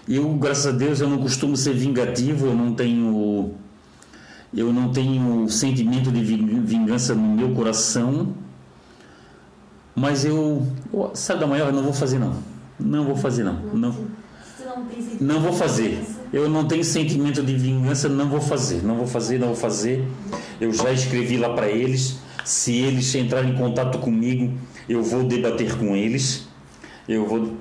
eu, 0.08 0.28
graças 0.34 0.68
a 0.68 0.70
Deus, 0.70 1.00
eu 1.00 1.08
não 1.08 1.18
costumo 1.18 1.56
ser 1.56 1.74
vingativo, 1.74 2.46
eu 2.46 2.54
não 2.54 2.72
tenho 2.74 3.52
eu 4.54 4.72
não 4.72 4.90
tenho 4.90 5.48
sentimento 5.50 6.10
de 6.10 6.22
vingança 6.22 7.14
no 7.14 7.36
meu 7.36 7.50
coração, 7.54 8.34
mas 9.94 10.24
eu, 10.24 10.66
sabe 11.14 11.40
da 11.40 11.46
maior, 11.46 11.66
eu 11.66 11.72
não 11.72 11.82
vou 11.82 11.92
fazer 11.92 12.18
não. 12.18 12.36
Não 12.78 13.04
vou 13.04 13.16
fazer 13.16 13.42
não. 13.42 13.60
Não, 13.74 13.94
não 15.20 15.40
vou 15.40 15.52
fazer. 15.52 16.00
Eu 16.32 16.48
não 16.48 16.66
tenho 16.66 16.84
sentimento 16.84 17.42
de 17.42 17.54
vingança, 17.56 18.08
não 18.08 18.28
vou 18.28 18.40
fazer. 18.40 18.84
Não 18.84 18.96
vou 18.96 19.06
fazer, 19.06 19.38
não 19.38 19.48
vou 19.48 19.56
fazer. 19.56 20.06
Eu 20.60 20.72
já 20.72 20.92
escrevi 20.92 21.36
lá 21.36 21.52
para 21.52 21.68
eles. 21.68 22.18
Se 22.48 22.74
eles 22.74 23.14
entrarem 23.14 23.52
em 23.52 23.56
contato 23.56 23.98
comigo, 23.98 24.52
eu 24.88 25.02
vou 25.02 25.24
debater 25.24 25.76
com 25.76 25.94
eles. 25.94 26.48
Eu 27.08 27.26
vou, 27.26 27.52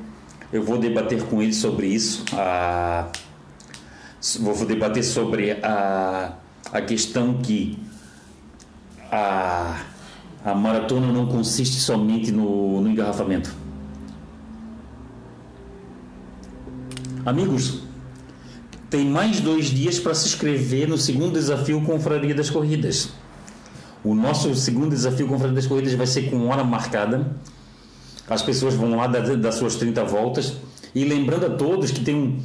eu 0.51 0.63
vou 0.63 0.77
debater 0.77 1.23
com 1.23 1.41
eles 1.41 1.57
sobre 1.57 1.87
isso. 1.87 2.23
Ah, 2.33 3.09
vou 4.39 4.65
debater 4.65 5.03
sobre 5.03 5.51
a 5.63 6.37
a 6.71 6.81
questão 6.81 7.35
que 7.35 7.77
a, 9.11 9.85
a 10.43 10.53
maratona 10.53 11.11
não 11.11 11.25
consiste 11.27 11.79
somente 11.79 12.31
no, 12.31 12.81
no 12.81 12.89
engarrafamento. 12.89 13.53
Amigos, 17.25 17.81
tem 18.89 19.05
mais 19.05 19.41
dois 19.41 19.67
dias 19.67 19.99
para 19.99 20.13
se 20.13 20.27
inscrever 20.27 20.87
no 20.87 20.97
segundo 20.97 21.33
desafio 21.33 21.81
Confraria 21.81 22.33
das 22.33 22.49
Corridas. 22.49 23.09
O 24.07 24.15
nosso 24.15 24.55
segundo 24.55 24.91
desafio 24.91 25.27
Confraria 25.27 25.53
das 25.53 25.67
Corridas 25.67 25.93
vai 25.93 26.07
ser 26.07 26.29
com 26.29 26.47
hora 26.47 26.63
marcada. 26.63 27.29
As 28.29 28.41
pessoas 28.41 28.73
vão 28.73 28.95
lá 28.95 29.05
das 29.05 29.55
suas 29.55 29.75
30 29.75 30.01
voltas. 30.05 30.53
E 30.95 31.03
lembrando 31.03 31.47
a 31.47 31.49
todos 31.49 31.91
que 31.91 31.99
tem, 31.99 32.15
um, 32.15 32.39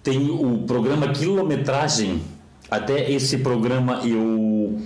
tem 0.00 0.30
o 0.30 0.58
programa 0.58 1.08
Quilometragem 1.08 2.22
até 2.70 3.10
esse 3.10 3.38
programa 3.38 4.00
eu 4.04 4.80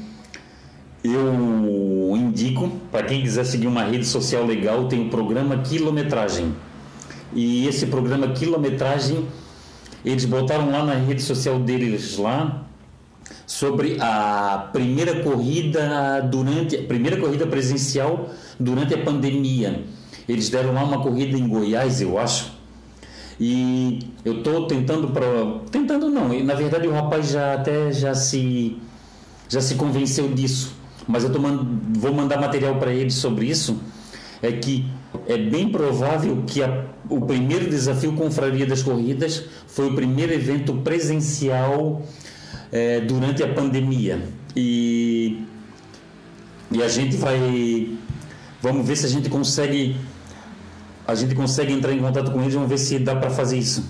eu 1.05 2.17
indico 2.17 2.69
para 2.91 3.05
quem 3.05 3.21
quiser 3.21 3.45
seguir 3.45 3.67
uma 3.67 3.85
rede 3.85 4.07
social 4.07 4.45
legal, 4.45 4.89
tem 4.89 5.07
o 5.07 5.11
programa 5.11 5.59
Quilometragem. 5.59 6.55
E 7.35 7.69
esse 7.69 7.87
programa 7.87 8.29
Quilometragem 8.29 9.29
eles 10.03 10.25
botaram 10.25 10.71
lá 10.71 10.83
na 10.83 10.95
rede 10.95 11.23
social 11.23 11.61
deles 11.61 12.17
lá 12.17 12.66
sobre 13.47 13.97
a 14.01 14.69
primeira 14.73 15.23
corrida 15.23 16.21
durante 16.21 16.77
a 16.77 16.83
primeira 16.83 17.17
corrida 17.17 17.47
presencial 17.47 18.31
durante 18.59 18.95
a 18.95 18.99
pandemia. 18.99 19.85
Eles 20.29 20.49
deram 20.49 20.73
lá 20.73 20.83
uma 20.83 21.01
corrida 21.01 21.39
em 21.39 21.47
Goiás, 21.47 22.01
eu 22.01 22.19
acho, 22.19 22.57
e 23.39 24.01
eu 24.25 24.39
estou 24.39 24.67
tentando 24.67 25.09
para 25.09 25.27
tentando 25.71 26.09
não, 26.09 26.29
na 26.43 26.55
verdade 26.55 26.89
o 26.89 26.93
rapaz 26.93 27.31
já 27.31 27.55
até 27.55 27.93
já 27.93 28.15
se 28.15 28.79
já 29.49 29.61
se 29.61 29.75
convenceu 29.75 30.29
disso, 30.29 30.75
mas 31.07 31.23
eu 31.23 31.31
tô 31.31 31.39
vou 31.39 32.13
mandar 32.13 32.41
material 32.41 32.77
para 32.77 32.93
ele 32.93 33.11
sobre 33.11 33.47
isso. 33.47 33.79
É 34.43 34.53
que 34.53 34.87
é 35.27 35.37
bem 35.39 35.71
provável 35.71 36.45
que 36.47 36.63
a, 36.63 36.85
o 37.09 37.21
primeiro 37.23 37.71
desafio 37.71 38.13
Confraria 38.13 38.67
das 38.67 38.83
Corridas 38.83 39.45
foi 39.67 39.89
o 39.89 39.95
primeiro 39.95 40.33
evento 40.33 40.75
presencial 40.75 42.03
é, 42.73 43.01
durante 43.01 43.43
a 43.43 43.49
pandemia. 43.53 44.23
E, 44.55 45.45
e 46.71 46.83
a 46.83 46.89
gente 46.89 47.17
vai. 47.17 47.97
Vamos 48.63 48.87
ver 48.87 48.97
se 48.97 49.07
a 49.07 49.09
gente 49.09 49.29
consegue 49.29 49.97
a 51.07 51.15
gente 51.15 51.35
consegue 51.35 51.73
entrar 51.73 51.93
em 51.93 52.01
contato 52.01 52.33
com 52.33 52.41
eles, 52.41 52.55
vamos 52.55 52.69
ver 52.69 52.79
se 52.79 52.99
dá 52.99 53.15
para 53.15 53.31
fazer 53.31 53.59
isso. 53.59 53.85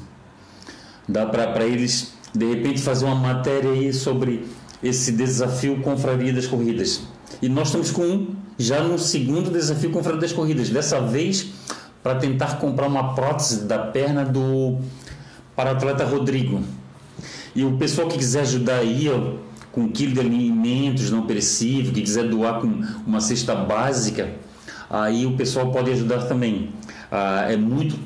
Dá 1.09 1.25
para 1.25 1.65
eles, 1.65 2.13
de 2.35 2.45
repente, 2.45 2.83
fazer 2.83 3.07
uma 3.07 3.15
matéria 3.15 3.71
aí 3.71 3.93
sobre 3.93 4.47
esse 4.83 5.13
desafio 5.13 5.81
Confraria 5.81 6.33
das 6.33 6.47
Corridas. 6.47 7.03
E 7.41 7.49
nós 7.49 7.69
estamos 7.69 7.91
com 7.91 8.03
um, 8.03 8.37
já 8.59 8.83
no 8.83 8.99
segundo 8.99 9.51
desafio 9.51 9.91
Confraria 9.91 10.21
das 10.21 10.33
Corridas. 10.33 10.69
Dessa 10.69 11.01
vez, 11.01 11.47
para 12.03 12.17
tentar 12.17 12.59
comprar 12.59 12.87
uma 12.87 13.15
prótese 13.15 13.65
da 13.65 13.79
perna 13.79 14.25
do 14.25 14.79
para 15.55 15.71
atleta 15.71 16.05
Rodrigo. 16.05 16.61
E 17.55 17.65
o 17.65 17.77
pessoal 17.77 18.09
que 18.09 18.19
quiser 18.19 18.41
ajudar 18.41 18.79
aí, 18.79 19.09
ó, 19.09 19.37
com 19.73 19.83
um 19.83 19.89
quilo 19.89 20.15
de 20.15 20.21
alimentos 20.21 21.11
não 21.11 21.27
perecíveis, 21.27 21.91
que 21.91 22.01
quiser 22.01 22.29
doar 22.29 22.61
com 22.61 22.67
uma 23.07 23.21
cesta 23.21 23.55
básica, 23.55 24.35
aí 24.89 25.27
o 25.27 25.37
pessoal 25.37 25.71
pode 25.71 25.91
ajudar 25.91 26.23
também. 26.25 26.73
Ah, 27.11 27.47
é 27.49 27.57
muito. 27.57 27.99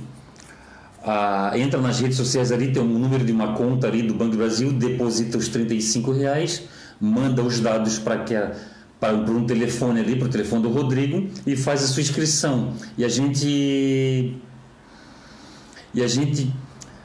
Ah, 1.02 1.52
entra 1.54 1.80
nas 1.80 2.00
redes 2.00 2.16
sociais 2.16 2.52
ali, 2.52 2.72
tem 2.72 2.82
um 2.82 2.98
número 2.98 3.24
de 3.24 3.32
uma 3.32 3.54
conta 3.54 3.86
ali 3.86 4.02
do 4.02 4.14
Banco 4.14 4.32
do 4.32 4.38
Brasil, 4.38 4.72
deposita 4.72 5.38
os 5.38 5.48
35 5.48 6.12
reais, 6.12 6.64
manda 7.00 7.42
os 7.42 7.61
dados 7.61 7.98
para 7.98 8.18
que 8.18 8.34
a, 8.34 8.52
para, 9.00 9.14
um 9.14 9.46
telefone 9.46 10.00
ali, 10.00 10.16
para 10.16 10.28
o 10.28 10.30
telefone 10.30 10.62
do 10.62 10.68
Rodrigo 10.68 11.26
e 11.46 11.56
faz 11.56 11.82
a 11.82 11.86
sua 11.86 12.02
inscrição. 12.02 12.74
E 12.98 13.04
a 13.04 13.08
gente 13.08 14.36
e 15.92 16.02
a 16.02 16.06
gente 16.06 16.52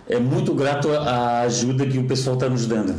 é 0.08 0.20
muito 0.20 0.54
grato 0.54 0.90
à 0.90 1.42
ajuda 1.42 1.86
que 1.86 1.98
o 1.98 2.04
pessoal 2.06 2.36
está 2.36 2.50
nos 2.50 2.66
dando. 2.66 2.96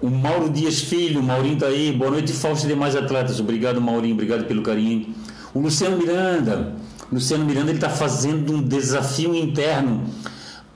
O 0.00 0.08
Mauro 0.08 0.48
Dias 0.48 0.80
Filho, 0.80 1.22
Maurinho 1.22 1.54
está 1.54 1.66
aí. 1.66 1.92
Boa 1.92 2.10
noite, 2.10 2.32
Fausto 2.32 2.66
e 2.66 2.68
demais 2.68 2.94
atletas. 2.94 3.40
Obrigado, 3.40 3.80
Maurinho. 3.80 4.14
Obrigado 4.14 4.44
pelo 4.46 4.62
carinho. 4.62 5.14
O 5.52 5.60
Luciano 5.60 5.98
Miranda, 5.98 6.74
Luciano 7.10 7.44
Miranda 7.44 7.72
está 7.72 7.88
fazendo 7.88 8.52
um 8.52 8.62
desafio 8.62 9.34
interno 9.34 10.04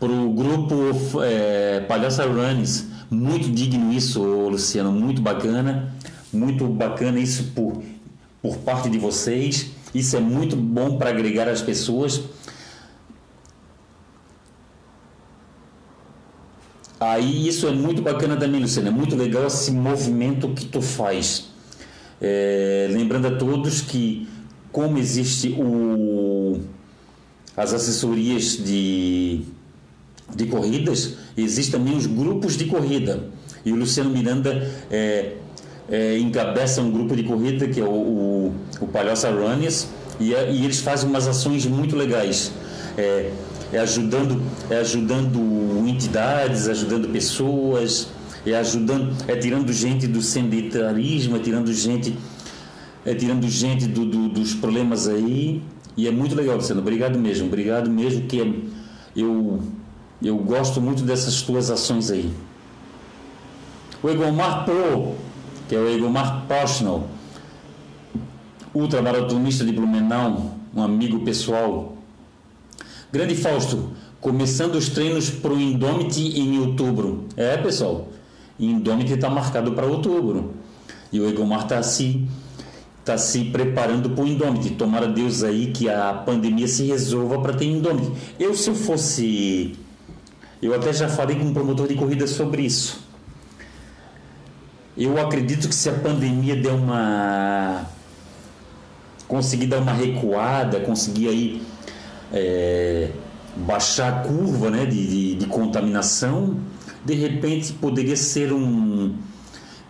para 0.01 0.11
o 0.11 0.33
grupo 0.33 1.23
é, 1.23 1.81
Palhaça 1.81 2.25
Runs. 2.25 2.87
Muito 3.11 3.51
digno 3.51 3.93
isso, 3.93 4.23
Luciano, 4.23 4.91
muito 4.91 5.23
bacana, 5.23 5.95
muito 6.33 6.67
bacana 6.67 7.21
isso 7.21 7.53
por, 7.55 7.83
por 8.43 8.57
parte 8.59 8.91
de 8.91 8.99
vocês. 8.99 9.71
Isso 9.95 10.17
é 10.17 10.21
muito 10.21 10.57
bom 10.57 10.97
para 10.97 11.11
agregar 11.11 11.49
as 11.49 11.63
pessoas. 11.63 12.23
Aí 17.03 17.49
isso 17.49 17.67
é 17.67 17.73
muito 17.73 18.01
bacana 18.01 18.37
também, 18.37 18.61
Luciano. 18.61 18.89
É 18.89 18.91
muito 18.93 19.17
legal 19.17 19.47
esse 19.47 19.71
movimento 19.73 20.49
que 20.51 20.67
tu 20.67 20.81
faz 20.81 21.51
É, 22.21 22.87
lembrando 22.93 23.27
a 23.27 23.33
todos 23.33 23.81
que, 23.81 24.29
como 24.71 24.97
existe 24.97 25.57
o, 25.59 26.61
as 27.57 27.73
assessorias 27.75 28.57
de, 28.65 29.41
de 30.33 30.47
corridas, 30.47 31.17
existem 31.37 31.81
também 31.81 31.97
os 31.97 32.07
grupos 32.07 32.57
de 32.57 32.67
corrida. 32.67 33.29
E 33.65 33.73
o 33.73 33.77
Luciano 33.77 34.11
Miranda 34.11 34.71
é, 34.89 35.33
é, 35.91 36.17
encabeça 36.19 36.81
um 36.81 36.93
grupo 36.93 37.17
de 37.17 37.25
corrida 37.25 37.67
que 37.67 37.81
é 37.81 37.85
o, 37.85 37.89
o, 37.89 38.55
o 38.81 38.87
Palhoça 38.87 39.29
Runners 39.31 39.89
e, 40.21 40.33
é, 40.33 40.53
e, 40.53 40.65
eles 40.65 40.81
fazem 40.81 41.09
umas 41.09 41.27
ações 41.27 41.67
muito 41.67 41.97
legais. 41.97 42.53
É, 42.97 43.31
é, 43.73 43.79
ajudando, 43.79 44.43
é 44.69 44.77
ajudando 44.77 45.39
entidades, 45.89 46.69
ajudando 46.69 47.09
pessoas, 47.09 48.09
é 48.45 48.55
ajudando, 48.55 49.15
é 49.27 49.37
tirando 49.37 49.73
gente 49.73 50.07
do 50.07 50.21
sedentarismo, 50.21 51.37
é 51.37 51.39
tirando 51.39 51.73
gente, 51.73 52.17
é 53.05 53.15
tirando 53.15 53.49
gente 53.49 53.87
do, 53.87 54.05
do, 54.05 54.29
dos 54.29 54.55
problemas 54.55 55.09
aí. 55.09 55.63
E 55.97 56.07
é 56.07 56.11
muito 56.11 56.35
legal, 56.35 56.57
Luciano. 56.57 56.81
Obrigado 56.81 57.19
mesmo, 57.19 57.47
obrigado 57.47 57.91
mesmo 57.91 58.27
que 58.27 58.41
é, 58.41 58.53
eu, 59.17 59.61
eu 60.23 60.37
gosto 60.39 60.81
muito 60.81 61.03
dessas 61.03 61.41
tuas 61.43 61.71
ações 61.71 62.11
aí. 62.11 62.31
O 64.03 64.11
Egomar 64.11 64.65
Pro, 64.65 65.15
que 65.69 65.75
é 65.75 65.79
o 65.79 65.89
Egomar 65.89 66.45
Poshnell, 66.47 67.07
ultramaratonista 68.75 69.65
de 69.65 69.73
Blumenau, 69.73 70.57
um 70.75 70.83
amigo 70.83 71.21
pessoal. 71.21 71.97
Grande 73.13 73.35
Fausto, 73.35 73.91
começando 74.23 74.77
os 74.77 74.89
treinos 74.89 75.29
para 75.29 75.53
o 75.53 75.61
Indomit 75.61 76.19
em 76.19 76.59
outubro. 76.59 77.27
É, 77.37 77.59
pessoal, 77.59 78.09
Indomit 78.59 79.13
está 79.13 79.29
marcado 79.29 79.73
para 79.73 79.85
outubro. 79.85 80.55
E 81.13 81.21
o 81.21 81.29
Egomar 81.29 81.65
está 81.65 81.83
se, 81.83 82.27
tá 83.05 83.19
se 83.19 83.45
preparando 83.45 84.09
para 84.09 84.25
o 84.25 84.27
Indomit. 84.27 84.71
Tomara 84.77 85.07
Deus 85.07 85.45
aí 85.45 85.73
que 85.73 85.91
a 85.91 86.15
pandemia 86.15 86.67
se 86.67 86.87
resolva 86.87 87.39
para 87.43 87.53
ter 87.53 87.67
Indomit. 87.67 88.11
Eu, 88.41 88.55
se 88.55 88.71
eu 88.71 88.75
fosse. 88.75 89.77
Eu 90.63 90.75
até 90.75 90.91
já 90.91 91.07
falei 91.07 91.37
com 91.37 91.45
um 91.45 91.53
promotor 91.53 91.87
de 91.87 91.95
corrida 91.95 92.27
sobre 92.27 92.63
isso. 92.63 92.99
Eu 94.97 95.21
acredito 95.21 95.69
que 95.69 95.75
se 95.75 95.91
a 95.91 95.93
pandemia 95.93 96.57
der 96.57 96.73
uma. 96.73 97.85
conseguir 99.29 99.67
dar 99.67 99.81
uma 99.81 99.93
recuada, 99.93 100.81
conseguir 100.81 101.29
aí. 101.29 101.72
É, 102.33 103.11
baixar 103.57 104.09
a 104.09 104.21
curva 104.23 104.71
né, 104.71 104.87
de, 104.87 105.07
de, 105.07 105.35
de 105.35 105.47
contaminação, 105.47 106.59
de 107.05 107.15
repente 107.15 107.73
poderia 107.75 108.17
ser 108.17 108.53
um 108.53 109.15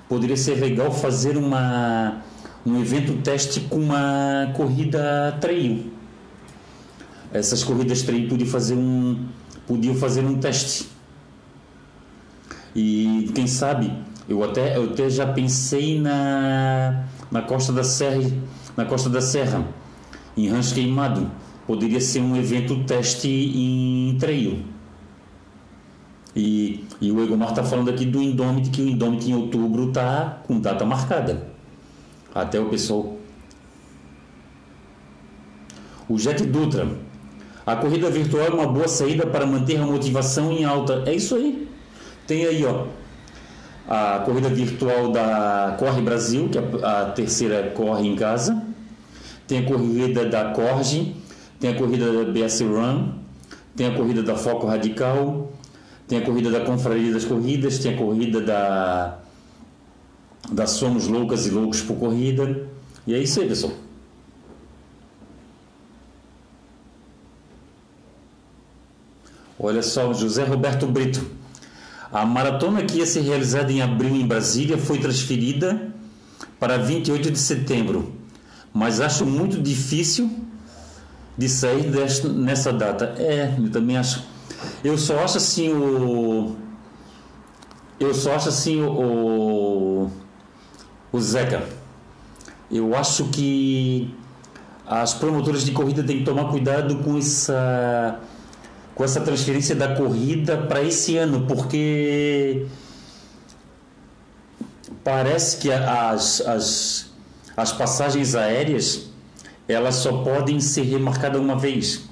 poderia 0.09 0.37
ser 0.37 0.57
legal 0.57 0.93
fazer 0.93 1.37
uma 1.37 2.23
um 2.65 2.81
evento 2.81 3.21
teste 3.23 3.61
com 3.61 3.77
uma 3.77 4.53
corrida 4.55 5.37
trail. 5.41 5.91
Essas 7.33 7.65
corridas 7.65 8.03
trail 8.03 8.29
podiam 8.29 8.49
fazer 8.49 8.75
um 8.75 9.27
podiam 9.67 9.95
fazer 9.95 10.25
um 10.25 10.39
teste. 10.39 10.89
E 12.75 13.31
quem 13.35 13.47
sabe 13.47 13.93
eu 14.29 14.43
até 14.43 14.77
eu 14.77 14.85
até 14.85 15.09
já 15.09 15.27
pensei 15.27 16.01
na 16.01 17.05
na 17.31 17.43
costa 17.43 17.73
da 17.73 17.85
serra 17.85 18.31
na 18.77 18.85
costa 18.85 19.09
da 19.09 19.21
serra 19.21 19.65
em 20.37 20.49
Rancho 20.49 20.75
Queimado 20.75 21.31
poderia 21.67 22.01
ser 22.01 22.21
um 22.21 22.37
evento 22.37 22.85
teste 22.85 23.29
em 23.29 24.17
trail 24.19 24.73
e, 26.35 26.85
e 27.01 27.13
o 27.13 27.23
Egomar 27.23 27.51
está 27.51 27.63
falando 27.63 27.91
aqui 27.91 28.07
do 28.07 28.21
Indomit, 28.23 28.71
que 28.71 28.81
o 28.81 28.89
Indomit 28.89 29.31
em 29.31 29.35
outubro 29.35 29.89
está 29.89 30.41
com 30.47 30.59
data 30.59 30.85
marcada. 30.85 31.47
Até 32.35 32.59
o 32.59 32.67
pessoal. 32.67 33.17
O 36.09 36.19
Jet 36.19 36.43
Dutra. 36.45 36.89
A 37.65 37.77
corrida 37.77 38.11
virtual 38.11 38.47
é 38.47 38.51
uma 38.51 38.67
boa 38.67 38.89
saída 38.89 39.27
para 39.27 39.47
manter 39.47 39.77
a 39.77 39.87
motivação 39.87 40.51
em 40.51 40.65
alta. 40.65 41.05
É 41.07 41.15
isso 41.15 41.35
aí. 41.35 41.69
Tem 42.27 42.47
aí, 42.47 42.65
ó. 42.65 42.87
A 43.87 44.21
corrida 44.21 44.49
virtual 44.49 45.13
da 45.13 45.77
Corre 45.79 46.01
Brasil, 46.01 46.49
que 46.49 46.59
é 46.59 46.63
a 46.83 47.05
terceira 47.07 47.71
corre 47.71 48.09
em 48.09 48.17
casa. 48.17 48.65
Tem 49.47 49.59
a 49.59 49.67
corrida 49.67 50.25
da 50.25 50.47
Corge. 50.53 51.15
Tem 51.63 51.71
a 51.71 51.79
corrida 51.79 52.13
da 52.13 52.31
BS 52.31 52.61
Run. 52.61 53.13
Tem 53.75 53.87
a 53.87 53.97
corrida 53.97 54.23
da 54.23 54.37
Foco 54.37 54.67
Radical 54.67 55.51
tem 56.13 56.19
a 56.19 56.25
corrida 56.27 56.51
da 56.51 56.61
Confraria 56.61 57.11
das 57.11 57.25
Corridas, 57.25 57.79
tem 57.79 57.95
a 57.95 57.97
corrida 57.97 58.39
da, 58.39 59.19
da 60.51 60.67
Somos 60.67 61.09
Loucas 61.09 61.47
e 61.47 61.51
Loucos 61.51 61.81
por 61.81 61.97
Corrida. 61.97 62.69
E 63.07 63.15
é 63.15 63.19
isso 63.19 63.41
aí, 63.41 63.49
pessoal. 63.49 63.73
Olha 69.59 69.83
só, 69.83 70.13
José 70.13 70.45
Roberto 70.45 70.87
Brito. 70.87 71.25
A 72.13 72.27
maratona 72.27 72.83
que 72.83 72.99
ia 72.99 73.07
ser 73.07 73.23
realizada 73.23 73.73
em 73.73 73.81
abril 73.81 74.15
em 74.15 74.27
Brasília 74.27 74.77
foi 74.77 74.99
transferida 74.99 75.95
para 76.61 76.77
28 76.77 77.31
de 77.31 77.39
setembro, 77.39 78.13
mas 78.71 79.01
acho 79.01 79.25
muito 79.25 79.59
difícil 79.63 80.31
de 81.37 81.49
sair 81.49 81.91
nessa 82.35 82.73
data. 82.73 83.15
É, 83.19 83.55
eu 83.59 83.71
também 83.71 83.97
acho. 83.97 84.23
Eu 84.85 84.97
só 84.99 85.21
acho 85.21 85.39
assim 85.39 85.73
o. 85.73 86.57
Eu 87.99 88.15
só 88.15 88.35
acho 88.35 88.49
assim 88.49 88.83
o. 88.83 90.11
O 91.13 91.21
Zeca. 91.21 91.63
Eu 92.71 92.95
acho 92.97 93.25
que 93.25 94.15
as 94.87 95.15
promotoras 95.15 95.65
de 95.65 95.73
corrida 95.73 96.03
têm 96.03 96.19
que 96.19 96.25
tomar 96.25 96.51
cuidado 96.51 96.97
com 96.97 97.19
essa 97.19 98.21
com 98.95 99.05
essa 99.05 99.21
transferência 99.21 99.75
da 99.75 99.95
corrida 99.95 100.57
para 100.57 100.83
esse 100.83 101.17
ano, 101.17 101.47
porque 101.47 102.67
parece 105.03 105.57
que 105.57 105.73
as, 105.73 106.41
as, 106.43 107.11
as 107.57 107.73
passagens 107.73 108.35
aéreas 108.35 109.12
elas 109.69 109.97
só 109.97 110.23
podem 110.23 110.61
ser 110.61 110.83
remarcadas 110.83 111.41
uma 111.41 111.57
vez. 111.57 112.09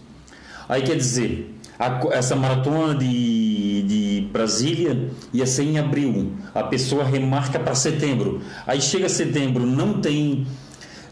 Aí 0.69 0.83
quer 0.83 0.97
dizer, 0.97 1.55
a, 1.79 2.01
essa 2.13 2.37
maratona 2.37 2.95
de, 2.95 3.83
de 3.83 4.29
Brasília 4.33 5.11
ia 5.33 5.47
ser 5.47 5.65
em 5.65 5.79
abril. 5.79 6.33
A 6.55 6.63
pessoa 6.63 7.05
remarca 7.05 7.59
para 7.59 7.75
setembro. 7.75 8.41
Aí 8.67 8.81
chega 8.81 9.09
setembro, 9.09 9.67
não 9.67 10.01
tem 10.01 10.47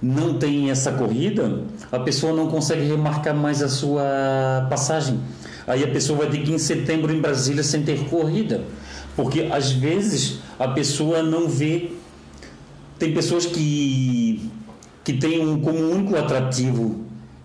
não 0.01 0.34
tem 0.34 0.70
essa 0.70 0.93
corrida, 0.93 1.64
a 1.91 1.99
pessoa 1.99 2.32
não 2.32 2.47
consegue 2.47 2.86
remarcar 2.86 3.34
mais 3.34 3.61
a 3.62 3.68
sua 3.68 4.66
passagem. 4.70 5.20
Aí 5.66 5.82
a 5.82 5.89
pessoa 5.89 6.20
vai 6.20 6.30
ter 6.30 6.39
que 6.39 6.51
ir 6.51 6.55
em 6.55 6.59
setembro 6.59 7.12
em 7.12 7.20
Brasília 7.20 7.62
sem 7.62 7.82
ter 7.82 8.05
corrida. 8.09 8.62
Porque 9.16 9.49
às 9.51 9.72
vezes 9.72 10.39
a 10.59 10.68
pessoa 10.68 11.22
não 11.22 11.49
vê. 11.49 11.91
Tem 12.99 13.12
pessoas 13.12 13.45
que, 13.45 14.51
que 15.09 15.14
têm 15.14 15.40
um, 15.40 15.59
como 15.59 15.78
único 15.78 16.14
atrativo 16.16 16.96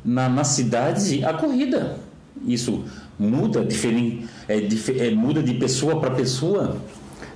na, 0.03 0.28
na 0.28 0.43
cidade 0.43 1.24
a 1.24 1.34
corrida. 1.34 1.97
Isso 2.45 2.84
muda 3.18 3.64
diferente, 3.64 4.28
é, 4.49 4.57
é, 4.57 5.11
muda 5.11 5.41
de 5.41 5.53
pessoa 5.53 5.97
para 5.97 6.11
pessoa, 6.11 6.76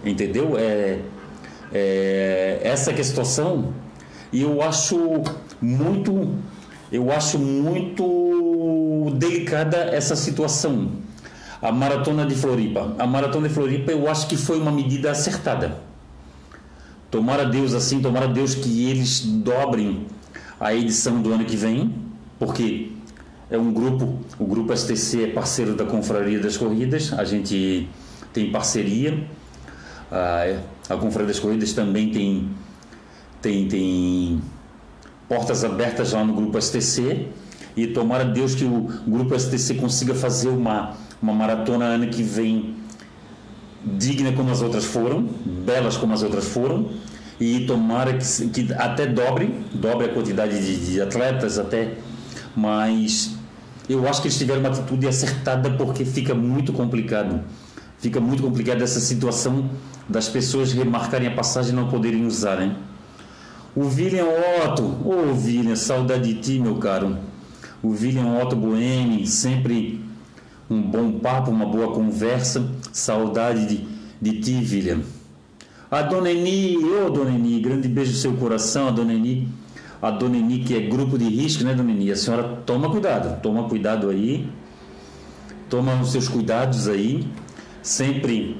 entendeu? 0.03 0.57
É, 0.57 0.99
é, 1.73 2.59
essa 2.61 2.91
é 2.91 2.99
a 2.99 3.03
situação 3.05 3.73
e 4.34 4.41
eu 4.41 4.61
acho 4.61 5.23
muito 5.61 6.36
eu 6.91 7.09
acho 7.09 7.39
muito 7.39 9.13
delicada 9.15 9.78
essa 9.78 10.17
situação. 10.17 10.91
A 11.61 11.71
maratona 11.71 12.25
de 12.25 12.36
Floripa, 12.36 12.93
a 12.99 13.07
maratona 13.07 13.47
de 13.47 13.53
Floripa 13.53 13.93
eu 13.93 14.09
acho 14.09 14.28
que 14.28 14.36
foi 14.36 14.59
uma 14.59 14.73
medida 14.73 15.09
acertada. 15.09 15.86
Tomara 17.10 17.45
Deus 17.45 17.74
assim, 17.74 18.01
tomara 18.01 18.28
Deus 18.28 18.53
que 18.53 18.86
eles 18.89 19.22
dobrem 19.22 20.05
a 20.60 20.74
edição 20.74 21.22
do 21.22 21.32
ano 21.32 21.45
que 21.45 21.55
vem, 21.55 21.93
porque 22.38 22.91
é 23.49 23.58
um 23.58 23.72
grupo, 23.72 24.20
o 24.38 24.45
grupo 24.45 24.76
STC 24.76 25.24
é 25.24 25.28
parceiro 25.28 25.74
da 25.74 25.86
Confraria 25.86 26.39
das 26.39 26.58
Corridas, 26.58 27.14
a 27.14 27.24
gente 27.24 27.88
tem 28.34 28.51
parceria. 28.51 29.24
A, 30.12 30.95
Confraria 30.97 31.28
das 31.28 31.39
Corridas 31.39 31.74
também 31.74 32.12
tem, 32.12 32.49
tem, 33.41 33.68
tem 33.68 34.41
portas 35.30 35.64
abertas 35.64 36.12
lá 36.12 36.24
no 36.26 36.34
grupo 36.34 36.62
STC 36.62 37.28
e 37.76 37.88
tomara 37.88 38.26
Deus 38.26 38.53
que 38.53 38.66
o 38.66 38.89
grupo 39.08 39.38
STC 39.38 39.76
consiga 39.76 40.14
fazer 40.14 40.49
uma, 40.49 40.95
uma 41.22 41.34
maratona 41.34 41.86
ano 41.86 42.08
que 42.08 42.24
vem 42.24 42.76
digna 43.84 44.32
como 44.34 44.51
as 44.51 44.61
outras 44.61 44.86
foram, 44.86 45.23
belas 45.45 45.97
como 45.97 46.13
as 46.13 46.23
outras 46.23 46.47
foram 46.47 46.89
e 47.39 47.65
tomara 47.65 48.13
que, 48.13 48.47
que 48.49 48.73
até 48.73 49.05
dobre, 49.05 49.53
dobre 49.73 50.07
a 50.07 50.09
quantidade 50.09 50.59
de, 50.59 50.93
de 50.93 51.01
atletas 51.01 51.59
até, 51.59 51.95
mas 52.55 53.36
eu 53.88 54.07
acho 54.07 54.21
que 54.21 54.28
eles 54.28 54.38
tiveram 54.38 54.59
uma 54.59 54.69
atitude 54.69 55.07
acertada 55.07 55.71
porque 55.71 56.03
fica 56.03 56.34
muito 56.34 56.73
complicado. 56.73 57.41
Fica 57.99 58.19
muito 58.19 58.43
complicado 58.43 58.82
essa 58.82 58.99
situação 58.99 59.69
das 60.07 60.28
pessoas 60.28 60.71
remarcarem 60.71 61.28
a 61.28 61.32
passagem 61.32 61.71
e 61.71 61.75
não 61.75 61.88
poderem 61.88 62.25
usar, 62.25 62.57
né? 62.57 62.75
O 63.75 63.86
William 63.86 64.25
Otto, 64.65 64.84
ô 64.84 65.30
oh, 65.30 65.45
William, 65.45 65.75
saudade 65.75 66.34
de 66.34 66.41
ti, 66.41 66.59
meu 66.59 66.75
caro. 66.75 67.17
O 67.82 67.89
William 67.89 68.39
Otto 68.41 68.55
Boemi, 68.55 69.25
sempre 69.28 70.03
um 70.70 70.82
bom 70.82 71.20
papo, 71.20 71.51
uma 71.51 71.65
boa 71.65 71.93
conversa. 71.93 72.70
Saudade 72.91 73.65
de, 73.65 73.88
de 74.22 74.41
ti, 74.41 74.55
William. 74.55 75.01
A 75.89 76.01
Dona 76.01 76.30
Eni, 76.30 76.78
ô 76.78 77.05
oh, 77.05 77.09
Dona 77.09 77.32
Eni, 77.32 77.59
grande 77.61 77.88
beijo 77.88 78.11
no 78.11 78.18
seu 78.18 78.34
coração, 78.34 78.89
a 78.89 78.91
Dona 78.91 79.13
Eni. 79.13 79.47
A 80.01 80.11
Dona 80.11 80.38
Eni, 80.38 80.59
que 80.59 80.76
é 80.76 80.82
grupo 80.82 81.18
de 81.18 81.26
risco, 81.26 81.63
né, 81.63 81.74
Dona 81.74 81.91
Eni? 81.91 82.11
A 82.11 82.15
senhora 82.15 82.43
toma 82.65 82.89
cuidado, 82.89 83.41
toma 83.41 83.70
cuidado 83.70 84.09
aí. 84.09 84.47
Toma 85.70 85.99
os 86.01 86.11
seus 86.11 86.28
cuidados 86.28 86.88
aí. 86.88 87.26
Sempre 87.82 88.57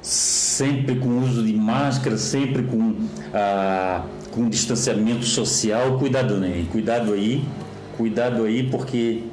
sempre 0.00 0.96
com 0.96 1.18
uso 1.18 1.44
de 1.44 1.52
máscara, 1.52 2.16
sempre 2.16 2.62
com, 2.62 2.94
ah, 3.34 4.04
com 4.30 4.48
distanciamento 4.48 5.24
social. 5.24 5.98
Cuidado, 5.98 6.36
né? 6.36 6.64
Cuidado 6.70 7.12
aí, 7.12 7.44
cuidado 7.96 8.44
aí, 8.44 8.62
porque 8.70 9.24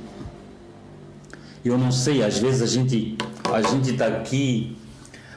eu 1.65 1.77
não 1.77 1.91
sei, 1.91 2.23
às 2.23 2.37
vezes 2.37 2.61
a 2.61 2.67
gente 2.67 3.17
a 3.51 3.61
gente 3.61 3.91
está 3.91 4.07
aqui 4.07 4.77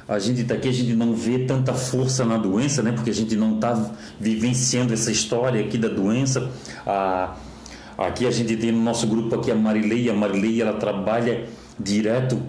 a 0.09 0.19
gente 0.19 0.41
está 0.41 0.55
aqui, 0.55 0.69
a 0.71 0.73
gente 0.73 0.95
não 0.95 1.13
vê 1.13 1.41
tanta 1.41 1.75
força 1.75 2.25
na 2.25 2.39
doença, 2.39 2.83
né? 2.83 2.93
Porque 2.93 3.11
a 3.11 3.15
gente 3.15 3.37
não 3.37 3.57
está 3.57 3.93
vivenciando 4.19 4.95
essa 4.95 5.13
história 5.13 5.61
aqui 5.61 5.77
da 5.77 5.89
doença. 5.89 6.51
Ah, 6.87 7.37
aqui 7.99 8.27
a 8.27 8.31
gente 8.31 8.57
tem 8.57 8.73
no 8.73 8.83
nosso 8.83 9.07
grupo 9.07 9.35
aqui 9.35 9.51
a 9.51 9.55
Marilei, 9.55 10.09
a 10.09 10.15
Marilei 10.15 10.63
ela 10.63 10.73
trabalha 10.73 11.47
direto 11.79 12.41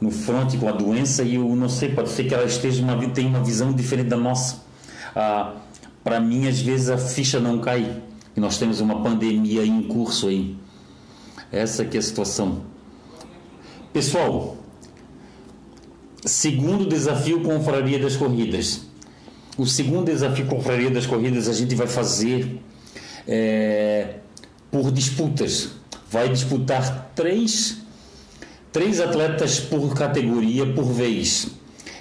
no 0.00 0.10
fronte 0.10 0.56
com 0.56 0.66
a 0.66 0.72
doença 0.72 1.22
e 1.22 1.34
eu 1.34 1.54
não 1.54 1.68
sei, 1.68 1.90
pode 1.90 2.08
ser 2.08 2.24
que 2.24 2.32
ela 2.32 2.46
esteja 2.46 2.82
uma 2.82 2.96
tem 3.10 3.26
uma 3.26 3.44
visão 3.44 3.70
diferente 3.70 4.08
da 4.08 4.16
nossa. 4.16 4.64
Ah, 5.14 5.56
Para 6.02 6.18
mim, 6.18 6.48
às 6.48 6.58
vezes 6.58 6.88
a 6.88 6.96
ficha 6.96 7.38
não 7.38 7.58
cai 7.58 8.00
e 8.34 8.40
nós 8.40 8.56
temos 8.56 8.80
uma 8.80 9.02
pandemia 9.02 9.62
em 9.62 9.82
curso 9.82 10.28
aí. 10.28 10.56
Essa 11.52 11.84
que 11.84 11.98
é 11.98 12.00
a 12.00 12.02
situação. 12.02 12.77
Pessoal, 13.92 14.56
segundo 16.24 16.86
desafio 16.86 17.40
Confraria 17.40 17.98
das 17.98 18.16
Corridas. 18.16 18.82
O 19.56 19.66
segundo 19.66 20.06
desafio 20.06 20.46
Confraria 20.46 20.90
das 20.90 21.06
Corridas 21.06 21.48
a 21.48 21.52
gente 21.52 21.74
vai 21.74 21.86
fazer 21.86 22.60
é, 23.26 24.16
por 24.70 24.92
disputas. 24.92 25.70
Vai 26.10 26.28
disputar 26.28 27.12
três 27.14 27.78
três 28.72 29.00
atletas 29.00 29.58
por 29.58 29.94
categoria 29.94 30.66
por 30.66 30.84
vez. 30.84 31.48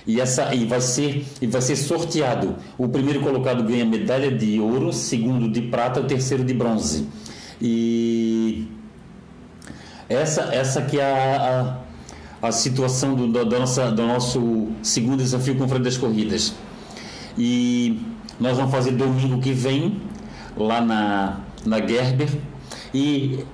E, 0.06 0.22
essa, 0.22 0.54
e, 0.56 0.66
vai 0.66 0.80
ser, 0.80 1.26
e 1.42 1.48
vai 1.48 1.62
ser 1.62 1.76
sorteado. 1.76 2.56
O 2.78 2.88
primeiro 2.88 3.20
colocado 3.20 3.64
ganha 3.64 3.84
medalha 3.86 4.32
de 4.32 4.60
ouro, 4.60 4.94
segundo 4.94 5.50
de 5.50 5.62
prata, 5.64 6.00
o 6.00 6.04
terceiro 6.04 6.44
de 6.46 6.54
bronze. 6.54 7.08
E 7.62 8.27
essa, 10.10 10.44
essa 10.54 10.82
que 10.82 11.00
é 11.00 11.04
a, 11.04 11.78
a, 12.42 12.48
a 12.48 12.52
situação 12.52 13.16
do, 13.16 13.28
do, 13.28 13.46
da 13.46 13.60
nossa, 13.60 13.92
do 13.92 14.06
nosso 14.06 14.68
segundo 14.82 15.18
desafio 15.18 15.56
com 15.56 15.66
o 15.66 15.80
das 15.80 15.98
corridas. 15.98 16.54
E 17.38 18.02
nós 18.40 18.58
vamos 18.58 18.72
fazer 18.72 18.92
domingo 18.92 19.40
que 19.42 19.52
vem, 19.52 20.02
lá 20.56 20.82
na, 20.82 21.40
na 21.66 21.86
Gerber. 21.86 22.30
E 22.94 23.46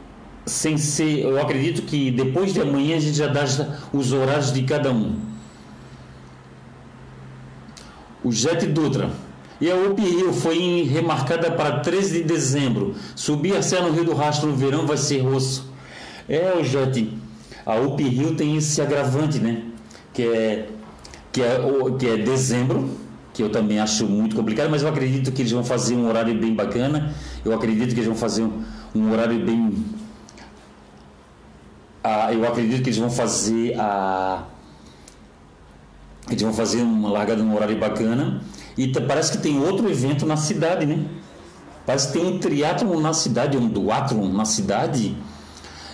sem 0.46 0.78
ser, 0.78 1.20
eu 1.20 1.42
acredito 1.42 1.84
que 1.84 2.12
depois 2.12 2.54
de 2.54 2.62
amanhã 2.62 2.98
a 2.98 3.00
gente 3.00 3.18
já 3.18 3.28
dá 3.28 3.44
os 3.92 4.14
horários 4.14 4.52
de 4.52 4.64
cada 4.64 4.92
um. 4.92 5.18
O 8.24 8.32
Jet 8.32 8.66
Dutra. 8.68 9.10
E 9.60 9.70
a 9.72 9.76
UP 9.76 10.02
Rio 10.02 10.34
foi 10.34 10.84
remarcada 10.84 11.52
para 11.52 11.80
13 11.80 12.20
de 12.20 12.24
dezembro. 12.24 12.96
Subir 13.16 13.56
a 13.56 13.62
serra 13.62 13.88
no 13.88 13.94
Rio 13.94 14.06
do 14.06 14.14
Rastro 14.14 14.50
no 14.50 14.56
verão 14.56 14.86
vai 14.86 14.98
ser 14.98 15.20
roço. 15.20 15.73
É, 16.28 16.54
o 16.60 16.64
Jet, 16.64 17.18
a 17.66 17.76
UP 17.76 18.02
Rio 18.02 18.36
tem 18.36 18.58
esse 18.58 18.82
agravante, 18.82 19.40
né? 19.40 19.64
Que 20.14 20.24
é, 20.24 20.70
que 21.32 21.42
é, 21.42 21.60
que 21.98 22.08
é 22.08 22.18
dezembro, 22.18 22.90
que 23.34 23.42
eu 23.42 23.50
também 23.50 23.80
acho 23.80 24.06
muito 24.06 24.36
complicado, 24.36 24.70
mas 24.70 24.84
eu 24.84 24.90
acredito 24.90 25.32
que 25.32 25.42
eles 25.42 25.52
vão 25.52 25.64
fazer 25.64 25.96
um 25.96 26.08
horário 26.08 26.34
bem 26.40 26.54
bacana. 26.54 27.14
Eu 27.44 27.54
acredito 27.54 27.90
que 27.90 27.96
eles 27.96 28.08
vão 28.08 28.16
fazer 28.16 28.44
um, 28.44 28.64
um 28.96 29.12
horário 29.12 29.44
bem 29.44 29.74
ah, 32.04 32.34
eu 32.34 32.46
acredito 32.46 32.84
que 32.84 32.90
eles 32.90 33.00
vão 33.00 33.10
fazer 33.10 33.80
a 33.80 34.44
eles 36.30 36.42
vão 36.42 36.54
fazer 36.54 36.82
uma 36.82 37.10
largada 37.10 37.42
num 37.42 37.56
horário 37.56 37.78
bacana 37.80 38.42
e 38.78 38.88
parece 39.02 39.32
que 39.32 39.38
tem 39.38 39.58
outro 39.60 39.90
evento 39.90 40.26
na 40.26 40.36
cidade, 40.36 40.86
né? 40.86 41.06
Parece 41.86 42.08
que 42.08 42.20
tem 42.20 42.26
um 42.26 42.40
triatlon 42.40 43.00
na 43.00 43.14
cidade, 43.14 43.58
um 43.58 43.68
duatlon 43.68 44.30
na 44.30 44.46
cidade, 44.46 45.16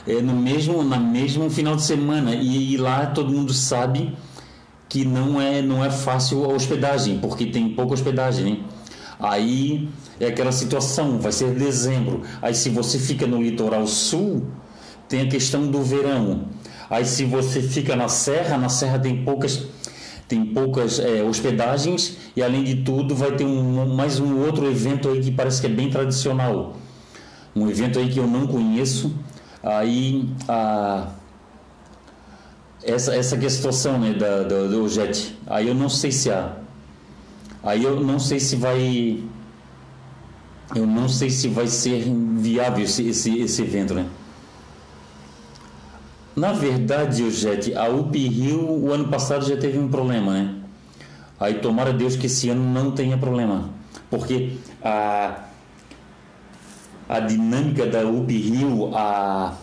é, 0.09 0.21
no 0.21 0.33
mesmo 0.33 0.83
na 0.83 0.97
mesmo 0.97 1.49
final 1.49 1.75
de 1.75 1.83
semana 1.83 2.33
e, 2.33 2.73
e, 2.73 2.77
lá 2.77 3.05
todo 3.05 3.31
mundo 3.31 3.53
sabe 3.53 4.15
que 4.89 5.05
não 5.05 5.39
é 5.39 5.61
não 5.61 5.85
é 5.85 5.91
fácil 5.91 6.43
a 6.45 6.47
hospedagem 6.47 7.19
porque 7.19 7.45
tem 7.45 7.69
pouca 7.69 7.93
hospedagem, 7.93 8.45
né? 8.45 8.59
Aí 9.19 9.87
é 10.19 10.27
aquela 10.27 10.51
situação, 10.51 11.19
vai 11.19 11.31
ser 11.33 11.53
dezembro. 11.53 12.21
Aí 12.41 12.55
se 12.55 12.69
você 12.69 12.97
fica 12.97 13.27
no 13.27 13.41
litoral 13.41 13.85
sul, 13.85 14.47
tem 15.09 15.21
a 15.21 15.27
questão 15.27 15.67
do 15.67 15.83
verão. 15.83 16.45
Aí 16.89 17.05
se 17.05 17.25
você 17.25 17.61
fica 17.61 17.95
na 17.95 18.07
serra, 18.07 18.57
na 18.57 18.69
serra 18.69 18.97
tem 18.97 19.23
poucas 19.23 19.67
tem 20.27 20.45
poucas 20.45 20.99
é, 20.99 21.23
hospedagens 21.23 22.17
e 22.35 22.43
além 22.43 22.63
de 22.63 22.75
tudo 22.77 23.15
vai 23.15 23.31
ter 23.31 23.45
um, 23.45 23.95
mais 23.95 24.19
um 24.19 24.45
outro 24.45 24.69
evento 24.69 25.09
aí 25.09 25.19
que 25.19 25.31
parece 25.31 25.59
que 25.59 25.67
é 25.67 25.69
bem 25.69 25.89
tradicional. 25.89 26.77
Um 27.55 27.67
evento 27.69 27.99
aí 27.99 28.09
que 28.09 28.19
eu 28.19 28.27
não 28.27 28.47
conheço. 28.47 29.11
Aí 29.63 30.29
a 30.47 31.07
essa 32.83 33.13
essa 33.15 33.37
que 33.37 33.45
é 33.45 33.49
né 33.49 34.13
da, 34.13 34.43
do 34.67 34.87
jet. 34.87 35.37
Aí 35.47 35.67
eu 35.67 35.75
não 35.75 35.89
sei 35.89 36.11
se 36.11 36.31
há. 36.31 36.53
Aí 37.61 37.83
eu 37.83 37.99
não 37.99 38.19
sei 38.19 38.39
se 38.39 38.55
vai 38.55 39.21
eu 40.75 40.85
não 40.85 41.09
sei 41.09 41.29
se 41.29 41.47
vai 41.47 41.67
ser 41.67 42.03
viável 42.37 42.83
esse, 42.83 43.07
esse, 43.07 43.39
esse 43.39 43.61
evento, 43.61 43.93
né? 43.93 44.05
Na 46.35 46.53
verdade, 46.53 47.23
o 47.23 47.31
Jet, 47.31 47.75
a 47.75 47.89
UP 47.89 48.15
Rio 48.15 48.61
o 48.61 48.93
ano 48.93 49.07
passado 49.09 49.45
já 49.45 49.57
teve 49.57 49.77
um 49.77 49.89
problema, 49.89 50.31
né? 50.31 50.55
Aí 51.39 51.55
tomara 51.55 51.91
Deus 51.91 52.15
que 52.15 52.27
esse 52.27 52.49
ano 52.49 52.63
não 52.63 52.91
tenha 52.91 53.17
problema, 53.17 53.69
porque 54.09 54.53
a 54.83 55.48
a 57.09 57.19
dinâmica 57.19 57.87
da 57.87 58.05
UP 58.05 58.31
Rio, 58.31 58.95
a, 58.95 59.55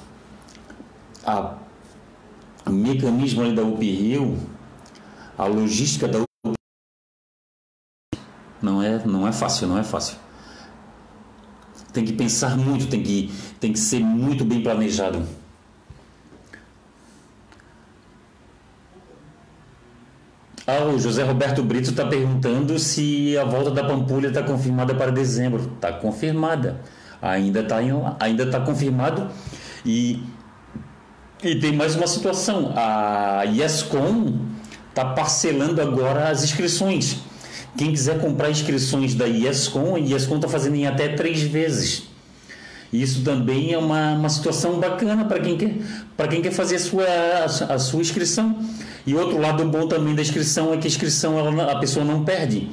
a 1.24 1.54
o 2.66 2.70
mecanismo 2.70 3.54
da 3.54 3.62
UP 3.62 3.80
Rio, 3.80 4.36
a 5.38 5.46
logística 5.46 6.08
da 6.08 6.18
UP 6.18 6.26
não 8.60 8.82
é 8.82 9.06
não 9.06 9.28
é 9.28 9.32
fácil, 9.32 9.68
não 9.68 9.78
é 9.78 9.84
fácil. 9.84 10.18
Tem 11.92 12.04
que 12.04 12.12
pensar 12.12 12.56
muito, 12.56 12.88
tem 12.88 13.00
que 13.00 13.32
tem 13.60 13.72
que 13.72 13.78
ser 13.78 14.00
muito 14.00 14.44
bem 14.44 14.60
planejado. 14.60 15.24
Ah, 20.66 20.84
o 20.84 20.98
José 20.98 21.22
Roberto 21.22 21.62
Brito 21.62 21.90
está 21.90 22.04
perguntando 22.04 22.76
se 22.76 23.38
a 23.38 23.44
volta 23.44 23.70
da 23.70 23.84
Pampulha 23.84 24.26
está 24.28 24.42
confirmada 24.42 24.92
para 24.96 25.12
dezembro. 25.12 25.72
Está 25.76 25.92
confirmada. 25.92 26.80
Ainda 27.20 27.60
está 27.60 27.78
ainda 28.20 28.46
tá 28.50 28.60
confirmado. 28.60 29.28
E, 29.84 30.22
e 31.42 31.54
tem 31.56 31.72
mais 31.72 31.94
uma 31.94 32.06
situação. 32.06 32.72
A 32.76 33.44
Yescom 33.44 34.38
está 34.88 35.04
parcelando 35.04 35.80
agora 35.80 36.28
as 36.28 36.44
inscrições. 36.44 37.18
Quem 37.76 37.90
quiser 37.90 38.18
comprar 38.20 38.50
inscrições 38.50 39.14
da 39.14 39.26
Yescom, 39.26 39.96
a 39.96 39.98
Yescom 39.98 40.36
está 40.36 40.48
fazendo 40.48 40.76
em 40.76 40.86
até 40.86 41.08
três 41.08 41.42
vezes. 41.42 42.04
Isso 42.92 43.22
também 43.22 43.72
é 43.72 43.78
uma, 43.78 44.12
uma 44.12 44.28
situação 44.28 44.78
bacana 44.78 45.24
para 45.24 45.40
quem, 45.40 45.56
quer, 45.58 45.76
quem 46.30 46.40
quer 46.40 46.52
fazer 46.52 46.76
a 46.76 46.78
sua, 46.78 47.04
a, 47.04 47.74
a 47.74 47.78
sua 47.78 48.00
inscrição. 48.00 48.58
E 49.06 49.14
outro 49.14 49.38
lado 49.38 49.64
bom 49.66 49.86
também 49.86 50.14
da 50.14 50.22
inscrição 50.22 50.72
é 50.72 50.78
que 50.78 50.86
a 50.86 50.90
inscrição 50.90 51.38
ela, 51.38 51.72
a 51.72 51.78
pessoa 51.78 52.04
não 52.04 52.24
perde. 52.24 52.70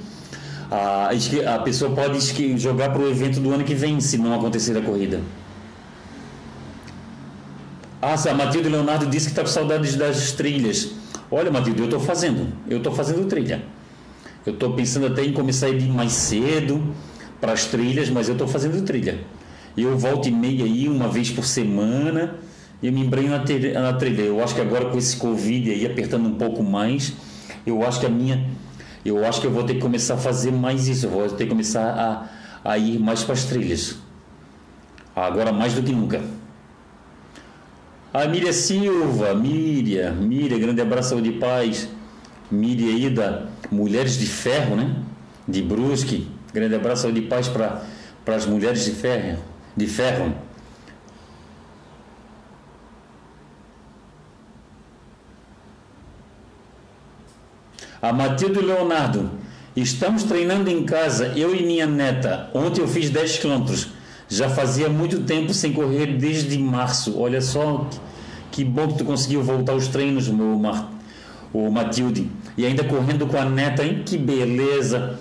A, 0.75 1.11
a 1.53 1.59
pessoa 1.59 1.91
pode 1.91 2.19
jogar 2.57 2.89
para 2.89 3.03
o 3.03 3.07
evento 3.07 3.39
do 3.39 3.53
ano 3.53 3.63
que 3.63 3.75
vem, 3.75 4.01
se 4.01 4.17
não 4.17 4.33
acontecer 4.33 4.75
a 4.75 4.81
corrida. 4.81 5.21
Ah, 8.01 8.15
a 8.15 8.33
Matilde 8.33 8.69
Leonardo 8.69 9.05
disse 9.05 9.27
que 9.27 9.33
está 9.33 9.43
com 9.43 9.49
saudades 9.49 9.95
das 9.95 10.31
trilhas. 10.31 10.95
Olha, 11.29 11.51
Matilde, 11.51 11.81
eu 11.81 11.85
estou 11.85 11.99
fazendo. 11.99 12.51
Eu 12.67 12.79
estou 12.79 12.91
fazendo 12.91 13.27
trilha. 13.27 13.63
Eu 14.43 14.53
estou 14.53 14.73
pensando 14.73 15.05
até 15.05 15.23
em 15.23 15.31
começar 15.31 15.67
a 15.67 15.69
ir 15.69 15.87
mais 15.89 16.11
cedo 16.11 16.83
para 17.39 17.53
as 17.53 17.65
trilhas, 17.65 18.09
mas 18.09 18.27
eu 18.27 18.33
estou 18.33 18.47
fazendo 18.47 18.83
trilha. 18.83 19.19
Eu 19.77 19.95
volto 19.95 20.27
e 20.27 20.31
meia 20.31 20.65
aí, 20.65 20.89
uma 20.89 21.07
vez 21.07 21.29
por 21.29 21.45
semana 21.45 22.33
eu 22.81 22.91
me 22.91 22.99
embrenho 22.99 23.29
na 23.29 23.93
trilha. 23.93 24.21
Eu 24.21 24.43
acho 24.43 24.55
que 24.55 24.61
agora 24.61 24.85
com 24.85 24.97
esse 24.97 25.17
Covid 25.17 25.69
aí 25.69 25.85
apertando 25.85 26.25
um 26.25 26.33
pouco 26.33 26.63
mais, 26.63 27.13
eu 27.63 27.85
acho 27.85 27.99
que 27.99 28.07
a 28.07 28.09
minha 28.09 28.43
eu 29.05 29.25
acho 29.25 29.41
que 29.41 29.47
eu 29.47 29.51
vou 29.51 29.63
ter 29.63 29.75
que 29.75 29.79
começar 29.79 30.15
a 30.15 30.17
fazer 30.17 30.51
mais 30.51 30.87
isso, 30.87 31.07
vou 31.09 31.27
ter 31.29 31.43
que 31.43 31.49
começar 31.49 32.29
a, 32.63 32.71
a 32.71 32.77
ir 32.77 32.99
mais 32.99 33.23
para 33.23 33.33
as 33.33 33.45
trilhas. 33.45 33.97
Agora 35.15 35.51
mais 35.51 35.73
do 35.73 35.83
que 35.83 35.91
nunca. 35.91 36.21
A 38.13 38.27
Miriam 38.27 38.53
Silva, 38.53 39.33
Miriam, 39.33 40.13
Miriam, 40.13 40.59
grande 40.59 40.81
abraço, 40.81 41.09
saúde 41.09 41.29
e 41.29 41.39
paz. 41.39 41.89
Miriam 42.51 42.95
aí 42.95 43.09
da 43.09 43.47
Mulheres 43.71 44.17
de 44.17 44.27
Ferro, 44.27 44.75
né? 44.75 44.95
De 45.47 45.61
Brusque. 45.61 46.27
Grande 46.53 46.75
abraço, 46.75 47.03
saúde 47.03 47.21
e 47.21 47.23
paz 47.23 47.47
para 47.47 47.81
as 48.27 48.45
mulheres 48.45 48.85
de 48.85 48.91
ferro. 48.91 49.39
De 49.75 49.87
ferro. 49.87 50.33
A 58.03 58.11
Matilde 58.11 58.59
Leonardo, 58.59 59.31
estamos 59.73 60.23
treinando 60.23 60.69
em 60.69 60.83
casa, 60.83 61.31
eu 61.37 61.55
e 61.55 61.65
minha 61.65 61.87
neta. 61.87 62.49
Ontem 62.53 62.81
eu 62.81 62.87
fiz 62.89 63.09
10 63.09 63.37
quilômetros. 63.37 63.91
Já 64.27 64.49
fazia 64.49 64.89
muito 64.89 65.21
tempo 65.21 65.53
sem 65.53 65.71
correr 65.71 66.17
desde 66.17 66.57
março. 66.57 67.17
Olha 67.17 67.39
só 67.39 67.87
que, 68.51 68.65
bom 68.65 68.89
que 68.89 68.97
tu 68.97 69.05
conseguiu 69.05 69.41
voltar 69.41 69.71
aos 69.71 69.87
treinos, 69.87 70.27
meu 70.27 70.59
Mar, 70.59 70.91
o 71.53 71.71
Matilde. 71.71 72.29
E 72.57 72.65
ainda 72.65 72.83
correndo 72.83 73.25
com 73.25 73.37
a 73.37 73.45
neta, 73.45 73.85
hein? 73.85 74.03
Que 74.05 74.17
beleza! 74.17 75.17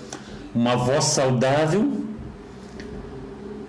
Uma 0.52 0.74
voz 0.74 1.04
saudável. 1.04 1.88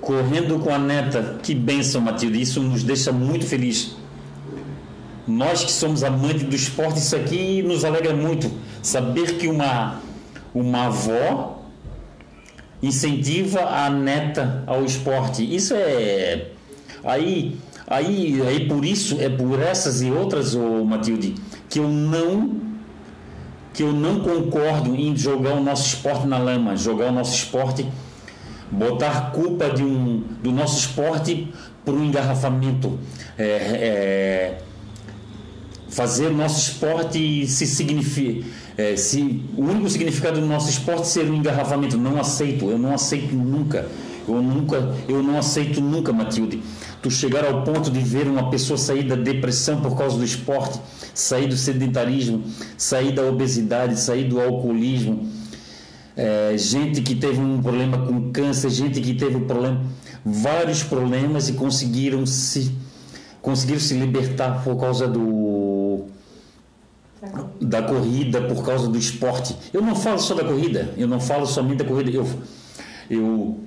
Correndo 0.02 0.58
com 0.58 0.74
a 0.74 0.80
neta, 0.80 1.38
que 1.44 1.54
benção, 1.54 2.02
Matilde. 2.02 2.42
Isso 2.42 2.60
nos 2.64 2.82
deixa 2.82 3.12
muito 3.12 3.46
feliz. 3.46 3.96
Nós 5.28 5.64
que 5.64 5.72
somos 5.72 6.04
amantes 6.04 6.42
do 6.42 6.56
esporte, 6.56 6.98
isso 6.98 7.16
aqui 7.16 7.62
nos 7.62 7.86
alegra 7.86 8.16
muito 8.16 8.52
Saber 8.84 9.38
que 9.38 9.48
uma, 9.48 10.02
uma 10.54 10.88
avó 10.88 11.64
incentiva 12.82 13.62
a 13.62 13.90
neta 13.90 14.62
ao 14.68 14.84
esporte. 14.84 15.44
Isso 15.44 15.74
é. 15.74 16.50
Aí, 17.02 17.58
aí, 17.88 18.42
aí 18.46 18.68
por 18.68 18.84
isso, 18.84 19.18
é 19.22 19.30
por 19.30 19.62
essas 19.62 20.02
e 20.02 20.12
outras, 20.12 20.54
oh, 20.54 20.84
Matilde, 20.84 21.34
que 21.70 21.80
eu 21.80 21.88
não 21.88 22.62
que 23.74 23.82
eu 23.82 23.92
não 23.92 24.20
concordo 24.20 24.94
em 24.96 25.18
jogar 25.18 25.54
o 25.56 25.64
nosso 25.64 25.96
esporte 25.96 26.28
na 26.28 26.38
lama, 26.38 26.78
jogar 26.78 27.08
o 27.08 27.12
nosso 27.12 27.34
esporte, 27.34 27.88
botar 28.70 29.32
culpa 29.32 29.68
de 29.72 29.84
um, 29.84 30.24
do 30.44 30.52
nosso 30.52 30.78
esporte 30.78 31.52
por 31.84 31.96
um 31.96 32.04
engarrafamento. 32.04 33.00
É, 33.36 33.44
é, 33.46 34.62
fazer 35.90 36.28
o 36.28 36.34
nosso 36.34 36.72
esporte 36.72 37.48
se 37.48 37.66
significa 37.66 38.46
é, 38.78 38.96
se 38.96 39.44
o 39.56 39.64
único 39.64 39.90
significado 39.90 40.40
do 40.40 40.46
nosso 40.46 40.70
esporte 40.70 41.08
ser 41.08 41.30
um 41.30 41.36
engarrafamento, 41.36 41.98
não 41.98 42.20
aceito, 42.20 42.70
eu 42.70 42.78
não 42.78 42.94
aceito 42.94 43.36
nunca. 43.36 43.88
Eu 44.28 44.42
nunca, 44.42 44.96
eu 45.08 45.22
não 45.22 45.38
aceito 45.38 45.82
nunca, 45.82 46.14
Matilde. 46.14 46.62
Tu 47.02 47.12
chegar 47.12 47.46
ao 47.46 47.64
ponto 47.64 47.92
de 47.92 48.00
ver 48.00 48.26
uma 48.28 48.50
pessoa 48.50 48.78
sair 48.78 49.04
da 49.04 49.16
depressão 49.16 49.82
por 49.82 49.98
causa 49.98 50.18
do 50.18 50.24
esporte, 50.24 50.80
sair 51.14 51.48
do 51.48 51.58
sedentarismo, 51.58 52.44
sair 52.78 53.12
da 53.12 53.24
obesidade, 53.24 54.00
sair 54.00 54.24
do 54.24 54.40
alcoolismo, 54.40 55.28
é, 56.16 56.56
gente 56.58 57.02
que 57.02 57.16
teve 57.16 57.40
um 57.40 57.62
problema 57.62 58.06
com 58.06 58.32
câncer, 58.32 58.70
gente 58.70 59.02
que 59.02 59.14
teve 59.14 59.36
um 59.36 59.46
problema, 59.46 59.82
vários 60.24 60.84
problemas 60.84 61.50
e 61.50 61.54
conseguiram 61.54 62.26
se 62.26 62.72
conseguiram 63.42 63.82
se 63.82 63.94
libertar 63.96 64.64
por 64.64 64.78
causa 64.78 65.06
do 65.06 65.83
da 67.62 67.82
corrida 67.82 68.42
por 68.42 68.66
causa 68.66 68.88
do 68.88 68.98
esporte. 68.98 69.56
Eu 69.74 69.82
não 69.82 69.96
falo 69.96 70.20
só 70.20 70.34
da 70.34 70.44
corrida, 70.44 70.94
eu 70.98 71.08
não 71.08 71.20
falo 71.20 71.46
somente 71.46 71.78
da 71.78 71.86
corrida. 71.86 72.12
Eu, 72.12 72.28
eu, 73.10 73.60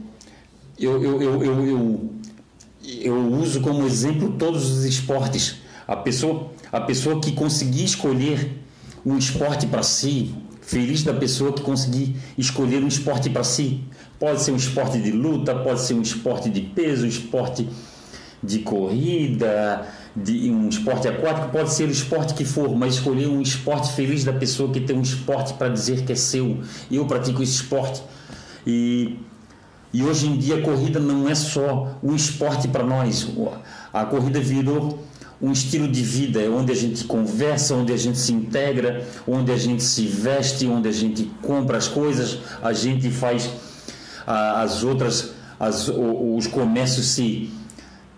eu, 0.79 1.03
eu, 1.03 1.23
eu, 1.23 1.43
eu, 1.43 1.67
eu, 1.67 2.11
eu 3.01 3.33
uso 3.35 3.61
como 3.61 3.87
exemplo 3.87 4.35
todos 4.39 4.71
os 4.71 4.85
esportes. 4.85 5.57
A 5.87 5.97
pessoa, 5.97 6.51
a 6.73 6.81
pessoa 6.81 7.21
que 7.21 7.33
conseguir 7.33 7.85
escolher 7.85 8.63
um 9.05 9.17
esporte 9.17 9.67
para 9.67 9.83
si, 9.83 10.35
feliz 10.61 11.05
da 11.05 11.15
pessoa 11.15 11.53
que 11.53 11.63
conseguir 11.63 12.17
escolher 12.37 12.83
um 12.83 12.89
esporte 12.89 13.31
para 13.31 13.45
si. 13.45 13.85
Pode 14.19 14.43
ser 14.43 14.51
um 14.51 14.57
esporte 14.57 14.99
de 14.99 15.13
luta, 15.13 15.55
pode 15.55 15.81
ser 15.81 15.95
um 15.95 16.03
esporte 16.03 16.51
de 16.51 16.61
peso, 16.61 17.05
um 17.05 17.09
esporte 17.09 17.69
de 18.43 18.59
corrida, 18.61 19.87
de 20.17 20.51
um 20.51 20.69
esporte 20.69 21.07
aquático, 21.07 21.51
pode 21.51 21.73
ser 21.73 21.85
o 21.85 21.91
esporte 21.91 22.33
que 22.33 22.45
for, 22.45 22.75
mas 22.75 22.95
escolher 22.95 23.29
um 23.29 23.43
esporte 23.43 23.93
feliz 23.93 24.25
da 24.25 24.33
pessoa 24.33 24.73
que 24.73 24.81
tem 24.81 24.97
um 24.97 25.03
esporte 25.03 25.55
para 25.55 25.69
dizer 25.69 26.05
que 26.05 26.13
é 26.13 26.17
seu. 26.17 26.61
Eu 26.91 27.05
pratico 27.05 27.43
esse 27.43 27.53
esporte. 27.53 28.03
E, 28.67 29.19
e 29.93 30.03
hoje 30.03 30.27
em 30.27 30.39
dia 30.39 30.57
a 30.57 30.63
corrida 30.63 30.99
não 30.99 31.29
é 31.29 31.35
só 31.35 31.99
um 32.03 32.15
esporte 32.15 32.67
para 32.67 32.83
nós. 32.83 33.29
A 33.93 34.07
corrida 34.07 34.41
virou 34.41 35.05
um 35.41 35.53
estilo 35.53 35.87
de 35.87 36.03
vida, 36.03 36.41
é 36.41 36.49
onde 36.49 36.73
a 36.73 36.75
gente 36.75 37.05
conversa, 37.05 37.75
onde 37.75 37.93
a 37.93 37.97
gente 37.97 38.17
se 38.17 38.33
integra, 38.33 39.07
onde 39.29 39.53
a 39.53 39.57
gente 39.59 39.83
se 39.83 40.07
veste, 40.07 40.67
onde 40.67 40.89
a 40.89 40.93
gente 40.93 41.31
compra 41.43 41.77
as 41.77 41.87
coisas, 41.87 42.39
a 42.63 42.73
gente 42.73 43.11
faz 43.11 43.51
as 44.27 44.83
outras, 44.83 45.33
as, 45.61 45.89
os 45.89 46.47
comércios 46.47 47.09
se, 47.09 47.51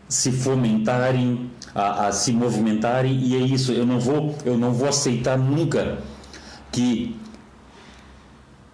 se 0.09 0.31
fomentarem, 0.31 1.51
a, 1.75 2.09
a, 2.09 2.13
se 2.13 2.33
movimentarem 2.33 3.13
e 3.13 3.37
é 3.37 3.41
isso. 3.41 3.73
Eu 3.73 3.87
não 3.87 3.99
vou, 3.99 4.35
eu 4.45 4.57
não 4.57 4.73
vou 4.73 4.89
aceitar 4.89 5.39
nunca 5.39 5.99
que 6.71 7.17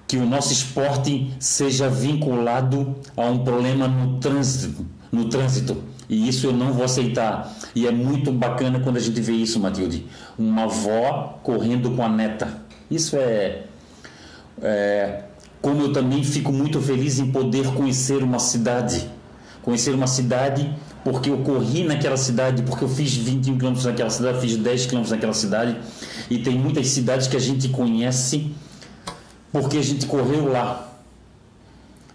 que 0.06 0.18
o 0.18 0.26
nosso 0.26 0.52
esporte 0.52 1.32
seja 1.40 1.88
vinculado 1.88 2.94
a 3.16 3.22
um 3.22 3.38
problema 3.38 3.88
no 3.88 4.18
trânsito, 4.20 4.86
no 5.10 5.28
trânsito. 5.28 5.82
E 6.08 6.28
isso 6.28 6.46
eu 6.46 6.52
não 6.52 6.72
vou 6.72 6.84
aceitar. 6.84 7.52
E 7.74 7.86
é 7.86 7.90
muito 7.90 8.30
bacana 8.30 8.80
quando 8.80 8.98
a 8.98 9.00
gente 9.00 9.20
vê 9.20 9.32
isso, 9.32 9.58
Matilde. 9.58 10.06
Uma 10.38 10.64
avó 10.64 11.40
correndo 11.42 11.90
com 11.92 12.04
a 12.04 12.08
neta. 12.08 12.62
Isso 12.90 13.16
é, 13.16 13.64
é 14.60 15.22
como 15.60 15.80
eu 15.82 15.92
também 15.92 16.22
fico 16.22 16.52
muito 16.52 16.80
feliz 16.80 17.18
em 17.18 17.32
poder 17.32 17.66
conhecer 17.68 18.22
uma 18.22 18.38
cidade. 18.38 19.08
Conhecer 19.62 19.94
uma 19.94 20.06
cidade 20.06 20.70
porque 21.04 21.30
eu 21.30 21.38
corri 21.38 21.84
naquela 21.84 22.16
cidade, 22.16 22.62
porque 22.62 22.82
eu 22.82 22.88
fiz 22.88 23.14
21 23.14 23.58
km 23.58 23.74
naquela 23.84 24.10
cidade, 24.10 24.40
fiz 24.40 24.56
10 24.56 24.86
km 24.86 25.02
naquela 25.10 25.34
cidade, 25.34 25.76
e 26.30 26.38
tem 26.38 26.58
muitas 26.58 26.88
cidades 26.88 27.28
que 27.28 27.36
a 27.36 27.40
gente 27.40 27.68
conhece 27.68 28.50
porque 29.52 29.76
a 29.76 29.82
gente 29.82 30.06
correu 30.06 30.50
lá. 30.50 30.92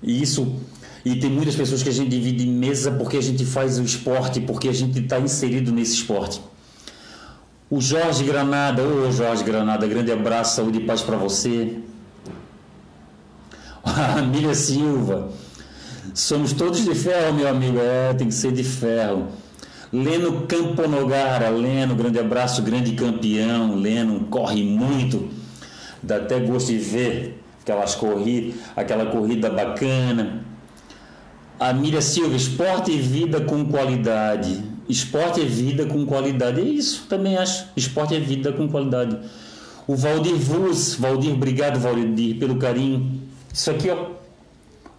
E 0.01 0.21
isso 0.21 0.59
e 1.05 1.15
tem 1.15 1.29
muitas 1.29 1.55
pessoas 1.55 1.81
que 1.81 1.89
a 1.89 1.91
gente 1.93 2.09
divide 2.09 2.45
mesa 2.45 2.91
porque 2.91 3.17
a 3.17 3.21
gente 3.21 3.45
faz 3.45 3.79
o 3.79 3.83
esporte, 3.83 4.41
porque 4.41 4.67
a 4.67 4.73
gente 4.73 4.99
está 4.99 5.19
inserido 5.19 5.71
nesse 5.71 5.93
esporte. 5.93 6.41
O 7.69 7.79
Jorge 7.79 8.23
Granada, 8.23 8.83
ô 8.83 9.11
Jorge 9.11 9.43
Granada, 9.43 9.87
grande 9.87 10.11
abraço, 10.11 10.55
saúde 10.55 10.79
e 10.79 10.85
paz 10.85 11.01
para 11.01 11.15
você. 11.15 11.77
A 13.83 14.21
Miriam 14.21 14.53
Silva, 14.53 15.31
Somos 16.13 16.53
todos 16.53 16.83
de 16.83 16.95
ferro, 16.95 17.33
meu 17.33 17.47
amigo. 17.47 17.77
É, 17.79 18.13
tem 18.13 18.27
que 18.27 18.33
ser 18.33 18.51
de 18.51 18.63
ferro. 18.63 19.27
Leno 19.91 20.45
Camponogara, 20.47 21.49
Leno, 21.49 21.95
grande 21.95 22.19
abraço, 22.19 22.61
grande 22.61 22.93
campeão. 22.93 23.75
Leno 23.75 24.25
corre 24.29 24.63
muito. 24.63 25.29
Dá 26.01 26.17
até 26.17 26.39
gosto 26.39 26.67
de 26.67 26.77
ver 26.77 27.43
aquelas 27.61 27.95
corridas, 27.95 28.55
aquela 28.75 29.07
corrida 29.07 29.49
bacana. 29.49 30.43
A 31.59 31.73
Miriam 31.73 32.01
Silva, 32.01 32.35
esporte 32.35 32.91
e 32.91 32.97
vida 32.97 33.41
com 33.41 33.65
qualidade. 33.65 34.63
Esporte 34.87 35.41
é 35.41 35.45
vida 35.45 35.85
com 35.85 36.05
qualidade. 36.05 36.61
É 36.61 36.63
isso, 36.63 37.05
também 37.09 37.37
acho. 37.37 37.65
Esporte 37.75 38.15
é 38.15 38.19
vida 38.19 38.51
com 38.53 38.67
qualidade. 38.67 39.17
O 39.87 39.95
Valdir 39.95 40.35
Vuz, 40.35 40.95
Valdir, 40.95 41.33
obrigado, 41.33 41.79
Valdir, 41.79 42.37
pelo 42.37 42.57
carinho. 42.57 43.21
Isso 43.51 43.71
aqui, 43.71 43.89
ó. 43.89 44.18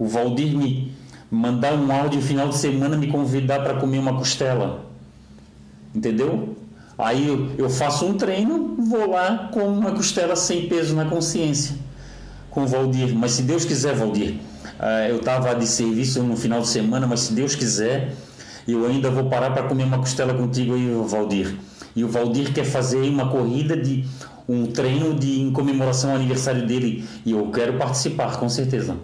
O 0.00 0.06
Valdir 0.06 0.56
me 0.56 0.90
mandar 1.30 1.74
um 1.74 1.92
áudio 1.92 2.20
no 2.20 2.26
final 2.26 2.48
de 2.48 2.56
semana 2.56 2.96
me 2.96 3.08
convidar 3.08 3.62
para 3.62 3.74
comer 3.74 3.98
uma 3.98 4.14
costela. 4.14 4.86
Entendeu? 5.94 6.56
Aí 6.96 7.54
eu, 7.58 7.68
faço 7.68 8.06
um 8.06 8.14
treino, 8.14 8.76
vou 8.78 9.10
lá 9.10 9.50
com 9.52 9.60
uma 9.60 9.92
costela 9.92 10.34
sem 10.34 10.68
peso 10.68 10.96
na 10.96 11.04
consciência 11.04 11.76
com 12.50 12.62
o 12.62 12.66
Valdir. 12.66 13.14
Mas 13.14 13.32
se 13.32 13.42
Deus 13.42 13.66
quiser, 13.66 13.94
Valdir, 13.94 14.36
uh, 14.78 15.08
eu 15.10 15.16
estava 15.16 15.54
de 15.54 15.66
serviço 15.66 16.22
no 16.22 16.36
final 16.36 16.62
de 16.62 16.68
semana, 16.68 17.06
mas 17.06 17.20
se 17.20 17.34
Deus 17.34 17.54
quiser, 17.54 18.14
eu 18.66 18.86
ainda 18.86 19.10
vou 19.10 19.24
parar 19.28 19.50
para 19.50 19.64
comer 19.64 19.84
uma 19.84 19.98
costela 19.98 20.32
contigo 20.32 20.74
aí, 20.74 20.90
Valdir. 21.06 21.56
E 21.94 22.02
o 22.04 22.08
Valdir 22.08 22.54
quer 22.54 22.64
fazer 22.64 22.98
uma 22.98 23.28
corrida 23.28 23.76
de 23.76 24.06
um 24.48 24.64
treino 24.66 25.14
de 25.14 25.40
em 25.40 25.52
comemoração 25.52 26.10
ao 26.10 26.16
aniversário 26.16 26.66
dele 26.66 27.04
e 27.24 27.32
eu 27.32 27.50
quero 27.50 27.74
participar, 27.74 28.38
com 28.38 28.48
certeza. 28.48 28.96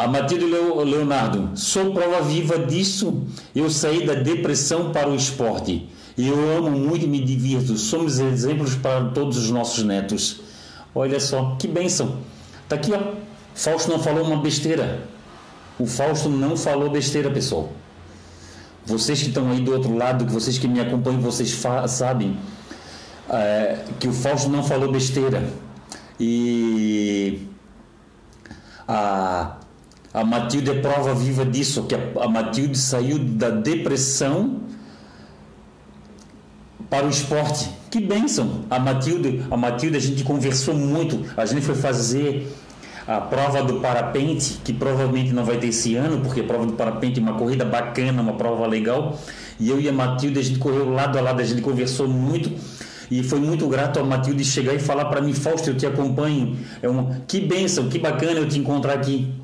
A 0.00 0.08
Matilde 0.08 0.46
Leonardo, 0.46 1.50
sou 1.54 1.92
prova 1.92 2.22
viva 2.22 2.58
disso. 2.58 3.22
Eu 3.54 3.68
saí 3.68 4.06
da 4.06 4.14
depressão 4.14 4.92
para 4.92 5.10
o 5.10 5.14
esporte. 5.14 5.90
Eu 6.16 6.56
amo 6.56 6.70
muito 6.70 7.04
e 7.04 7.06
me 7.06 7.22
divirto. 7.22 7.76
Somos 7.76 8.18
exemplos 8.18 8.74
para 8.74 9.10
todos 9.10 9.36
os 9.36 9.50
nossos 9.50 9.84
netos. 9.84 10.40
Olha 10.94 11.20
só, 11.20 11.54
que 11.58 11.68
bênção. 11.68 12.16
Tá 12.66 12.76
aqui, 12.76 12.92
ó. 12.94 13.12
Fausto 13.54 13.90
não 13.90 13.98
falou 13.98 14.24
uma 14.24 14.38
besteira. 14.38 15.06
O 15.78 15.84
Fausto 15.84 16.30
não 16.30 16.56
falou 16.56 16.88
besteira, 16.88 17.30
pessoal. 17.30 17.70
Vocês 18.86 19.20
que 19.20 19.28
estão 19.28 19.50
aí 19.50 19.60
do 19.60 19.70
outro 19.74 19.94
lado, 19.94 20.24
que 20.24 20.32
vocês 20.32 20.56
que 20.56 20.66
me 20.66 20.80
acompanham, 20.80 21.20
vocês 21.20 21.62
sabem 21.88 22.38
é, 23.28 23.84
que 23.98 24.08
o 24.08 24.14
Fausto 24.14 24.48
não 24.48 24.62
falou 24.62 24.90
besteira. 24.90 25.46
E 26.18 27.46
a, 28.88 29.56
a 30.12 30.24
Matilde 30.24 30.70
é 30.70 30.74
prova 30.74 31.14
viva 31.14 31.44
disso, 31.44 31.84
que 31.84 31.94
a, 31.94 32.28
Matilde 32.28 32.76
saiu 32.76 33.18
da 33.18 33.48
depressão 33.48 34.60
para 36.88 37.06
o 37.06 37.08
esporte. 37.08 37.70
Que 37.88 38.00
bênção! 38.00 38.64
A 38.68 38.78
Matilde, 38.80 39.44
a 39.48 39.56
Matilde, 39.56 39.96
a 39.96 40.00
gente 40.00 40.24
conversou 40.24 40.74
muito. 40.74 41.24
A 41.36 41.46
gente 41.46 41.60
foi 41.60 41.76
fazer 41.76 42.52
a 43.06 43.20
prova 43.20 43.62
do 43.62 43.80
parapente, 43.80 44.60
que 44.64 44.72
provavelmente 44.72 45.32
não 45.32 45.44
vai 45.44 45.58
ter 45.58 45.68
esse 45.68 45.94
ano, 45.94 46.20
porque 46.20 46.40
a 46.40 46.44
prova 46.44 46.66
do 46.66 46.72
parapente 46.72 47.20
é 47.20 47.22
uma 47.22 47.34
corrida 47.34 47.64
bacana, 47.64 48.20
uma 48.20 48.32
prova 48.32 48.66
legal. 48.66 49.16
E 49.60 49.70
eu 49.70 49.80
e 49.80 49.88
a 49.88 49.92
Matilde, 49.92 50.40
a 50.40 50.42
gente 50.42 50.58
correu 50.58 50.90
lado 50.90 51.18
a 51.18 51.20
lado, 51.20 51.40
a 51.40 51.44
gente 51.44 51.62
conversou 51.62 52.08
muito. 52.08 52.50
E 53.08 53.22
foi 53.22 53.38
muito 53.38 53.68
grato 53.68 54.00
a 54.00 54.04
Matilde 54.04 54.44
chegar 54.44 54.74
e 54.74 54.80
falar 54.80 55.04
para 55.04 55.20
mim, 55.20 55.34
Fausto, 55.34 55.70
eu 55.70 55.76
te 55.76 55.86
acompanho. 55.86 56.56
É 56.82 56.88
que 57.28 57.40
bênção, 57.40 57.88
que 57.88 57.98
bacana 57.98 58.40
eu 58.40 58.48
te 58.48 58.58
encontrar 58.58 58.94
aqui. 58.94 59.39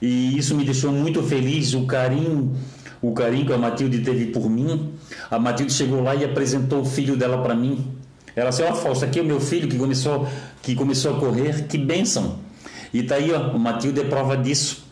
E 0.00 0.36
isso 0.38 0.54
me 0.54 0.64
deixou 0.64 0.92
muito 0.92 1.22
feliz, 1.22 1.74
o 1.74 1.84
carinho, 1.86 2.54
o 3.02 3.12
carinho 3.12 3.46
que 3.46 3.52
a 3.52 3.58
Matilde 3.58 3.98
teve 4.00 4.26
por 4.26 4.48
mim. 4.48 4.92
A 5.30 5.38
Matilde 5.38 5.72
chegou 5.72 6.02
lá 6.02 6.14
e 6.14 6.24
apresentou 6.24 6.80
o 6.80 6.84
filho 6.84 7.16
dela 7.16 7.42
para 7.42 7.54
mim. 7.54 7.86
Ela 8.34 8.50
disse, 8.50 8.62
ó, 8.62 8.72
Fausto, 8.74 9.04
aqui 9.04 9.18
é 9.18 9.22
o 9.22 9.24
meu 9.24 9.40
filho 9.40 9.68
que 9.68 9.76
começou, 9.76 10.28
que 10.62 10.74
começou 10.74 11.16
a 11.16 11.20
correr, 11.20 11.66
que 11.66 11.76
bênção. 11.76 12.38
E 12.94 13.02
tá 13.02 13.16
aí, 13.16 13.32
ó, 13.32 13.50
o 13.50 13.58
Matilde 13.58 14.00
é 14.00 14.04
prova 14.04 14.36
disso. 14.36 14.84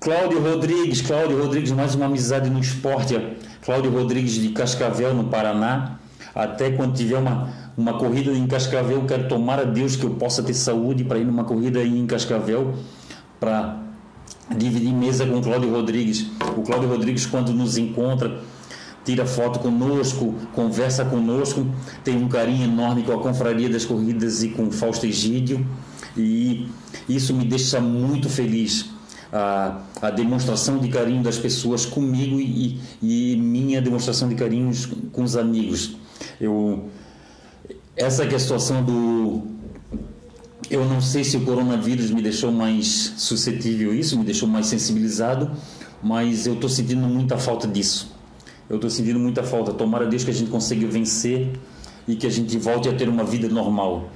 Cláudio 0.00 0.42
Rodrigues, 0.42 1.00
Cláudio 1.00 1.40
Rodrigues, 1.40 1.70
mais 1.70 1.94
uma 1.94 2.06
amizade 2.06 2.50
no 2.50 2.58
esporte. 2.58 3.18
Cláudio 3.64 3.90
Rodrigues 3.90 4.34
de 4.34 4.48
Cascavel, 4.50 5.14
no 5.14 5.24
Paraná. 5.24 5.98
Até 6.34 6.70
quando 6.70 6.94
tiver 6.94 7.16
uma, 7.16 7.48
uma 7.76 7.94
corrida 7.96 8.32
em 8.32 8.46
Cascavel, 8.46 9.04
quero 9.06 9.28
tomar 9.28 9.60
a 9.60 9.64
Deus 9.64 9.94
que 9.96 10.04
eu 10.04 10.10
possa 10.10 10.42
ter 10.42 10.54
saúde 10.54 11.04
para 11.04 11.18
ir 11.18 11.24
numa 11.24 11.44
corrida 11.44 11.82
em 11.82 12.04
Cascavel 12.06 12.74
para 13.38 13.83
dividir 14.56 14.92
mesa 14.92 15.26
com 15.26 15.38
o 15.38 15.42
Cláudio 15.42 15.70
Rodrigues. 15.70 16.26
O 16.56 16.62
Cláudio 16.62 16.88
Rodrigues, 16.88 17.26
quando 17.26 17.52
nos 17.52 17.76
encontra, 17.76 18.40
tira 19.04 19.26
foto 19.26 19.58
conosco, 19.58 20.34
conversa 20.54 21.04
conosco, 21.04 21.66
tem 22.02 22.16
um 22.16 22.28
carinho 22.28 22.64
enorme 22.64 23.02
com 23.02 23.12
a 23.12 23.20
Confraria 23.20 23.68
das 23.68 23.84
Corridas 23.84 24.42
e 24.42 24.48
com 24.48 24.70
Fausto 24.70 25.06
Egídio 25.06 25.66
e 26.16 26.68
isso 27.08 27.34
me 27.34 27.44
deixa 27.44 27.80
muito 27.80 28.28
feliz. 28.28 28.86
A, 29.32 29.80
a 30.00 30.10
demonstração 30.10 30.78
de 30.78 30.88
carinho 30.88 31.20
das 31.20 31.36
pessoas 31.36 31.84
comigo 31.84 32.38
e, 32.38 32.78
e 33.02 33.36
minha 33.36 33.82
demonstração 33.82 34.28
de 34.28 34.36
carinho 34.36 34.70
com 35.10 35.24
os 35.24 35.36
amigos. 35.36 35.96
Eu, 36.40 36.88
essa 37.96 38.24
é 38.24 38.32
a 38.32 38.38
situação 38.38 38.84
do. 38.84 39.42
Eu 40.70 40.84
não 40.84 41.00
sei 41.00 41.24
se 41.24 41.36
o 41.36 41.44
coronavírus 41.44 42.10
me 42.10 42.22
deixou 42.22 42.50
mais 42.50 43.14
suscetível 43.16 43.90
a 43.90 43.94
isso, 43.94 44.18
me 44.18 44.24
deixou 44.24 44.48
mais 44.48 44.66
sensibilizado, 44.66 45.50
mas 46.02 46.46
eu 46.46 46.54
estou 46.54 46.70
sentindo 46.70 47.06
muita 47.06 47.36
falta 47.36 47.68
disso. 47.68 48.14
Eu 48.68 48.76
estou 48.76 48.88
sentindo 48.90 49.18
muita 49.18 49.42
falta. 49.42 49.72
Tomara 49.72 50.06
Deus 50.06 50.24
que 50.24 50.30
a 50.30 50.34
gente 50.34 50.50
consiga 50.50 50.86
vencer 50.86 51.52
e 52.08 52.16
que 52.16 52.26
a 52.26 52.30
gente 52.30 52.56
volte 52.58 52.88
a 52.88 52.94
ter 52.94 53.08
uma 53.08 53.24
vida 53.24 53.48
normal. 53.48 54.08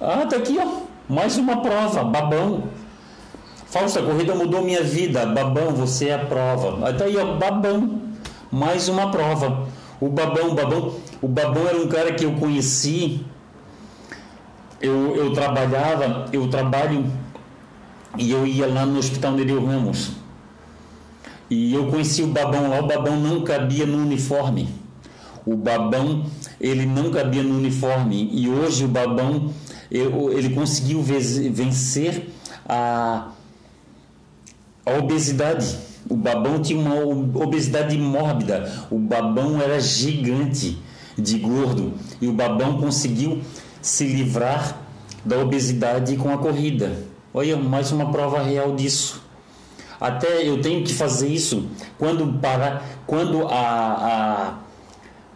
Ah, 0.00 0.26
tá 0.26 0.36
aqui, 0.36 0.58
ó. 0.58 0.82
Mais 1.08 1.36
uma 1.36 1.62
prova, 1.62 2.04
babão. 2.04 2.64
Fausto, 3.66 3.98
a 3.98 4.02
corrida 4.02 4.34
mudou 4.34 4.62
minha 4.62 4.82
vida. 4.82 5.26
Babão, 5.26 5.72
você 5.72 6.08
é 6.08 6.14
a 6.14 6.24
prova. 6.24 6.88
Ah, 6.88 6.92
tá 6.92 7.04
aí, 7.04 7.16
ó, 7.16 7.36
babão. 7.36 8.02
Mais 8.50 8.88
uma 8.88 9.10
prova. 9.10 9.68
O 10.00 10.08
babão, 10.08 10.50
o 10.50 10.54
babão, 10.54 10.94
o 11.20 11.28
babão 11.28 11.66
era 11.66 11.76
um 11.78 11.88
cara 11.88 12.12
que 12.12 12.24
eu 12.24 12.32
conheci. 12.32 13.24
Eu, 14.80 15.16
eu 15.16 15.32
trabalhava, 15.32 16.26
eu 16.32 16.48
trabalho 16.48 17.04
e 18.16 18.30
eu 18.30 18.46
ia 18.46 18.66
lá 18.66 18.86
no 18.86 18.98
Hospital 18.98 19.32
Nereu 19.32 19.64
Ramos. 19.64 20.12
E 21.50 21.74
eu 21.74 21.86
conheci 21.88 22.22
o 22.22 22.28
babão 22.28 22.68
lá, 22.68 22.80
o 22.80 22.86
babão 22.86 23.18
não 23.18 23.42
cabia 23.42 23.86
no 23.86 23.98
uniforme. 23.98 24.68
O 25.44 25.56
babão, 25.56 26.26
ele 26.60 26.84
não 26.84 27.10
cabia 27.10 27.42
no 27.42 27.56
uniforme. 27.56 28.30
E 28.32 28.48
hoje 28.48 28.84
o 28.84 28.88
babão 28.88 29.52
ele 29.90 30.50
conseguiu 30.50 31.02
vencer 31.02 32.28
a, 32.68 33.28
a 34.84 34.92
obesidade. 34.98 35.78
O 36.08 36.16
babão 36.16 36.60
tinha 36.60 36.78
uma 36.78 36.96
obesidade 37.42 37.96
mórbida, 37.96 38.86
o 38.90 38.98
babão 38.98 39.60
era 39.60 39.80
gigante 39.80 40.78
de 41.16 41.38
gordo 41.38 41.94
e 42.20 42.28
o 42.28 42.32
babão 42.32 42.78
conseguiu 42.78 43.40
se 43.80 44.04
livrar 44.04 44.78
da 45.24 45.38
obesidade 45.38 46.16
com 46.16 46.32
a 46.32 46.38
corrida. 46.38 46.92
Olha, 47.32 47.56
mais 47.56 47.92
uma 47.92 48.10
prova 48.10 48.42
real 48.42 48.74
disso. 48.74 49.22
Até 50.00 50.48
eu 50.48 50.60
tenho 50.60 50.84
que 50.84 50.94
fazer 50.94 51.28
isso 51.28 51.68
quando 51.98 52.38
para 52.40 52.82
quando 53.06 53.46
a, 53.48 53.50
a 53.50 54.54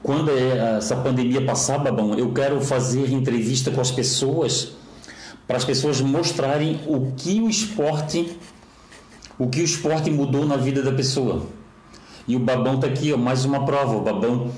quando 0.03 0.31
é, 0.31 0.79
essa 0.79 0.97
pandemia 0.97 1.45
passar, 1.45 1.79
Babão, 1.79 2.15
eu 2.15 2.33
quero 2.33 2.61
fazer 2.61 3.13
entrevista 3.13 3.71
com 3.71 3.81
as 3.81 3.91
pessoas 3.91 4.73
para 5.47 5.57
as 5.57 5.65
pessoas 5.65 6.01
mostrarem 6.01 6.81
o 6.87 7.13
que 7.17 7.41
o 7.41 7.49
esporte 7.49 8.37
o 9.39 9.49
que 9.49 9.61
o 9.61 9.65
esporte 9.65 10.11
mudou 10.11 10.47
na 10.47 10.57
vida 10.57 10.83
da 10.83 10.93
pessoa. 10.93 11.47
E 12.27 12.37
o 12.37 12.39
Babão 12.39 12.77
está 12.77 12.87
aqui, 12.87 13.13
ó, 13.13 13.17
mais 13.17 13.45
uma 13.45 13.65
prova. 13.65 13.97
O 13.97 14.01
Babão 14.01 14.51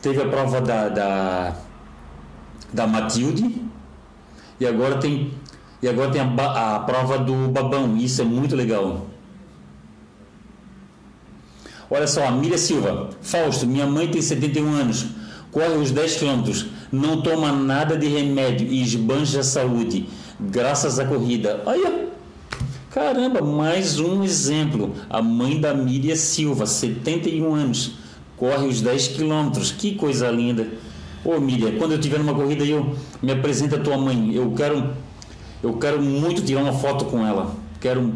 teve 0.00 0.20
a 0.20 0.28
prova 0.28 0.60
da, 0.60 0.88
da, 0.88 1.56
da 2.72 2.86
Matilde 2.86 3.62
e 4.60 4.66
agora 4.66 4.98
tem 4.98 5.32
e 5.82 5.88
agora 5.88 6.10
tem 6.12 6.20
a, 6.20 6.76
a 6.76 6.78
prova 6.80 7.18
do 7.18 7.48
Babão. 7.48 7.96
Isso 7.96 8.22
é 8.22 8.24
muito 8.24 8.54
legal. 8.54 9.06
Olha 11.90 12.06
só, 12.06 12.30
Miriam 12.30 12.56
Silva. 12.56 13.10
Fausto, 13.20 13.66
minha 13.66 13.86
mãe 13.86 14.08
tem 14.08 14.22
71 14.22 14.72
anos, 14.72 15.06
corre 15.50 15.74
os 15.74 15.90
10 15.90 16.16
quilômetros, 16.16 16.66
não 16.90 17.20
toma 17.20 17.52
nada 17.52 17.98
de 17.98 18.06
remédio 18.06 18.66
e 18.66 18.82
esbanja 18.82 19.40
a 19.40 19.42
saúde, 19.42 20.08
graças 20.40 20.98
à 20.98 21.04
corrida. 21.04 21.62
Olha, 21.66 22.11
caramba, 22.92 23.40
mais 23.40 23.98
um 23.98 24.22
exemplo. 24.22 24.94
A 25.08 25.20
mãe 25.20 25.60
da 25.60 25.74
Miriam 25.74 26.16
Silva, 26.16 26.66
71 26.66 27.54
anos, 27.54 27.92
corre 28.36 28.66
os 28.66 28.80
10 28.80 29.08
quilômetros. 29.08 29.72
Que 29.72 29.94
coisa 29.94 30.30
linda. 30.30 30.68
Ô 31.24 31.38
Miriam, 31.40 31.78
quando 31.78 31.92
eu 31.92 32.00
tiver 32.00 32.18
numa 32.18 32.34
corrida 32.34 32.64
eu 32.64 32.94
me 33.22 33.32
apresenta 33.32 33.76
a 33.76 33.80
tua 33.80 33.96
mãe. 33.96 34.34
Eu 34.34 34.52
quero, 34.52 34.90
eu 35.62 35.74
quero 35.78 36.00
muito 36.02 36.42
tirar 36.42 36.62
uma 36.62 36.72
foto 36.72 37.04
com 37.06 37.26
ela. 37.26 37.54
Quero 37.80 38.12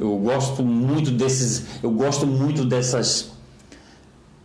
eu 0.00 0.16
gosto 0.16 0.62
muito 0.62 1.10
desses, 1.10 1.66
eu 1.82 1.90
gosto 1.90 2.24
muito 2.26 2.64
dessas, 2.64 3.32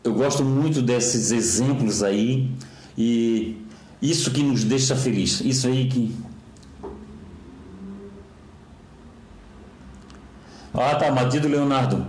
eu 0.04 0.12
gosto 0.14 0.44
muito 0.44 0.82
desses 0.82 1.32
exemplos 1.32 2.02
aí 2.02 2.50
e 2.98 3.58
isso 4.02 4.32
que 4.32 4.42
nos 4.42 4.64
deixa 4.64 4.96
feliz, 4.96 5.42
isso 5.42 5.68
aí 5.68 5.88
que 5.88 6.12
Ah, 10.74 10.96
tá, 10.96 11.12
Matido 11.12 11.48
Leonardo. 11.48 12.06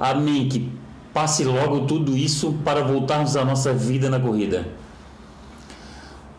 Amém. 0.00 0.48
Que 0.48 0.72
passe 1.12 1.44
logo 1.44 1.86
tudo 1.86 2.16
isso 2.16 2.54
para 2.64 2.82
voltarmos 2.82 3.36
à 3.36 3.44
nossa 3.44 3.72
vida 3.72 4.08
na 4.08 4.18
corrida. 4.18 4.66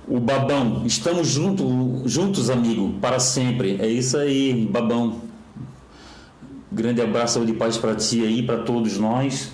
O 0.08 0.20
Babão, 0.20 0.84
estamos 0.86 1.28
junto, 1.28 2.04
juntos, 2.06 2.50
amigo, 2.50 2.94
para 3.02 3.20
sempre. 3.20 3.78
É 3.80 3.88
isso 3.88 4.18
aí, 4.18 4.66
Babão. 4.72 5.22
Grande 6.72 7.02
abraço 7.02 7.46
de 7.46 7.54
paz 7.54 7.78
para 7.78 7.94
ti 7.96 8.24
aí, 8.24 8.42
para 8.42 8.60
todos 8.60 8.98
nós. 8.98 9.52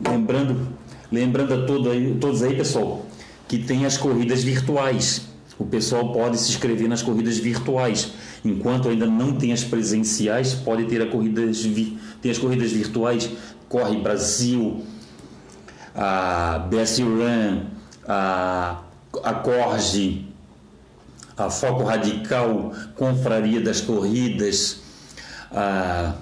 Lembrando, 0.00 0.68
lembrando 1.10 1.54
a 1.54 1.66
todo 1.66 1.90
aí, 1.90 2.16
todos 2.20 2.42
aí, 2.42 2.56
pessoal, 2.56 3.06
que 3.46 3.58
tem 3.58 3.86
as 3.86 3.96
corridas 3.96 4.42
virtuais. 4.42 5.29
O 5.60 5.66
pessoal 5.66 6.10
pode 6.10 6.38
se 6.38 6.48
inscrever 6.48 6.88
nas 6.88 7.02
corridas 7.02 7.36
virtuais. 7.36 8.12
Enquanto 8.42 8.88
ainda 8.88 9.04
não 9.06 9.36
tem 9.36 9.52
as 9.52 9.62
presenciais, 9.62 10.54
pode 10.54 10.86
ter, 10.86 11.02
a 11.02 11.06
corridas, 11.06 11.62
tem 12.22 12.30
as 12.30 12.38
corridas 12.38 12.72
virtuais. 12.72 13.28
Corre 13.68 14.00
Brasil, 14.00 14.82
a 15.94 16.66
BS 16.70 17.00
Run, 17.00 17.66
a, 18.08 18.80
a 19.22 19.34
Corge, 19.34 20.28
a 21.36 21.50
Foco 21.50 21.84
Radical, 21.84 22.72
Confraria 22.96 23.60
das 23.60 23.82
Corridas, 23.82 24.80
a, 25.52 26.14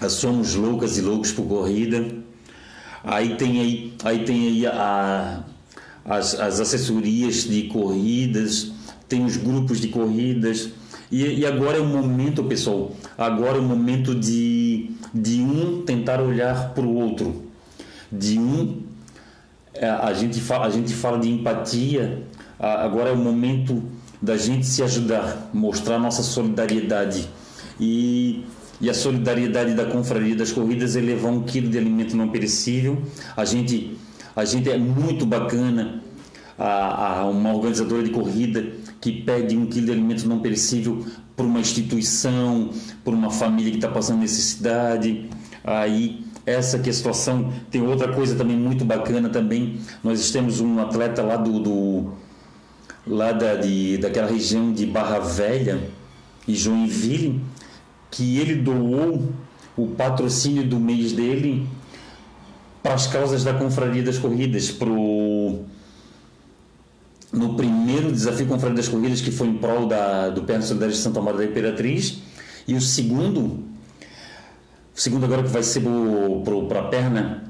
a 0.00 0.08
Somos 0.08 0.56
Loucas 0.56 0.98
e 0.98 1.02
Loucos 1.02 1.30
por 1.30 1.46
Corrida. 1.46 2.04
Aí 3.04 3.36
tem 3.36 3.60
aí, 3.60 3.94
aí 4.02 4.24
tem 4.24 4.48
aí 4.48 4.66
a, 4.66 5.44
as, 6.04 6.38
as 6.38 6.60
assessorias 6.60 7.44
de 7.44 7.64
corridas, 7.64 8.72
tem 9.08 9.24
os 9.24 9.36
grupos 9.36 9.80
de 9.80 9.88
corridas. 9.88 10.70
E, 11.10 11.40
e, 11.40 11.46
agora 11.46 11.76
é 11.76 11.80
o 11.80 11.84
momento, 11.84 12.42
pessoal, 12.44 12.92
agora 13.18 13.58
é 13.58 13.60
o 13.60 13.64
momento 13.64 14.14
de, 14.14 14.90
de 15.12 15.40
um 15.42 15.82
tentar 15.82 16.20
olhar 16.20 16.70
para 16.70 16.84
o 16.84 16.94
outro, 16.94 17.44
de 18.10 18.38
um. 18.38 18.80
É, 19.74 19.88
a 19.88 20.12
gente, 20.14 20.40
fala, 20.40 20.66
a 20.66 20.70
gente 20.70 20.94
fala 20.94 21.18
de 21.18 21.28
empatia, 21.28 22.22
agora 22.58 23.10
é 23.10 23.12
o 23.12 23.16
momento 23.16 23.82
da 24.22 24.36
gente 24.36 24.64
se 24.64 24.82
ajudar, 24.82 25.50
mostrar 25.52 25.98
nossa 25.98 26.22
solidariedade. 26.22 27.28
E, 27.80 28.44
e 28.80 28.88
a 28.88 28.94
solidariedade 28.94 29.74
da 29.74 29.84
confraria 29.84 30.36
das 30.36 30.52
corridas 30.52 30.96
é 30.96 31.00
levar 31.00 31.28
um 31.28 31.42
quilo 31.42 31.68
de 31.68 31.76
alimento 31.76 32.16
não 32.16 32.28
perecível. 32.28 33.02
A 33.36 33.44
gente, 33.44 33.96
a 34.34 34.44
gente 34.44 34.70
é 34.70 34.78
muito 34.78 35.26
bacana, 35.26 36.02
a, 36.58 37.20
a 37.20 37.26
uma 37.28 37.52
organizadora 37.52 38.02
de 38.02 38.10
corrida 38.10 38.72
que 39.00 39.12
pede 39.22 39.56
um 39.56 39.66
quilo 39.66 39.86
de 39.86 39.92
alimento 39.92 40.28
não 40.28 40.38
perecível 40.38 41.04
por 41.36 41.46
uma 41.46 41.60
instituição, 41.60 42.70
por 43.02 43.14
uma 43.14 43.30
família 43.30 43.70
que 43.70 43.78
está 43.78 43.88
passando 43.88 44.20
necessidade. 44.20 45.28
Aí 45.64 46.24
essa 46.46 46.78
que 46.78 46.88
é 46.88 46.92
a 46.92 46.94
situação. 46.94 47.52
Tem 47.70 47.82
outra 47.82 48.12
coisa 48.12 48.34
também 48.36 48.56
muito 48.56 48.84
bacana 48.84 49.28
também. 49.28 49.78
Nós 50.02 50.30
temos 50.30 50.60
um 50.60 50.80
atleta 50.80 51.22
lá 51.22 51.36
do, 51.36 51.60
do 51.60 52.12
lá 53.06 53.32
da, 53.32 53.56
de, 53.56 53.98
daquela 53.98 54.28
região 54.28 54.72
de 54.72 54.86
Barra 54.86 55.18
Velha 55.18 55.90
e 56.46 56.54
Joinville, 56.54 57.40
que 58.10 58.38
ele 58.38 58.56
doou 58.56 59.32
o 59.76 59.88
patrocínio 59.88 60.64
do 60.64 60.78
mês 60.78 61.12
dele 61.12 61.66
para 62.82 62.94
as 62.94 63.06
causas 63.06 63.44
da 63.44 63.54
Confraria 63.54 64.02
das 64.02 64.18
Corridas, 64.18 64.70
pro 64.70 65.60
no 67.32 67.54
primeiro 67.54 68.12
desafio 68.12 68.46
Confraria 68.46 68.76
das 68.76 68.88
Corridas, 68.88 69.20
que 69.20 69.30
foi 69.30 69.48
em 69.48 69.54
prol 69.54 69.86
da, 69.86 70.28
do 70.28 70.42
Perna 70.42 70.62
Solidário 70.62 70.94
de 70.94 71.00
Santa 71.00 71.20
Maria 71.20 71.38
da 71.38 71.44
Imperatriz, 71.46 72.18
e 72.68 72.74
o 72.74 72.80
segundo, 72.80 73.40
o 73.40 75.00
segundo 75.00 75.24
agora 75.24 75.42
que 75.42 75.48
vai 75.48 75.62
ser 75.62 75.82
para 76.68 76.80
a 76.80 76.84
perna, 76.84 77.44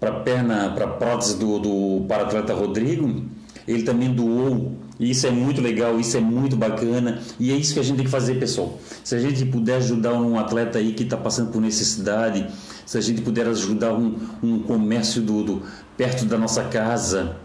para 0.00 0.12
perna, 0.20 0.70
para 0.70 0.86
prótese 0.86 1.38
do, 1.38 1.58
do 1.58 2.04
para 2.06 2.24
atleta 2.24 2.54
Rodrigo, 2.54 3.22
ele 3.68 3.82
também 3.82 4.12
doou 4.12 4.72
e 4.98 5.10
isso 5.10 5.26
é 5.26 5.30
muito 5.30 5.62
legal, 5.62 5.98
isso 5.98 6.16
é 6.16 6.20
muito 6.20 6.56
bacana 6.56 7.20
e 7.38 7.52
é 7.52 7.56
isso 7.56 7.72
que 7.72 7.80
a 7.80 7.82
gente 7.82 7.96
tem 7.96 8.04
que 8.04 8.10
fazer, 8.10 8.34
pessoal. 8.34 8.78
Se 9.02 9.14
a 9.14 9.18
gente 9.18 9.46
puder 9.46 9.76
ajudar 9.76 10.12
um 10.12 10.38
atleta 10.38 10.78
aí 10.78 10.92
que 10.92 11.04
está 11.04 11.16
passando 11.16 11.50
por 11.50 11.60
necessidade, 11.62 12.46
se 12.90 12.98
a 12.98 13.00
gente 13.00 13.22
puder 13.22 13.46
ajudar 13.46 13.94
um, 13.94 14.16
um 14.42 14.58
comércio 14.58 15.22
do, 15.22 15.44
do, 15.44 15.62
perto 15.96 16.24
da 16.24 16.36
nossa 16.36 16.64
casa, 16.64 17.36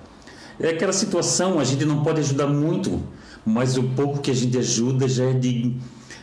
é 0.59 0.69
aquela 0.69 0.91
situação, 0.91 1.59
a 1.59 1.63
gente 1.63 1.85
não 1.85 2.01
pode 2.01 2.19
ajudar 2.19 2.47
muito, 2.47 2.99
mas 3.45 3.77
o 3.77 3.83
pouco 3.83 4.21
que 4.21 4.31
a 4.31 4.33
gente 4.33 4.57
ajuda 4.57 5.07
já 5.07 5.25
é 5.25 5.33
de, 5.33 5.75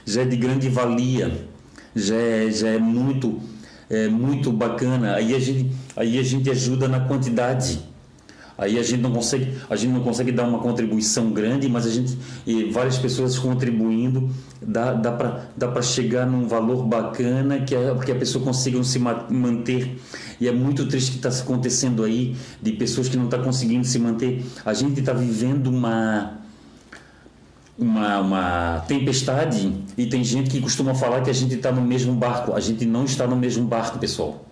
já 0.04 0.22
é 0.22 0.24
de 0.24 0.36
grande 0.36 0.68
valia, 0.68 1.46
já 1.94 2.16
é, 2.16 2.50
já 2.50 2.66
é 2.66 2.78
muito, 2.78 3.38
é 3.88 4.08
muito 4.08 4.50
bacana. 4.50 5.14
Aí 5.14 5.36
a, 5.36 5.38
gente, 5.38 5.70
aí 5.94 6.18
a 6.18 6.22
gente 6.24 6.50
ajuda 6.50 6.88
na 6.88 6.98
quantidade 6.98 7.78
Aí 8.62 8.78
a 8.78 8.82
gente 8.82 9.00
não 9.00 9.10
consegue, 9.10 9.48
a 9.68 9.74
gente 9.74 9.92
não 9.92 10.02
consegue 10.02 10.30
dar 10.30 10.44
uma 10.44 10.60
contribuição 10.60 11.32
grande, 11.32 11.68
mas 11.68 11.84
a 11.84 11.90
gente 11.90 12.16
e 12.46 12.70
várias 12.70 12.96
pessoas 12.96 13.36
contribuindo 13.36 14.30
dá, 14.64 14.92
dá 14.92 15.10
para 15.10 15.46
dá 15.56 15.66
para 15.66 15.82
chegar 15.82 16.26
num 16.26 16.46
valor 16.46 16.84
bacana 16.84 17.58
que 17.62 17.74
a, 17.74 17.96
que 17.96 18.12
a 18.12 18.14
pessoa 18.14 18.44
consiga 18.44 18.82
se 18.84 19.00
manter. 19.00 19.98
E 20.40 20.46
é 20.46 20.52
muito 20.52 20.86
triste 20.86 21.10
que 21.10 21.16
está 21.16 21.28
acontecendo 21.28 22.04
aí 22.04 22.36
de 22.62 22.70
pessoas 22.72 23.08
que 23.08 23.16
não 23.16 23.24
estão 23.24 23.40
tá 23.40 23.44
conseguindo 23.44 23.84
se 23.84 23.98
manter. 23.98 24.44
A 24.64 24.72
gente 24.72 25.00
está 25.00 25.12
vivendo 25.12 25.66
uma 25.66 26.38
uma, 27.76 28.20
uma 28.20 28.84
tempestade 28.86 29.74
e 29.98 30.06
tem 30.06 30.22
gente 30.22 30.48
que 30.50 30.60
costuma 30.60 30.94
falar 30.94 31.22
que 31.22 31.30
a 31.30 31.32
gente 31.32 31.56
está 31.56 31.72
no 31.72 31.82
mesmo 31.82 32.14
barco. 32.14 32.52
A 32.54 32.60
gente 32.60 32.86
não 32.86 33.04
está 33.04 33.26
no 33.26 33.34
mesmo 33.34 33.66
barco, 33.66 33.98
pessoal. 33.98 34.51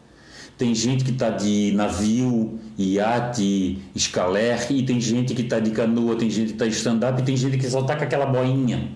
Tem 0.61 0.74
gente 0.74 1.04
que 1.04 1.11
está 1.11 1.30
de 1.30 1.72
navio, 1.74 2.61
iate, 2.76 3.78
escaler, 3.94 4.70
e 4.70 4.82
tem 4.82 5.00
gente 5.00 5.34
que 5.34 5.40
está 5.40 5.58
de 5.58 5.70
canoa, 5.70 6.16
tem 6.16 6.28
gente 6.28 6.48
que 6.48 6.52
está 6.52 6.66
de 6.66 6.74
stand-up, 6.74 7.18
e 7.18 7.24
tem 7.24 7.34
gente 7.34 7.56
que 7.56 7.66
só 7.66 7.80
está 7.80 7.96
com 7.96 8.04
aquela 8.04 8.26
boinha. 8.26 8.90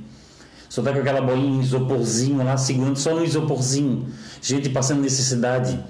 Só 0.69 0.83
está 0.83 0.93
com 0.93 0.99
aquela 0.99 1.23
boinha, 1.23 1.63
isoporzinho 1.63 2.45
lá, 2.45 2.59
segurando 2.59 2.99
só 2.99 3.15
no 3.15 3.25
isoporzinho. 3.25 4.09
Gente 4.43 4.69
passando 4.69 5.01
necessidade. 5.01 5.83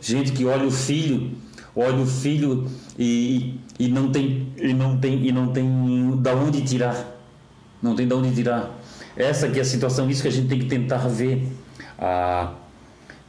Gente 0.00 0.32
que 0.32 0.46
olha 0.46 0.66
o 0.66 0.70
filho, 0.70 1.32
olha 1.76 1.98
o 1.98 2.06
filho 2.06 2.66
e, 2.98 3.60
e 3.78 3.88
não 3.88 4.10
tem 4.10 4.48
e 4.56 4.72
não 4.72 4.96
tem 4.96 5.26
e 5.26 5.30
não 5.30 5.48
tem 5.48 6.16
da 6.16 6.34
onde 6.34 6.62
tirar. 6.62 6.96
Não 7.82 7.94
tem 7.94 8.08
da 8.08 8.16
onde 8.16 8.34
tirar. 8.34 8.74
Essa 9.14 9.50
que 9.50 9.58
é 9.58 9.60
a 9.60 9.66
situação, 9.66 10.08
isso 10.08 10.22
que 10.22 10.28
a 10.28 10.32
gente 10.32 10.48
tem 10.48 10.60
que 10.60 10.64
tentar 10.64 11.06
ver. 11.08 11.46
Ah, 11.98 12.54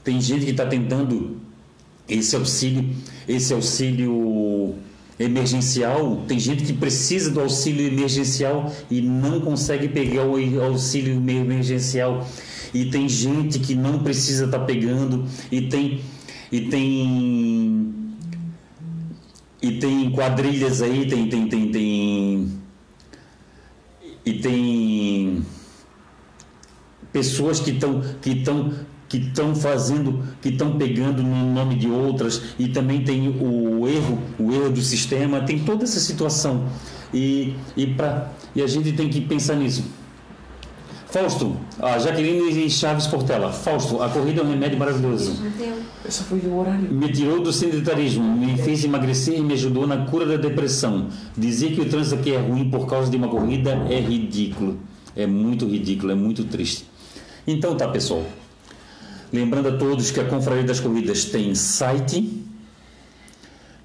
tem 0.06 0.22
gente 0.22 0.46
que 0.46 0.52
está 0.52 0.66
tentando 0.66 1.41
esse 2.12 2.36
auxílio, 2.36 2.90
esse 3.28 3.54
auxílio 3.54 4.76
emergencial, 5.18 6.24
tem 6.28 6.38
gente 6.40 6.64
que 6.64 6.74
precisa 6.74 7.32
do 7.32 7.40
auxílio 7.40 7.88
emergencial 7.88 8.74
e 8.90 9.02
não 9.02 9.40
consegue 9.40 9.88
pegar 9.88 10.26
o 10.26 10.36
auxílio 10.64 11.14
emergencial. 11.14 12.28
E 12.74 12.86
tem 12.86 13.08
gente 13.08 13.60
que 13.60 13.76
não 13.76 14.00
precisa 14.00 14.46
estar 14.46 14.60
tá 14.60 14.66
pegando 14.66 15.26
e 15.52 15.62
tem 15.62 16.02
e 16.52 16.62
tem 16.62 17.94
e 19.62 19.72
tem 19.80 20.12
quadrilhas 20.12 20.82
aí, 20.82 21.08
tem 21.08 21.30
tem 21.30 21.48
tem 21.48 21.72
tem 21.72 22.62
e 24.26 24.34
tem 24.34 25.46
pessoas 27.12 27.60
que 27.60 27.72
estão 27.72 28.02
que 28.22 28.32
estão 28.32 28.74
que 29.12 29.18
estão 29.18 29.54
fazendo, 29.54 30.24
que 30.42 30.48
estão 30.48 30.78
pegando 30.78 31.22
no 31.22 31.54
nome 31.54 31.76
de 31.76 31.90
outras 31.90 32.42
e 32.58 32.70
também 32.70 33.04
tem 33.04 33.28
o 33.28 33.86
erro, 33.86 34.18
o 34.40 34.54
erro 34.54 34.70
do 34.70 34.82
sistema, 34.82 35.42
tem 35.42 35.60
toda 35.60 35.84
essa 35.84 36.00
situação 36.00 36.64
e 37.14 37.54
e 37.76 37.88
para 37.88 38.32
e 38.56 38.62
a 38.62 38.68
gente 38.68 38.94
tem 38.94 39.10
que 39.10 39.20
pensar 39.20 39.56
nisso. 39.56 39.84
Fausto, 41.08 41.58
a 41.78 42.00
Jaqueline 42.00 42.70
Chaves 42.70 43.06
Portela. 43.06 43.52
Fausto, 43.52 44.02
a 44.02 44.08
corrida 44.08 44.40
é 44.40 44.46
um 44.46 44.50
remédio 44.50 44.80
maravilhoso. 44.80 45.44
Essa 46.06 46.24
foi 46.24 46.40
o 46.40 46.58
horário. 46.58 46.90
Me 46.90 47.12
tirou 47.12 47.42
do 47.42 47.52
sedentarismo, 47.52 48.24
me 48.24 48.58
fez 48.58 48.86
emagrecer 48.86 49.38
e 49.38 49.42
me 49.42 49.56
ajudou 49.56 49.86
na 49.86 50.06
cura 50.06 50.26
da 50.26 50.38
depressão. 50.38 51.10
Dizer 51.38 51.74
que 51.74 51.82
o 51.82 51.90
trânsito 51.90 52.16
aqui 52.16 52.32
é 52.34 52.40
ruim 52.40 52.70
por 52.70 52.88
causa 52.88 53.12
de 53.12 53.18
uma 53.18 53.28
corrida 53.28 53.72
é 53.90 54.00
ridículo. 54.00 54.80
É 55.14 55.28
muito 55.28 55.68
ridículo, 55.68 56.14
é 56.14 56.16
muito 56.16 56.46
triste. 56.46 56.86
Então 57.46 57.76
tá, 57.76 57.90
pessoal. 57.90 58.24
Lembrando 59.32 59.70
a 59.70 59.78
todos 59.78 60.12
que 60.12 60.20
a 60.20 60.26
Confraria 60.26 60.64
das 60.64 60.82
Corridas 60.82 61.24
tem 61.24 61.56
site, 61.56 62.44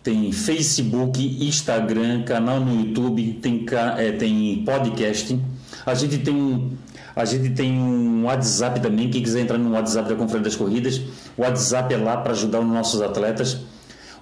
tem 0.03 0.33
Facebook, 0.33 1.47
Instagram, 1.47 2.25
canal 2.25 2.59
no 2.59 2.81
YouTube, 2.81 3.35
tem, 3.41 3.65
é, 3.97 4.11
tem 4.11 4.65
podcast. 4.65 5.39
A 5.85 5.95
gente 5.95 6.19
tem 6.19 6.35
um, 6.35 6.77
a 7.15 7.25
gente 7.25 7.51
tem 7.51 7.73
um 7.73 8.25
WhatsApp 8.25 8.81
também. 8.81 9.09
Quem 9.09 9.23
quiser 9.23 9.41
entrar 9.41 9.57
no 9.57 9.71
WhatsApp 9.73 10.09
da 10.09 10.17
Confraria 10.17 10.45
das 10.45 10.57
Corridas, 10.57 11.01
o 11.37 11.43
WhatsApp 11.43 11.95
é 11.95 11.97
lá 11.97 12.17
para 12.17 12.33
ajudar 12.33 12.61
os 12.61 12.67
nossos 12.67 13.01
atletas, 13.01 13.59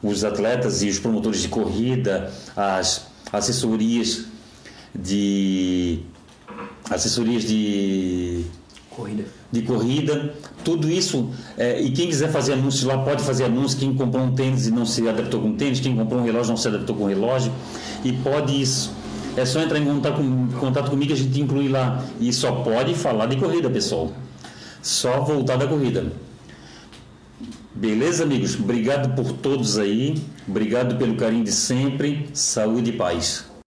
os 0.03 0.25
atletas 0.25 0.83
e 0.83 0.89
os 0.89 0.99
promotores 0.99 1.41
de 1.41 1.49
corrida, 1.49 2.31
as 2.55 3.07
assessorias 3.33 4.27
de 4.95 6.01
assessorias 6.91 7.45
de 7.45 8.45
corrida. 8.95 9.25
De 9.51 9.63
corrida, 9.63 10.35
tudo 10.65 10.91
isso. 10.91 11.31
É, 11.57 11.81
e 11.81 11.91
quem 11.91 12.09
quiser 12.09 12.31
fazer 12.31 12.55
anúncios 12.55 12.85
lá 12.85 12.99
pode 12.99 13.23
fazer 13.23 13.45
anúncios. 13.45 13.75
Quem 13.75 13.95
comprou 13.95 14.25
um 14.25 14.35
tênis 14.35 14.67
e 14.67 14.71
não 14.71 14.87
se 14.87 15.07
adaptou 15.09 15.41
com 15.41 15.55
tênis, 15.55 15.81
quem 15.81 15.95
comprou 15.95 16.21
um 16.21 16.25
relógio 16.25 16.51
não 16.51 16.57
se 16.57 16.69
adaptou 16.69 16.97
com 16.97 17.07
relógio. 17.07 17.53
E 18.05 18.13
pode 18.13 18.61
isso. 18.61 18.93
É 19.37 19.45
só 19.45 19.61
entrar 19.61 19.79
em 19.79 19.85
contato, 19.85 20.17
com, 20.17 20.49
contato 20.59 20.91
comigo 20.91 21.09
que 21.09 21.21
a 21.21 21.23
gente 21.23 21.41
inclui 21.41 21.69
lá. 21.69 22.05
E 22.21 22.33
só 22.33 22.53
pode 22.53 22.95
falar 22.95 23.27
de 23.27 23.37
corrida, 23.37 23.69
pessoal. 23.69 24.13
Só 24.81 25.21
voltar 25.21 25.57
da 25.57 25.67
corrida. 25.67 26.13
Beleza, 27.75 28.23
amigos? 28.23 28.55
Obrigado 28.55 29.15
por 29.17 29.33
todos 29.33 29.79
aí. 29.79 30.15
Obrigado 30.47 30.97
pelo 30.97 31.17
carinho 31.17 31.43
de 31.43 31.53
sempre. 31.53 32.29
Saúde 32.33 32.91
e 32.91 32.93
paz. 32.93 33.54